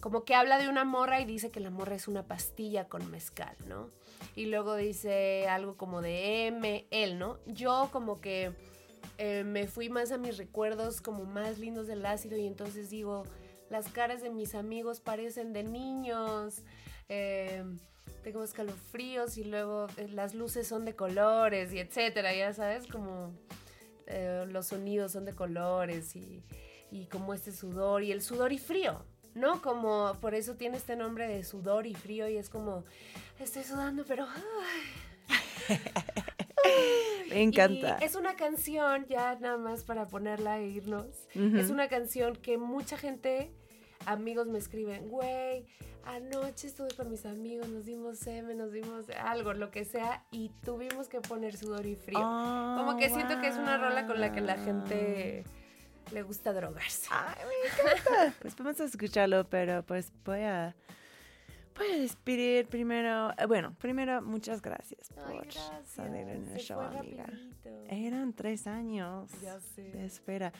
como 0.00 0.24
que 0.24 0.34
habla 0.34 0.58
de 0.58 0.68
una 0.68 0.84
morra 0.84 1.20
y 1.20 1.24
dice 1.24 1.50
que 1.50 1.60
la 1.60 1.70
morra 1.70 1.94
es 1.94 2.08
una 2.08 2.24
pastilla 2.24 2.88
con 2.88 3.08
mezcal, 3.08 3.54
¿no? 3.68 3.88
Y 4.34 4.46
luego 4.46 4.74
dice 4.74 5.46
algo 5.48 5.76
como 5.76 6.02
de 6.02 6.48
M, 6.48 6.86
él, 6.90 7.20
¿no? 7.20 7.38
Yo 7.46 7.88
como 7.92 8.20
que 8.20 8.52
eh, 9.18 9.44
me 9.44 9.68
fui 9.68 9.90
más 9.90 10.10
a 10.10 10.18
mis 10.18 10.38
recuerdos 10.38 11.00
como 11.00 11.24
más 11.24 11.60
lindos 11.60 11.86
del 11.86 12.04
ácido 12.04 12.36
y 12.36 12.48
entonces 12.48 12.90
digo, 12.90 13.22
las 13.70 13.88
caras 13.88 14.22
de 14.22 14.30
mis 14.30 14.56
amigos 14.56 14.98
parecen 15.00 15.52
de 15.52 15.62
niños, 15.62 16.62
eh, 17.08 17.62
tengo 18.22 18.42
escalofríos 18.44 19.36
y 19.38 19.44
luego 19.44 19.86
eh, 19.96 20.08
las 20.08 20.34
luces 20.34 20.66
son 20.66 20.84
de 20.84 20.94
colores 20.94 21.72
y 21.72 21.78
etcétera, 21.78 22.34
ya 22.34 22.52
sabes, 22.52 22.86
como 22.86 23.32
eh, 24.06 24.44
los 24.48 24.68
sonidos 24.68 25.12
son 25.12 25.24
de 25.24 25.34
colores 25.34 26.14
y, 26.16 26.42
y 26.90 27.06
como 27.06 27.34
este 27.34 27.52
sudor 27.52 28.02
y 28.02 28.12
el 28.12 28.22
sudor 28.22 28.52
y 28.52 28.58
frío, 28.58 29.04
¿no? 29.34 29.60
Como 29.62 30.14
por 30.20 30.34
eso 30.34 30.54
tiene 30.54 30.76
este 30.76 30.96
nombre 30.96 31.26
de 31.26 31.42
sudor 31.44 31.86
y 31.86 31.94
frío 31.94 32.28
y 32.28 32.36
es 32.36 32.48
como, 32.48 32.84
estoy 33.38 33.64
sudando, 33.64 34.04
pero... 34.06 34.26
ay, 34.26 35.78
Me 37.30 37.42
encanta. 37.42 37.98
y 38.00 38.04
es 38.04 38.14
una 38.14 38.36
canción, 38.36 39.06
ya 39.08 39.36
nada 39.40 39.56
más 39.56 39.84
para 39.84 40.06
ponerla 40.06 40.58
e 40.58 40.68
irnos. 40.68 41.06
Es 41.34 41.70
una 41.70 41.88
canción 41.88 42.36
que 42.36 42.58
mucha 42.58 42.96
gente, 42.98 43.50
amigos 44.06 44.46
me 44.48 44.58
escriben, 44.58 45.08
güey, 45.08 45.66
anoche 46.04 46.66
estuve 46.66 46.88
con 46.96 47.10
mis 47.10 47.24
amigos, 47.26 47.68
nos 47.68 47.84
dimos 47.84 48.18
seme, 48.18 48.54
nos 48.54 48.72
dimos 48.72 49.06
algo, 49.10 49.52
lo 49.54 49.70
que 49.70 49.84
sea, 49.84 50.24
y 50.30 50.50
tuvimos 50.64 51.08
que 51.08 51.20
poner 51.20 51.56
sudor 51.56 51.86
y 51.86 51.96
frío. 51.96 52.20
Como 52.20 52.96
que 52.96 53.08
siento 53.08 53.40
que 53.40 53.48
es 53.48 53.56
una 53.56 53.78
rola 53.78 54.06
con 54.06 54.20
la 54.20 54.32
que 54.32 54.40
la 54.40 54.56
gente 54.58 55.44
le 56.12 56.22
gusta 56.22 56.52
drogarse. 56.52 57.08
Ay, 57.10 57.36
me 57.46 57.90
encanta. 57.92 58.34
pues 58.40 58.56
vamos 58.56 58.80
a 58.80 58.84
escucharlo, 58.84 59.44
pero 59.48 59.82
pues 59.84 60.12
voy 60.24 60.40
a, 60.40 60.74
voy 61.78 61.86
a 61.92 61.98
despedir 61.98 62.66
primero. 62.66 63.30
eh, 63.38 63.46
Bueno, 63.46 63.74
primero, 63.78 64.20
muchas 64.20 64.60
gracias 64.60 65.08
por 65.10 65.32
gracias. 65.42 65.86
salir 65.86 66.28
en 66.28 66.48
el 66.48 66.52
Se 66.54 66.58
show, 66.58 66.80
amiga. 66.80 67.24
rapidito. 67.24 67.52
Eran 67.88 68.32
tres 68.32 68.66
años 68.66 69.30
Ya 69.40 69.58
de 69.76 70.04
espera. 70.04 70.52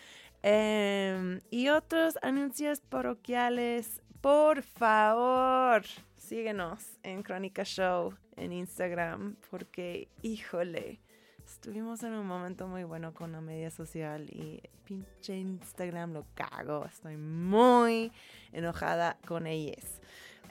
Em, 0.42 1.40
y 1.50 1.68
otros 1.68 2.18
anuncios 2.22 2.80
parroquiales, 2.80 4.02
por 4.20 4.62
favor. 4.62 5.82
síguenos 6.16 6.98
en 7.02 7.22
Crónica 7.22 7.62
Show 7.64 8.14
en 8.36 8.52
Instagram 8.52 9.36
porque, 9.50 10.08
híjole, 10.22 11.00
estuvimos 11.44 12.02
en 12.02 12.14
un 12.14 12.26
momento 12.26 12.66
muy 12.66 12.84
bueno 12.84 13.12
con 13.12 13.32
la 13.32 13.40
media 13.40 13.70
social 13.70 14.30
y 14.30 14.62
pinche 14.84 15.36
Instagram 15.36 16.12
lo 16.12 16.26
cago. 16.34 16.86
Estoy 16.86 17.16
muy 17.16 18.12
enojada 18.52 19.18
con 19.26 19.46
ellos. 19.46 20.00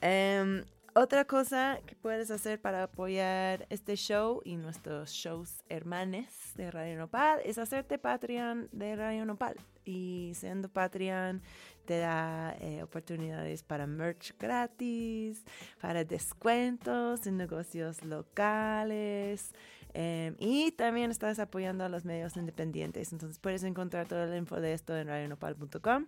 Em, 0.01 0.63
otra 0.93 1.25
cosa 1.25 1.79
que 1.85 1.95
puedes 1.95 2.31
hacer 2.31 2.59
para 2.61 2.83
apoyar 2.83 3.65
este 3.69 3.95
show 3.95 4.41
y 4.43 4.57
nuestros 4.57 5.11
shows 5.11 5.63
hermanes 5.69 6.53
de 6.55 6.69
Radio 6.69 6.97
Nopal 6.97 7.39
es 7.45 7.57
hacerte 7.57 7.97
Patreon 7.97 8.69
de 8.71 8.95
Radio 8.95 9.25
Nopal. 9.25 9.55
Y 9.85 10.33
siendo 10.35 10.69
Patreon 10.69 11.41
te 11.85 11.99
da 11.99 12.55
eh, 12.59 12.83
oportunidades 12.83 13.63
para 13.63 13.87
merch 13.87 14.37
gratis, 14.37 15.43
para 15.81 16.03
descuentos 16.03 17.25
en 17.25 17.37
negocios 17.37 18.03
locales. 18.03 19.53
em, 19.93 20.35
y 20.39 20.71
también 20.71 21.11
estás 21.11 21.39
apoyando 21.39 21.83
a 21.83 21.89
los 21.89 22.05
medios 22.05 22.37
independientes. 22.37 23.11
Entonces 23.11 23.39
puedes 23.39 23.63
encontrar 23.63 24.07
toda 24.07 24.25
la 24.25 24.37
info 24.37 24.59
de 24.61 24.73
esto 24.73 24.95
en 24.97 25.07
radionopal.com. 25.07 26.07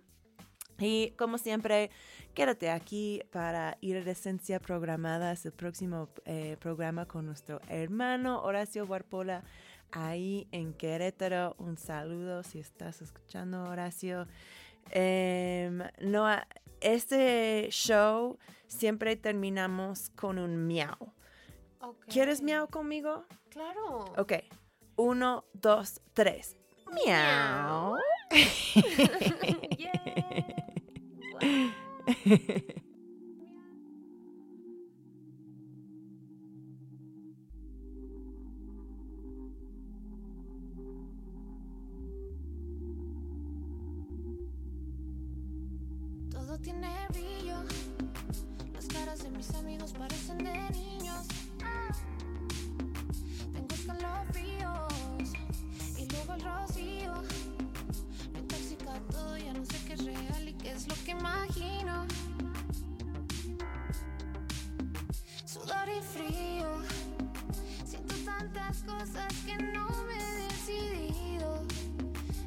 Y 0.78 1.10
como 1.12 1.38
siempre, 1.38 1.90
quédate 2.34 2.70
aquí 2.70 3.22
para 3.30 3.78
Iridescencia 3.80 4.58
Programada. 4.60 5.32
Es 5.32 5.46
el 5.46 5.52
próximo 5.52 6.08
eh, 6.24 6.56
programa 6.60 7.06
con 7.06 7.26
nuestro 7.26 7.60
hermano 7.68 8.42
Horacio 8.42 8.84
Warpola 8.84 9.44
ahí 9.92 10.48
en 10.50 10.74
Querétaro. 10.74 11.54
Un 11.58 11.76
saludo 11.78 12.42
si 12.42 12.58
estás 12.58 13.00
escuchando, 13.02 13.62
Horacio. 13.64 14.26
No, 16.00 16.26
a- 16.26 16.46
este 16.80 17.68
show 17.70 18.38
siempre 18.66 19.16
terminamos 19.16 20.10
con 20.10 20.38
un 20.38 20.66
miau. 20.66 21.12
¿Quieres 22.08 22.42
miau 22.42 22.66
conmigo? 22.68 23.24
Claro. 23.48 24.04
Ok. 24.18 24.32
Uno, 24.96 25.44
dos, 25.52 26.00
tres. 26.14 26.56
Miau. 26.92 27.96
Yeah. 29.78 30.63
Todo 31.38 31.74
es 60.74 60.88
lo 60.88 60.94
que 61.04 61.12
imagino. 61.12 62.06
Sudor 65.44 65.88
y 65.88 66.02
frío. 66.02 66.68
Siento 67.84 68.14
tantas 68.24 68.82
cosas 68.82 69.32
que 69.46 69.56
no 69.56 69.88
me 70.04 70.16
he 70.18 70.48
decidido. 70.48 71.62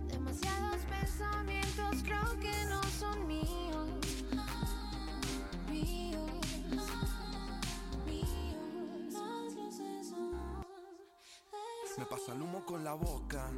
Demasiados 0.10 0.82
pensamientos 0.90 2.04
creo 2.04 2.40
que 2.40 2.66
no 2.66 2.84
son 3.00 3.28
míos. 3.28 3.90
Míos. 5.70 6.32
Míos. 8.06 8.28
Me 11.98 12.06
pasa 12.06 12.34
el 12.34 12.42
humo 12.42 12.66
con 12.66 12.84
la 12.84 12.94
boca. 12.94 13.50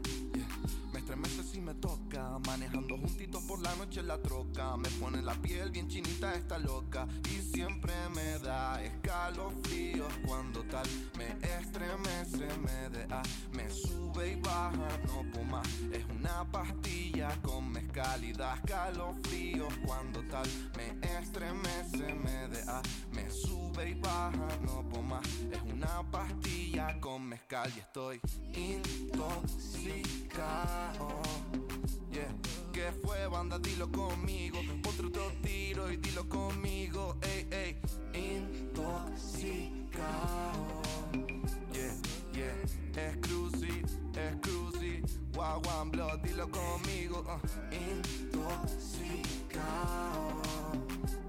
Me 1.10 1.16
estremece 1.16 1.44
si 1.52 1.60
me 1.60 1.74
toca. 1.74 2.38
Manejando 2.46 2.96
juntitos 2.96 3.44
por 3.46 3.60
la 3.62 3.76
noche 3.78 4.02
en 4.02 4.08
la 4.08 4.22
troca. 4.22 4.78
Me 4.78 4.90
pone 4.90 5.24
la 5.24 5.34
piel 5.34 5.72
bien 5.72 5.88
chinita 5.88 6.36
esta 6.36 6.60
loca. 6.60 7.08
Y 7.32 7.42
siempre 7.42 7.94
me 8.14 8.38
da 8.38 8.80
escalofríos 8.84 10.14
cuando 10.28 10.64
tal 10.66 10.88
me 11.18 11.30
estremece, 11.42 12.48
me 12.60 13.08
da. 13.08 13.24
Me 13.54 13.68
sube 13.72 14.34
y 14.34 14.36
baja, 14.36 14.88
no 15.08 15.24
más. 15.46 15.68
Es 15.92 16.06
una 16.16 16.46
pastilla 16.52 17.36
con 17.42 17.72
mezcal 17.72 18.24
y 18.24 18.32
da 18.34 18.54
escalofríos 18.58 19.74
cuando 19.88 20.22
tal 20.28 20.48
me 20.78 20.92
estremece, 21.18 22.14
me 22.14 22.50
da. 22.50 22.84
Me 23.14 23.32
sube 23.32 23.90
y 23.90 23.94
baja, 23.96 24.48
no 24.62 24.84
más. 25.02 25.26
Es 25.52 25.62
una 25.74 26.04
pastilla 26.12 27.00
con 27.00 27.24
mezcal 27.28 27.72
y 27.76 27.80
estoy 27.80 28.22
intoxicado. 28.54 29.80
Yeah. 32.12 32.32
¿Qué 32.74 32.92
fue, 33.04 33.28
banda? 33.28 33.60
Dilo 33.60 33.92
conmigo. 33.92 34.60
Ponte 34.84 35.06
otro 35.06 35.32
tiro 35.42 35.92
y 35.92 35.98
dilo 35.98 36.28
conmigo. 36.28 37.18
Ey, 37.22 37.48
ey. 37.52 37.78
Intoxicado. 38.14 39.22
Yeah, 41.74 41.96
yeah. 42.34 42.56
Es 42.96 43.18
cruci, 43.18 43.84
es. 44.16 44.36
Wow, 45.34 45.62
one 45.80 45.92
blood, 45.92 46.20
dilo 46.22 46.50
conmigo. 46.50 47.20
uh. 47.22 47.40
Intoxicado. 47.74 49.22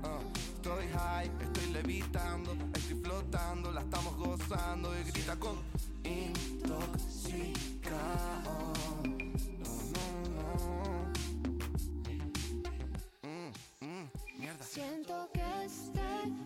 Uh, 0.02 0.20
Estoy 0.56 0.88
high, 0.92 1.30
estoy 1.40 1.66
levitando, 1.72 2.52
estoy 2.74 2.96
flotando, 3.02 3.70
la 3.72 3.80
estamos 3.82 4.16
gozando 4.16 4.92
y 4.98 5.04
grita 5.10 5.36
con 5.36 5.56
intoxicado. 6.02 6.40
Siento 14.60 15.28
que 15.32 15.64
este 15.64 16.00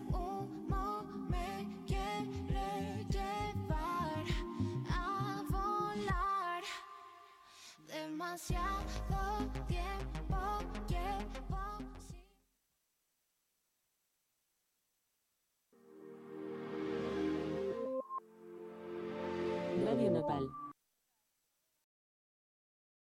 humo 0.07 1.03
me 1.29 1.67
quiere 1.85 3.05
llevar 3.09 4.25
a 4.89 5.43
volar. 5.49 6.63
Demasiado 7.87 9.49
tiempo 9.67 10.37